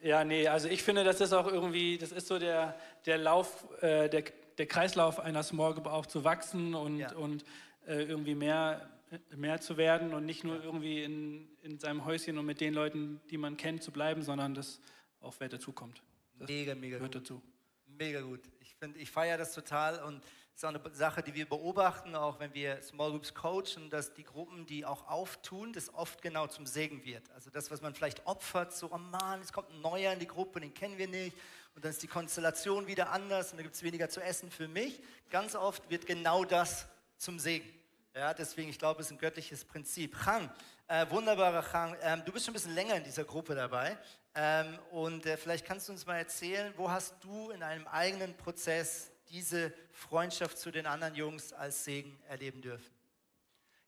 ja, 0.00 0.22
nee, 0.22 0.46
also 0.46 0.68
ich 0.68 0.84
finde, 0.84 1.02
das 1.02 1.20
ist 1.20 1.32
auch 1.32 1.48
irgendwie, 1.48 1.98
das 1.98 2.12
ist 2.12 2.28
so 2.28 2.38
der, 2.38 2.78
der 3.04 3.18
Lauf, 3.18 3.66
äh, 3.82 4.08
der, 4.08 4.22
der 4.58 4.66
Kreislauf 4.66 5.20
einer 5.20 5.42
Small 5.42 5.74
Group 5.74 5.86
auch 5.86 6.06
zu 6.06 6.24
wachsen 6.24 6.74
und, 6.74 6.98
ja. 6.98 7.14
und 7.14 7.44
äh, 7.86 8.02
irgendwie 8.02 8.34
mehr, 8.34 8.88
mehr 9.34 9.60
zu 9.60 9.76
werden 9.76 10.12
und 10.12 10.26
nicht 10.26 10.44
nur 10.44 10.62
irgendwie 10.62 11.02
in, 11.02 11.48
in 11.62 11.78
seinem 11.78 12.04
Häuschen 12.04 12.38
und 12.38 12.44
mit 12.44 12.60
den 12.60 12.74
Leuten, 12.74 13.20
die 13.30 13.38
man 13.38 13.56
kennt, 13.56 13.82
zu 13.82 13.92
bleiben, 13.92 14.22
sondern 14.22 14.54
dass 14.54 14.80
auch 15.20 15.34
wer 15.38 15.48
dazukommt. 15.48 16.02
Das 16.38 16.48
mega, 16.48 16.74
mega 16.74 16.96
gehört 16.96 17.14
gut. 17.14 17.22
dazu. 17.22 17.42
Mega 17.86 18.20
gut. 18.20 18.40
Ich 18.60 18.74
finde, 18.74 18.98
ich 18.98 19.10
feiere 19.10 19.38
das 19.38 19.54
total 19.54 20.02
und 20.02 20.22
es 20.54 20.64
ist 20.64 20.64
auch 20.64 20.74
eine 20.74 20.94
Sache, 20.94 21.22
die 21.22 21.34
wir 21.34 21.48
beobachten, 21.48 22.16
auch 22.16 22.40
wenn 22.40 22.52
wir 22.52 22.82
Small 22.82 23.10
Groups 23.10 23.32
coachen, 23.32 23.90
dass 23.90 24.14
die 24.14 24.24
Gruppen, 24.24 24.66
die 24.66 24.84
auch 24.84 25.08
auftun, 25.08 25.72
das 25.72 25.94
oft 25.94 26.20
genau 26.20 26.48
zum 26.48 26.66
Segen 26.66 27.04
wird. 27.04 27.30
Also 27.30 27.48
das, 27.50 27.70
was 27.70 27.80
man 27.80 27.94
vielleicht 27.94 28.26
opfert, 28.26 28.74
so, 28.74 28.90
oh 28.92 28.98
Mann, 28.98 29.40
es 29.40 29.52
kommt 29.52 29.70
ein 29.70 29.80
Neuer 29.80 30.12
in 30.12 30.18
die 30.18 30.26
Gruppe, 30.26 30.58
den 30.58 30.74
kennen 30.74 30.98
wir 30.98 31.06
nicht 31.06 31.36
und 31.78 31.84
dann 31.84 31.92
ist 31.92 32.02
die 32.02 32.08
Konstellation 32.08 32.88
wieder 32.88 33.12
anders 33.12 33.52
und 33.52 33.58
dann 33.58 33.62
gibt 33.62 33.76
es 33.76 33.84
weniger 33.84 34.08
zu 34.08 34.20
essen 34.20 34.50
für 34.50 34.66
mich. 34.66 35.00
Ganz 35.30 35.54
oft 35.54 35.88
wird 35.88 36.06
genau 36.06 36.44
das 36.44 36.86
zum 37.18 37.38
Segen. 37.38 37.72
Ja, 38.16 38.34
deswegen, 38.34 38.68
ich 38.68 38.80
glaube, 38.80 39.00
es 39.00 39.06
ist 39.06 39.12
ein 39.12 39.18
göttliches 39.18 39.64
Prinzip. 39.64 40.16
Chang, 40.24 40.50
äh, 40.88 41.08
wunderbarer 41.08 41.64
Chang, 41.70 41.96
ähm, 42.02 42.22
du 42.24 42.32
bist 42.32 42.46
schon 42.46 42.50
ein 42.50 42.56
bisschen 42.56 42.74
länger 42.74 42.96
in 42.96 43.04
dieser 43.04 43.22
Gruppe 43.22 43.54
dabei 43.54 43.96
ähm, 44.34 44.76
und 44.90 45.24
äh, 45.24 45.36
vielleicht 45.36 45.66
kannst 45.66 45.86
du 45.86 45.92
uns 45.92 46.04
mal 46.04 46.16
erzählen, 46.16 46.74
wo 46.76 46.90
hast 46.90 47.14
du 47.20 47.50
in 47.50 47.62
einem 47.62 47.86
eigenen 47.86 48.36
Prozess 48.36 49.12
diese 49.30 49.72
Freundschaft 49.92 50.58
zu 50.58 50.72
den 50.72 50.84
anderen 50.84 51.14
Jungs 51.14 51.52
als 51.52 51.84
Segen 51.84 52.18
erleben 52.28 52.60
dürfen? 52.60 52.90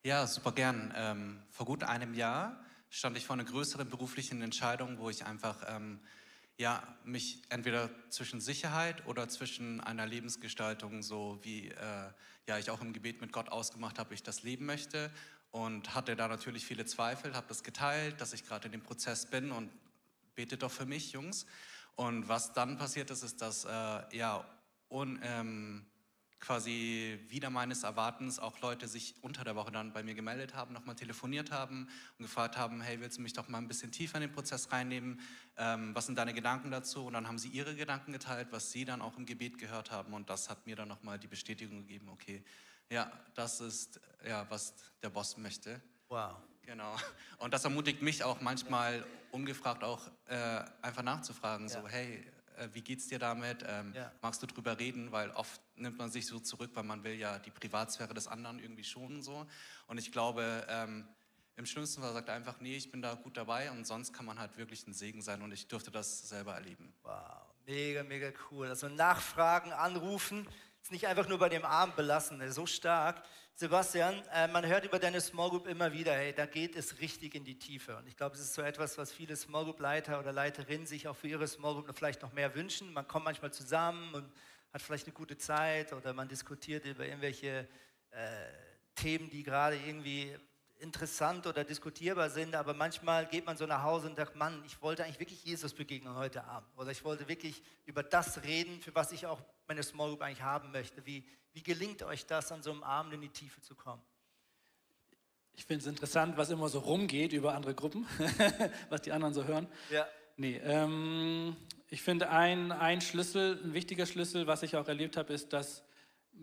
Ja, 0.04 0.28
super 0.28 0.52
gern. 0.52 0.94
Ähm, 0.96 1.42
vor 1.50 1.66
gut 1.66 1.82
einem 1.82 2.14
Jahr 2.14 2.64
stand 2.88 3.16
ich 3.16 3.26
vor 3.26 3.34
einer 3.34 3.46
größeren 3.46 3.88
beruflichen 3.88 4.42
Entscheidung, 4.42 5.00
wo 5.00 5.10
ich 5.10 5.26
einfach 5.26 5.64
ähm, 5.66 5.98
ja, 6.60 6.82
mich 7.04 7.40
entweder 7.48 7.88
zwischen 8.10 8.38
Sicherheit 8.38 9.06
oder 9.06 9.30
zwischen 9.30 9.80
einer 9.80 10.06
Lebensgestaltung, 10.06 11.02
so 11.02 11.38
wie 11.40 11.68
äh, 11.68 12.10
ja, 12.46 12.58
ich 12.58 12.70
auch 12.70 12.82
im 12.82 12.92
Gebet 12.92 13.22
mit 13.22 13.32
Gott 13.32 13.48
ausgemacht 13.48 13.98
habe, 13.98 14.12
ich 14.12 14.22
das 14.22 14.42
leben 14.42 14.66
möchte 14.66 15.10
und 15.52 15.94
hatte 15.94 16.16
da 16.16 16.28
natürlich 16.28 16.66
viele 16.66 16.84
Zweifel, 16.84 17.34
habe 17.34 17.46
das 17.48 17.62
geteilt, 17.62 18.20
dass 18.20 18.34
ich 18.34 18.46
gerade 18.46 18.66
in 18.66 18.72
dem 18.72 18.82
Prozess 18.82 19.24
bin 19.24 19.52
und 19.52 19.70
betet 20.34 20.62
doch 20.62 20.70
für 20.70 20.84
mich, 20.84 21.12
Jungs. 21.12 21.46
Und 21.96 22.28
was 22.28 22.52
dann 22.52 22.76
passiert 22.76 23.10
ist, 23.10 23.22
ist, 23.22 23.40
dass 23.40 23.64
äh, 23.64 23.70
ja, 24.14 24.44
un, 24.90 25.18
ähm, 25.22 25.86
quasi 26.40 27.18
wieder 27.28 27.50
meines 27.50 27.82
Erwartens 27.82 28.38
auch 28.38 28.60
Leute 28.60 28.88
sich 28.88 29.14
unter 29.20 29.44
der 29.44 29.56
Woche 29.56 29.70
dann 29.70 29.92
bei 29.92 30.02
mir 30.02 30.14
gemeldet 30.14 30.54
haben, 30.54 30.72
nochmal 30.72 30.96
telefoniert 30.96 31.50
haben 31.50 31.88
und 32.18 32.24
gefragt 32.24 32.56
haben, 32.56 32.80
hey, 32.80 33.00
willst 33.00 33.18
du 33.18 33.22
mich 33.22 33.34
doch 33.34 33.48
mal 33.48 33.58
ein 33.58 33.68
bisschen 33.68 33.92
tiefer 33.92 34.16
in 34.16 34.22
den 34.22 34.32
Prozess 34.32 34.72
reinnehmen? 34.72 35.20
Ähm, 35.58 35.94
was 35.94 36.06
sind 36.06 36.16
deine 36.16 36.32
Gedanken 36.32 36.70
dazu? 36.70 37.04
Und 37.04 37.12
dann 37.12 37.28
haben 37.28 37.38
sie 37.38 37.48
ihre 37.48 37.76
Gedanken 37.76 38.12
geteilt, 38.12 38.48
was 38.50 38.72
sie 38.72 38.84
dann 38.84 39.02
auch 39.02 39.16
im 39.18 39.26
Gebet 39.26 39.58
gehört 39.58 39.90
haben 39.90 40.14
und 40.14 40.30
das 40.30 40.48
hat 40.48 40.66
mir 40.66 40.76
dann 40.76 40.88
nochmal 40.88 41.18
die 41.18 41.28
Bestätigung 41.28 41.80
gegeben, 41.80 42.08
okay, 42.08 42.42
ja, 42.88 43.12
das 43.34 43.60
ist 43.60 44.00
ja, 44.26 44.46
was 44.50 44.74
der 45.02 45.10
Boss 45.10 45.36
möchte. 45.36 45.80
Wow. 46.08 46.36
Genau. 46.62 46.94
Und 47.38 47.52
das 47.52 47.64
ermutigt 47.64 48.00
mich 48.00 48.22
auch 48.22 48.40
manchmal 48.40 49.04
ungefragt 49.32 49.82
auch 49.82 50.06
äh, 50.26 50.62
einfach 50.82 51.02
nachzufragen, 51.02 51.68
ja. 51.68 51.80
so 51.80 51.88
hey, 51.88 52.24
äh, 52.60 52.68
wie 52.72 52.82
geht's 52.82 53.08
dir 53.08 53.18
damit? 53.18 53.64
Ähm, 53.66 53.92
ja. 53.94 54.12
Magst 54.22 54.42
du 54.42 54.46
drüber 54.46 54.78
reden? 54.78 55.12
Weil 55.12 55.30
oft 55.30 55.60
nimmt 55.76 55.98
man 55.98 56.10
sich 56.10 56.26
so 56.26 56.38
zurück, 56.38 56.70
weil 56.74 56.84
man 56.84 57.02
will 57.02 57.14
ja 57.14 57.38
die 57.38 57.50
Privatsphäre 57.50 58.14
des 58.14 58.28
anderen 58.28 58.58
irgendwie 58.58 58.84
schonen 58.84 59.22
so. 59.22 59.46
Und 59.86 59.98
ich 59.98 60.12
glaube, 60.12 60.66
ähm, 60.68 61.08
im 61.56 61.66
schlimmsten 61.66 62.02
Fall 62.02 62.12
sagt 62.12 62.28
er 62.28 62.34
einfach, 62.34 62.60
nee, 62.60 62.76
ich 62.76 62.90
bin 62.90 63.02
da 63.02 63.14
gut 63.14 63.36
dabei 63.36 63.70
und 63.70 63.86
sonst 63.86 64.12
kann 64.12 64.24
man 64.24 64.38
halt 64.38 64.56
wirklich 64.56 64.86
ein 64.86 64.94
Segen 64.94 65.20
sein 65.20 65.42
und 65.42 65.52
ich 65.52 65.68
durfte 65.68 65.90
das 65.90 66.28
selber 66.28 66.54
erleben. 66.54 66.94
Wow, 67.02 67.42
mega, 67.66 68.02
mega 68.02 68.32
cool. 68.50 68.68
Also 68.68 68.88
nachfragen, 68.88 69.72
anrufen, 69.72 70.46
ist 70.82 70.92
nicht 70.92 71.06
einfach 71.06 71.28
nur 71.28 71.38
bei 71.38 71.48
dem 71.48 71.64
Abend 71.64 71.96
belassen, 71.96 72.50
so 72.52 72.66
stark. 72.66 73.22
Sebastian, 73.60 74.14
äh, 74.32 74.48
man 74.48 74.64
hört 74.66 74.86
über 74.86 74.98
deine 74.98 75.20
Small 75.20 75.50
Group 75.50 75.66
immer 75.66 75.92
wieder, 75.92 76.14
hey, 76.14 76.32
da 76.32 76.46
geht 76.46 76.76
es 76.76 76.98
richtig 76.98 77.34
in 77.34 77.44
die 77.44 77.58
Tiefe. 77.58 77.94
Und 77.94 78.08
ich 78.08 78.16
glaube, 78.16 78.34
es 78.34 78.40
ist 78.40 78.54
so 78.54 78.62
etwas, 78.62 78.96
was 78.96 79.12
viele 79.12 79.36
Small 79.36 79.64
Group 79.64 79.80
Leiter 79.80 80.18
oder 80.18 80.32
Leiterinnen 80.32 80.86
sich 80.86 81.06
auch 81.06 81.14
für 81.14 81.28
ihre 81.28 81.46
Small 81.46 81.74
Group 81.74 81.94
vielleicht 81.94 82.22
noch 82.22 82.32
mehr 82.32 82.54
wünschen. 82.54 82.90
Man 82.94 83.06
kommt 83.06 83.26
manchmal 83.26 83.52
zusammen 83.52 84.14
und 84.14 84.32
hat 84.72 84.80
vielleicht 84.80 85.08
eine 85.08 85.12
gute 85.12 85.36
Zeit 85.36 85.92
oder 85.92 86.14
man 86.14 86.26
diskutiert 86.26 86.86
über 86.86 87.04
irgendwelche 87.04 87.68
äh, 88.12 88.46
Themen, 88.94 89.28
die 89.28 89.42
gerade 89.42 89.76
irgendwie 89.76 90.34
interessant 90.80 91.46
oder 91.46 91.62
diskutierbar 91.64 92.30
sind, 92.30 92.54
aber 92.54 92.74
manchmal 92.74 93.26
geht 93.26 93.46
man 93.46 93.56
so 93.56 93.66
nach 93.66 93.82
Hause 93.82 94.08
und 94.08 94.16
sagt, 94.16 94.34
Mann, 94.36 94.62
ich 94.66 94.80
wollte 94.80 95.04
eigentlich 95.04 95.20
wirklich 95.20 95.44
Jesus 95.44 95.74
begegnen 95.74 96.14
heute 96.14 96.44
Abend 96.44 96.68
oder 96.76 96.90
ich 96.90 97.04
wollte 97.04 97.28
wirklich 97.28 97.62
über 97.86 98.02
das 98.02 98.42
reden, 98.42 98.80
für 98.80 98.94
was 98.94 99.12
ich 99.12 99.26
auch 99.26 99.40
meine 99.68 99.82
Small 99.82 100.08
Group 100.08 100.22
eigentlich 100.22 100.42
haben 100.42 100.72
möchte. 100.72 101.04
Wie, 101.04 101.24
wie 101.52 101.62
gelingt 101.62 102.02
euch 102.02 102.26
das, 102.26 102.50
an 102.50 102.62
so 102.62 102.70
einem 102.72 102.82
Abend 102.82 103.12
in 103.12 103.20
die 103.20 103.28
Tiefe 103.28 103.60
zu 103.60 103.74
kommen? 103.74 104.02
Ich 105.54 105.66
finde 105.66 105.82
es 105.82 105.86
interessant, 105.86 106.36
was 106.36 106.50
immer 106.50 106.68
so 106.68 106.78
rumgeht 106.78 107.32
über 107.32 107.54
andere 107.54 107.74
Gruppen, 107.74 108.06
was 108.88 109.02
die 109.02 109.12
anderen 109.12 109.34
so 109.34 109.44
hören. 109.44 109.68
Ja. 109.90 110.08
Nee, 110.36 110.58
ähm, 110.64 111.56
ich 111.88 112.00
finde 112.02 112.30
ein, 112.30 112.72
ein 112.72 113.02
Schlüssel, 113.02 113.60
ein 113.62 113.74
wichtiger 113.74 114.06
Schlüssel, 114.06 114.46
was 114.46 114.62
ich 114.62 114.76
auch 114.76 114.88
erlebt 114.88 115.18
habe, 115.18 115.34
ist, 115.34 115.52
dass, 115.52 115.82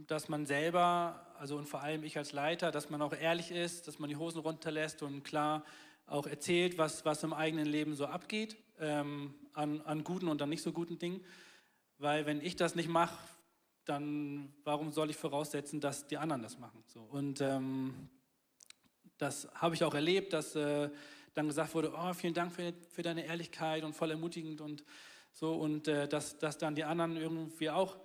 dass 0.06 0.30
man 0.30 0.46
selber, 0.46 1.26
also 1.40 1.58
und 1.58 1.68
vor 1.68 1.82
allem 1.82 2.04
ich 2.04 2.18
als 2.18 2.32
Leiter, 2.32 2.72
dass 2.72 2.90
man 2.90 3.02
auch 3.02 3.14
ehrlich 3.14 3.52
ist, 3.52 3.88
dass 3.88 3.98
man 3.98 4.10
die 4.10 4.16
Hosen 4.16 4.42
runterlässt 4.42 5.02
und 5.02 5.24
klar 5.24 5.66
auch 6.06 6.28
erzählt, 6.28 6.78
was, 6.78 7.04
was 7.04 7.24
im 7.24 7.34
eigenen 7.34 7.66
Leben 7.66 7.96
so 7.96 8.06
abgeht, 8.06 8.58
ähm, 8.80 9.34
an, 9.54 9.82
an 9.82 10.04
guten 10.04 10.28
und 10.28 10.42
an 10.42 10.50
nicht 10.50 10.62
so 10.62 10.72
guten 10.72 11.00
Dingen. 11.00 11.24
Weil 11.98 12.26
wenn 12.26 12.42
ich 12.42 12.56
das 12.56 12.76
nicht 12.76 12.90
mache, 12.90 13.18
dann 13.86 14.54
warum 14.64 14.92
soll 14.92 15.10
ich 15.10 15.18
voraussetzen, 15.18 15.82
dass 15.82 16.08
die 16.08 16.18
anderen 16.18 16.44
das 16.44 16.60
machen? 16.60 16.84
So, 16.86 17.02
und 17.02 17.42
ähm, 17.42 18.10
das 19.18 19.48
habe 19.56 19.74
ich 19.74 19.84
auch 19.84 19.96
erlebt, 19.96 20.34
dass 20.34 20.56
äh, 20.56 20.90
dann 21.34 21.48
gesagt 21.48 21.74
wurde, 21.74 21.92
oh, 21.96 22.14
vielen 22.14 22.34
Dank 22.34 22.52
für, 22.52 22.74
für, 22.92 23.02
deine 23.02 23.26
Ehrlichkeit 23.26 23.84
und 23.84 23.94
voll 23.94 24.12
ermutigend 24.12 24.62
und 24.62 24.84
so 25.34 25.54
und 25.56 25.88
äh, 25.88 26.08
dass, 26.08 26.38
dass 26.38 26.58
dann 26.58 26.76
die 26.76 26.84
anderen 26.84 27.18
irgendwie 27.18 27.70
auch 27.70 27.98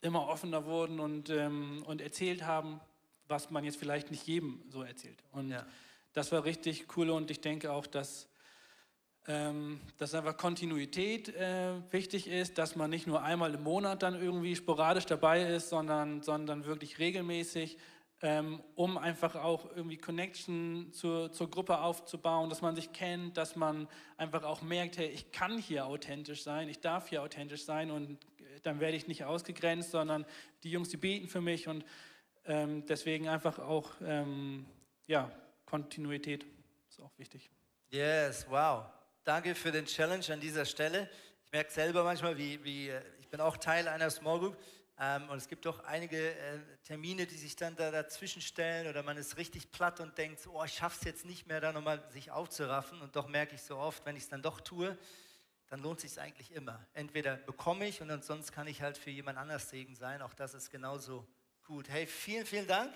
immer 0.00 0.28
offener 0.28 0.64
wurden 0.64 1.00
und, 1.00 1.30
ähm, 1.30 1.82
und 1.86 2.00
erzählt 2.00 2.44
haben, 2.44 2.80
was 3.26 3.50
man 3.50 3.64
jetzt 3.64 3.78
vielleicht 3.78 4.10
nicht 4.10 4.26
jedem 4.26 4.62
so 4.70 4.82
erzählt. 4.82 5.22
Und 5.32 5.50
ja. 5.50 5.66
das 6.12 6.32
war 6.32 6.44
richtig 6.44 6.96
cool 6.96 7.10
und 7.10 7.30
ich 7.30 7.40
denke 7.40 7.72
auch, 7.72 7.86
dass 7.86 8.28
ähm, 9.28 9.80
dass 9.98 10.14
einfach 10.14 10.38
Kontinuität 10.38 11.28
äh, 11.36 11.74
wichtig 11.90 12.28
ist, 12.28 12.56
dass 12.56 12.76
man 12.76 12.88
nicht 12.88 13.06
nur 13.06 13.22
einmal 13.22 13.52
im 13.54 13.62
Monat 13.62 14.02
dann 14.02 14.14
irgendwie 14.14 14.56
sporadisch 14.56 15.04
dabei 15.04 15.42
ist, 15.42 15.68
sondern, 15.68 16.22
sondern 16.22 16.64
wirklich 16.64 16.98
regelmäßig, 16.98 17.76
ähm, 18.22 18.62
um 18.74 18.96
einfach 18.96 19.34
auch 19.36 19.66
irgendwie 19.76 19.98
Connection 19.98 20.94
zur, 20.94 21.30
zur 21.30 21.50
Gruppe 21.50 21.80
aufzubauen, 21.80 22.48
dass 22.48 22.62
man 22.62 22.74
sich 22.74 22.92
kennt, 22.92 23.36
dass 23.36 23.54
man 23.54 23.86
einfach 24.16 24.44
auch 24.44 24.62
merkt, 24.62 24.96
hey, 24.96 25.08
ich 25.08 25.30
kann 25.30 25.58
hier 25.58 25.86
authentisch 25.86 26.42
sein, 26.42 26.70
ich 26.70 26.80
darf 26.80 27.10
hier 27.10 27.22
authentisch 27.22 27.64
sein 27.64 27.90
und 27.90 28.18
dann 28.62 28.80
werde 28.80 28.96
ich 28.96 29.08
nicht 29.08 29.24
ausgegrenzt, 29.24 29.90
sondern 29.90 30.24
die 30.62 30.70
Jungs, 30.70 30.88
die 30.88 30.96
beten 30.96 31.28
für 31.28 31.40
mich 31.40 31.68
und 31.68 31.84
ähm, 32.44 32.86
deswegen 32.86 33.28
einfach 33.28 33.58
auch, 33.58 33.92
ähm, 34.02 34.66
ja, 35.06 35.30
Kontinuität 35.66 36.46
ist 36.88 37.00
auch 37.00 37.12
wichtig. 37.18 37.50
Yes, 37.90 38.46
wow. 38.48 38.84
Danke 39.24 39.54
für 39.54 39.70
den 39.70 39.84
Challenge 39.84 40.24
an 40.30 40.40
dieser 40.40 40.64
Stelle. 40.64 41.10
Ich 41.44 41.52
merke 41.52 41.70
selber 41.70 42.04
manchmal, 42.04 42.36
wie, 42.38 42.62
wie 42.64 42.88
äh, 42.88 43.02
ich 43.20 43.28
bin 43.28 43.40
auch 43.40 43.58
Teil 43.58 43.88
einer 43.88 44.08
Small 44.10 44.38
Group 44.38 44.56
ähm, 44.98 45.28
und 45.28 45.36
es 45.36 45.48
gibt 45.48 45.66
doch 45.66 45.84
einige 45.84 46.30
äh, 46.30 46.58
Termine, 46.84 47.26
die 47.26 47.36
sich 47.36 47.54
dann 47.54 47.76
da 47.76 47.90
dazwischen 47.90 48.42
stellen 48.42 48.88
oder 48.88 49.02
man 49.02 49.16
ist 49.16 49.36
richtig 49.36 49.70
platt 49.70 50.00
und 50.00 50.16
denkt, 50.18 50.40
oh, 50.46 50.64
ich 50.64 50.72
schaffe 50.72 50.96
es 51.00 51.04
jetzt 51.04 51.24
nicht 51.24 51.46
mehr, 51.46 51.60
da 51.60 51.72
nochmal 51.72 52.02
sich 52.10 52.30
aufzuraffen 52.30 53.00
und 53.02 53.14
doch 53.14 53.28
merke 53.28 53.54
ich 53.54 53.62
so 53.62 53.76
oft, 53.76 54.04
wenn 54.06 54.16
ich 54.16 54.24
es 54.24 54.28
dann 54.28 54.42
doch 54.42 54.60
tue, 54.60 54.96
dann 55.68 55.80
lohnt 55.80 56.02
es 56.02 56.14
sich 56.14 56.20
eigentlich 56.20 56.52
immer. 56.52 56.84
Entweder 56.94 57.36
bekomme 57.36 57.86
ich 57.86 58.00
und 58.00 58.24
sonst 58.24 58.52
kann 58.52 58.66
ich 58.66 58.82
halt 58.82 58.96
für 58.96 59.10
jemand 59.10 59.38
anders 59.38 59.68
Segen 59.68 59.94
sein. 59.94 60.22
Auch 60.22 60.34
das 60.34 60.54
ist 60.54 60.70
genauso 60.70 61.26
gut. 61.64 61.88
Hey, 61.88 62.06
vielen, 62.06 62.46
vielen 62.46 62.66
Dank 62.66 62.92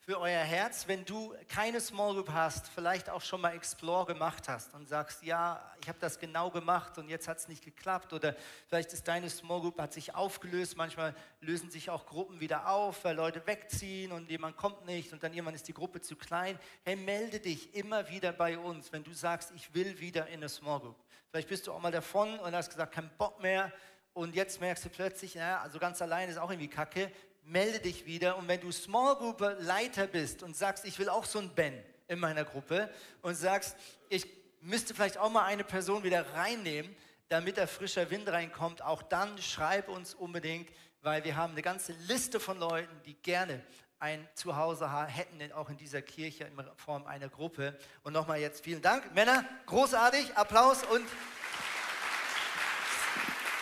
für 0.00 0.20
euer 0.20 0.40
Herz, 0.40 0.86
wenn 0.86 1.04
du 1.04 1.34
keine 1.48 1.80
Small 1.80 2.14
Group 2.14 2.30
hast, 2.30 2.68
vielleicht 2.68 3.10
auch 3.10 3.22
schon 3.22 3.40
mal 3.40 3.54
Explore 3.54 4.06
gemacht 4.06 4.48
hast 4.48 4.72
und 4.74 4.88
sagst, 4.88 5.24
ja, 5.24 5.60
ich 5.80 5.88
habe 5.88 5.98
das 6.00 6.20
genau 6.20 6.50
gemacht 6.50 6.96
und 6.98 7.08
jetzt 7.08 7.26
hat 7.26 7.38
es 7.38 7.48
nicht 7.48 7.64
geklappt 7.64 8.12
oder 8.12 8.36
vielleicht 8.68 8.92
ist 8.92 9.08
deine 9.08 9.28
Small 9.28 9.60
Group 9.60 9.80
hat 9.80 9.92
sich 9.92 10.14
aufgelöst, 10.14 10.76
manchmal 10.76 11.14
lösen 11.40 11.70
sich 11.70 11.90
auch 11.90 12.06
Gruppen 12.06 12.38
wieder 12.38 12.68
auf, 12.68 13.04
weil 13.04 13.16
Leute 13.16 13.44
wegziehen 13.46 14.12
und 14.12 14.30
jemand 14.30 14.56
kommt 14.56 14.86
nicht 14.86 15.12
und 15.12 15.22
dann 15.24 15.32
irgendwann 15.32 15.56
ist 15.56 15.66
die 15.66 15.74
Gruppe 15.74 16.00
zu 16.00 16.14
klein. 16.14 16.56
Hey, 16.84 16.94
melde 16.94 17.40
dich 17.40 17.74
immer 17.74 18.08
wieder 18.08 18.32
bei 18.32 18.58
uns, 18.58 18.92
wenn 18.92 19.02
du 19.02 19.12
sagst, 19.12 19.52
ich 19.56 19.74
will 19.74 19.98
wieder 19.98 20.28
in 20.28 20.34
eine 20.34 20.48
Small 20.48 20.78
Group. 20.78 20.96
Vielleicht 21.30 21.48
bist 21.48 21.66
du 21.66 21.72
auch 21.72 21.80
mal 21.80 21.90
davon 21.90 22.38
und 22.38 22.54
hast 22.54 22.70
gesagt, 22.70 22.94
kein 22.94 23.10
Bock 23.18 23.42
mehr 23.42 23.72
und 24.12 24.34
jetzt 24.34 24.60
merkst 24.60 24.84
du 24.84 24.88
plötzlich, 24.88 25.34
ja, 25.34 25.60
also 25.60 25.78
ganz 25.78 26.00
allein 26.00 26.28
ist 26.28 26.38
auch 26.38 26.50
irgendwie 26.50 26.70
kacke 26.70 27.10
melde 27.46 27.80
dich 27.80 28.06
wieder. 28.06 28.36
Und 28.36 28.48
wenn 28.48 28.60
du 28.60 28.70
Small 28.72 29.16
Group 29.16 29.40
Leiter 29.60 30.06
bist 30.06 30.42
und 30.42 30.56
sagst, 30.56 30.84
ich 30.84 30.98
will 30.98 31.08
auch 31.08 31.24
so 31.24 31.38
ein 31.38 31.50
Ben 31.54 31.82
in 32.08 32.18
meiner 32.18 32.44
Gruppe 32.44 32.90
und 33.22 33.34
sagst, 33.34 33.76
ich 34.08 34.26
müsste 34.60 34.94
vielleicht 34.94 35.18
auch 35.18 35.30
mal 35.30 35.44
eine 35.44 35.64
Person 35.64 36.02
wieder 36.02 36.34
reinnehmen, 36.34 36.94
damit 37.28 37.56
da 37.58 37.66
frischer 37.66 38.10
Wind 38.10 38.28
reinkommt, 38.28 38.82
auch 38.82 39.02
dann 39.02 39.40
schreib 39.40 39.88
uns 39.88 40.14
unbedingt, 40.14 40.70
weil 41.02 41.24
wir 41.24 41.36
haben 41.36 41.52
eine 41.52 41.62
ganze 41.62 41.92
Liste 41.92 42.38
von 42.38 42.58
Leuten, 42.58 42.94
die 43.04 43.14
gerne 43.14 43.62
ein 43.98 44.28
Zuhause 44.34 44.90
hätten, 45.06 45.52
auch 45.52 45.70
in 45.70 45.76
dieser 45.76 46.02
Kirche 46.02 46.44
in 46.44 46.52
Form 46.76 47.06
einer 47.06 47.28
Gruppe. 47.28 47.78
Und 48.02 48.12
nochmal 48.12 48.40
jetzt 48.40 48.62
vielen 48.62 48.82
Dank. 48.82 49.14
Männer, 49.14 49.44
großartig, 49.66 50.36
Applaus 50.36 50.82
und 50.84 51.06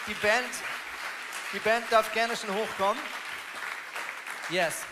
die 0.06 0.14
Band, 0.14 0.50
die 1.52 1.58
Band 1.60 1.84
darf 1.90 2.12
gerne 2.12 2.36
schon 2.36 2.52
hochkommen. 2.54 3.00
Yes. 4.50 4.82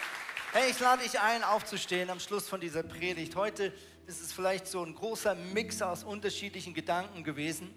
Hey, 0.55 0.71
ich 0.71 0.81
lade 0.81 1.03
dich 1.03 1.21
ein, 1.21 1.45
aufzustehen 1.45 2.09
am 2.09 2.19
Schluss 2.21 2.49
von 2.49 2.59
dieser 2.59 2.83
Predigt. 2.83 3.37
Heute 3.37 3.71
ist 4.07 4.23
es 4.23 4.33
vielleicht 4.33 4.67
so 4.67 4.83
ein 4.83 4.95
großer 4.95 5.35
Mix 5.35 5.83
aus 5.83 6.05
unterschiedlichen 6.05 6.73
Gedanken 6.73 7.23
gewesen. 7.23 7.71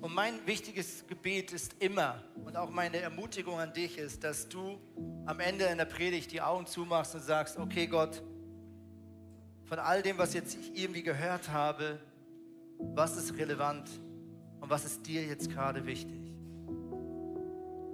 Und 0.00 0.12
mein 0.12 0.44
wichtiges 0.48 1.06
Gebet 1.06 1.52
ist 1.52 1.76
immer 1.78 2.24
und 2.44 2.56
auch 2.56 2.70
meine 2.70 2.96
Ermutigung 2.98 3.60
an 3.60 3.72
dich 3.72 3.98
ist, 3.98 4.24
dass 4.24 4.48
du 4.48 4.80
am 5.24 5.38
Ende 5.38 5.66
in 5.66 5.78
der 5.78 5.84
Predigt 5.84 6.32
die 6.32 6.42
Augen 6.42 6.66
zumachst 6.66 7.14
und 7.14 7.22
sagst, 7.22 7.56
okay 7.56 7.86
Gott, 7.86 8.20
von 9.66 9.78
all 9.78 10.02
dem, 10.02 10.18
was 10.18 10.34
jetzt 10.34 10.56
ich 10.56 10.76
irgendwie 10.76 11.04
gehört 11.04 11.50
habe, 11.50 12.00
was 12.78 13.16
ist 13.16 13.36
relevant 13.38 13.88
und 14.60 14.68
was 14.68 14.84
ist 14.84 15.06
dir 15.06 15.24
jetzt 15.24 15.48
gerade 15.48 15.86
wichtig? 15.86 16.31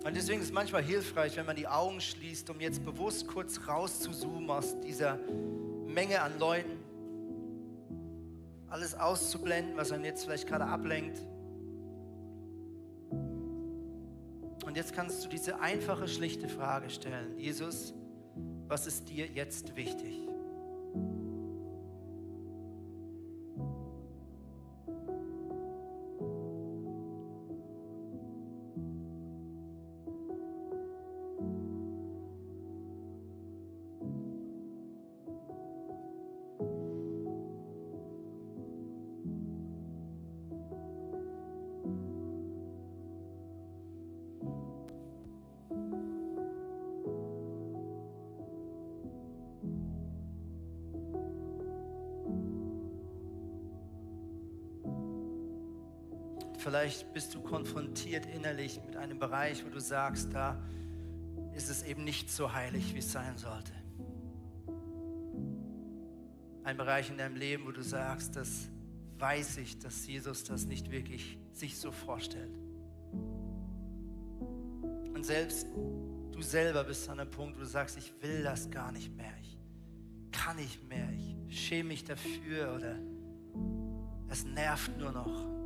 Und 0.05 0.17
deswegen 0.17 0.41
ist 0.41 0.47
es 0.47 0.53
manchmal 0.53 0.83
hilfreich, 0.83 1.37
wenn 1.37 1.47
man 1.47 1.57
die 1.57 1.67
Augen 1.67 2.01
schließt, 2.01 2.49
um 2.51 2.61
jetzt 2.61 2.85
bewusst 2.85 3.27
kurz 3.27 3.61
rauszuzoomen 3.67 4.49
aus 4.49 4.79
dieser 4.81 5.19
Menge 5.87 6.23
an 6.23 6.39
Leuten, 6.39 6.79
alles 8.69 8.95
auszublenden, 8.95 9.77
was 9.77 9.93
einen 9.93 10.05
jetzt 10.05 10.25
vielleicht 10.25 10.47
gerade 10.47 10.67
ablenkt. 10.67 11.21
Und 14.65 14.77
jetzt 14.77 14.93
kannst 14.93 15.25
du 15.25 15.29
diese 15.29 15.61
einfache, 15.61 16.07
schlichte 16.07 16.49
Frage 16.49 16.91
stellen. 16.91 17.39
Jesus, 17.39 17.95
was 18.69 18.87
ist 18.87 19.09
dir 19.09 19.27
jetzt 19.27 19.77
wichtig? 19.77 20.29
Vielleicht 56.89 57.13
bist 57.13 57.35
du 57.35 57.43
konfrontiert 57.43 58.25
innerlich 58.25 58.81
mit 58.87 58.97
einem 58.97 59.19
Bereich, 59.19 59.63
wo 59.63 59.69
du 59.69 59.79
sagst, 59.79 60.33
da 60.33 60.59
ist 61.55 61.69
es 61.69 61.83
eben 61.83 62.03
nicht 62.03 62.31
so 62.31 62.55
heilig, 62.55 62.95
wie 62.95 63.01
es 63.01 63.13
sein 63.13 63.37
sollte. 63.37 63.73
Ein 66.65 66.79
Bereich 66.79 67.11
in 67.11 67.19
deinem 67.19 67.37
Leben, 67.37 67.67
wo 67.67 67.73
du 67.73 67.83
sagst, 67.83 68.37
das 68.37 68.71
weiß 69.19 69.59
ich, 69.59 69.79
dass 69.81 70.07
Jesus 70.07 70.45
das 70.45 70.65
nicht 70.65 70.91
wirklich 70.91 71.37
sich 71.53 71.77
so 71.77 71.93
vorstellt. 71.93 72.57
Und 75.13 75.27
selbst 75.27 75.67
du 76.33 76.41
selber 76.41 76.85
bist 76.85 77.07
an 77.11 77.21
einem 77.21 77.31
Punkt, 77.31 77.57
wo 77.59 77.61
du 77.61 77.67
sagst, 77.67 77.99
ich 77.99 78.15
will 78.23 78.43
das 78.43 78.71
gar 78.71 78.93
nicht 78.93 79.15
mehr, 79.15 79.35
ich 79.43 79.59
kann 80.33 80.57
nicht 80.57 80.89
mehr, 80.89 81.07
ich 81.13 81.61
schäme 81.67 81.91
mich 81.91 82.05
dafür 82.05 82.75
oder 82.75 82.99
es 84.31 84.47
nervt 84.47 84.97
nur 84.97 85.13
noch. 85.13 85.58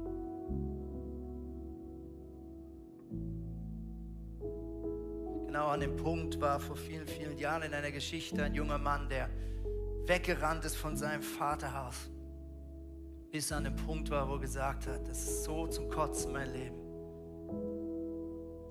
Genau 5.53 5.69
an 5.69 5.81
dem 5.81 5.97
Punkt 5.97 6.41
war 6.41 6.59
vor 6.59 6.77
vielen, 6.77 7.07
vielen 7.07 7.37
Jahren 7.37 7.65
in 7.65 7.75
einer 7.75 7.91
Geschichte 7.91 8.43
ein 8.43 8.55
junger 8.55 8.79
Mann, 8.79 9.07
der 9.11 9.29
weggerannt 10.07 10.65
ist 10.65 10.77
von 10.77 10.97
seinem 10.97 11.23
Vaterhaus, 11.23 12.09
bis 13.31 13.51
er 13.51 13.59
an 13.59 13.65
dem 13.65 13.77
Punkt 13.77 14.09
war, 14.09 14.27
wo 14.31 14.37
er 14.37 14.41
gesagt 14.41 14.87
hat, 14.87 15.07
das 15.07 15.23
ist 15.23 15.45
so 15.45 15.67
zum 15.67 15.91
Kotzen 15.91 16.33
mein 16.33 16.51
Leben. 16.55 16.81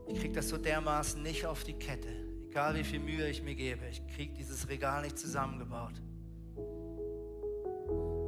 Ich 0.08 0.22
kriege 0.22 0.34
das 0.34 0.50
so 0.50 0.58
dermaßen 0.58 1.22
nicht 1.22 1.46
auf 1.46 1.64
die 1.64 1.76
Kette, 1.76 2.10
egal 2.50 2.74
wie 2.74 2.84
viel 2.84 3.00
Mühe 3.00 3.30
ich 3.30 3.44
mir 3.44 3.54
gebe. 3.54 3.86
Ich 3.88 4.02
kriege 4.08 4.34
dieses 4.34 4.68
Regal 4.68 5.04
nicht 5.04 5.20
zusammengebaut. 5.20 6.02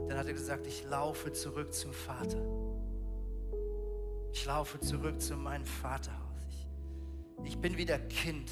Dann 0.10 0.16
hat 0.16 0.28
er 0.28 0.34
gesagt, 0.34 0.68
ich 0.68 0.86
laufe 0.86 1.34
zurück 1.34 1.74
zum 1.74 1.92
Vater. 1.92 2.46
Ich 4.32 4.46
laufe 4.46 4.80
zurück 4.80 5.20
zu 5.20 5.38
meinem 5.38 5.66
Vaterhaus 5.66 6.23
ich 7.44 7.58
bin 7.58 7.78
wieder 7.78 8.00
Kind. 8.00 8.52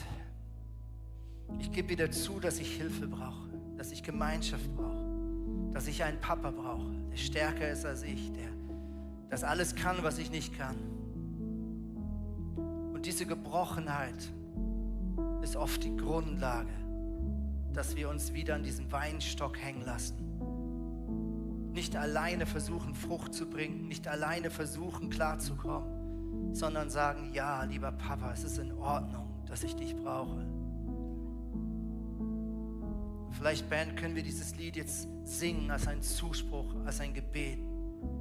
Ich 1.60 1.72
gebe 1.72 1.90
wieder 1.90 2.12
zu, 2.12 2.40
dass 2.40 2.60
ich 2.60 2.76
Hilfe 2.76 3.08
brauche, 3.08 3.50
dass 3.78 3.92
ich 3.92 4.04
Gemeinschaft 4.04 4.74
brauche, 4.76 5.74
dass 5.74 5.88
ich 5.88 6.04
einen 6.04 6.20
Papa 6.20 6.52
brauche, 6.52 6.92
der 7.12 7.18
stärker 7.18 7.70
ist 7.70 7.86
als 7.86 8.04
ich, 8.04 8.32
der 8.34 8.50
das 9.30 9.44
alles 9.44 9.76
kann, 9.76 10.04
was 10.04 10.18
ich 10.18 10.30
nicht 10.32 10.58
kann. 10.58 10.76
Und 12.94 13.06
diese 13.06 13.26
Gebrochenheit 13.26 14.30
ist 15.42 15.56
oft 15.56 15.84
die 15.84 15.96
Grundlage, 15.96 16.74
dass 17.74 17.96
wir 17.96 18.10
uns 18.10 18.34
wieder 18.34 18.56
an 18.56 18.64
diesen 18.64 18.92
Weinstock 18.92 19.58
hängen 19.58 19.84
lassen. 19.86 20.18
Nicht 21.74 21.96
alleine 21.96 22.46
versuchen, 22.46 22.94
Frucht 22.94 23.34
zu 23.34 23.50
bringen, 23.50 23.88
nicht 23.88 24.08
alleine 24.08 24.50
versuchen, 24.50 25.10
klarzukommen 25.10 26.01
sondern 26.54 26.90
sagen, 26.90 27.32
ja, 27.34 27.64
lieber 27.64 27.92
Papa, 27.92 28.32
es 28.34 28.44
ist 28.44 28.58
in 28.58 28.72
Ordnung, 28.74 29.28
dass 29.48 29.64
ich 29.64 29.76
dich 29.76 29.96
brauche. 29.96 30.46
Vielleicht, 33.32 33.70
Band, 33.70 33.98
können 33.98 34.16
wir 34.16 34.24
dieses 34.24 34.56
Lied 34.56 34.76
jetzt 34.76 35.08
singen 35.24 35.72
als 35.72 35.88
ein 35.88 36.02
Zuspruch, 36.02 36.76
als 36.86 37.00
ein 37.00 37.14
Gebet. 37.14 37.60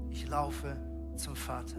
Ich 0.09 0.27
laufe 0.29 0.77
zum 1.17 1.37
Vater. 1.37 1.77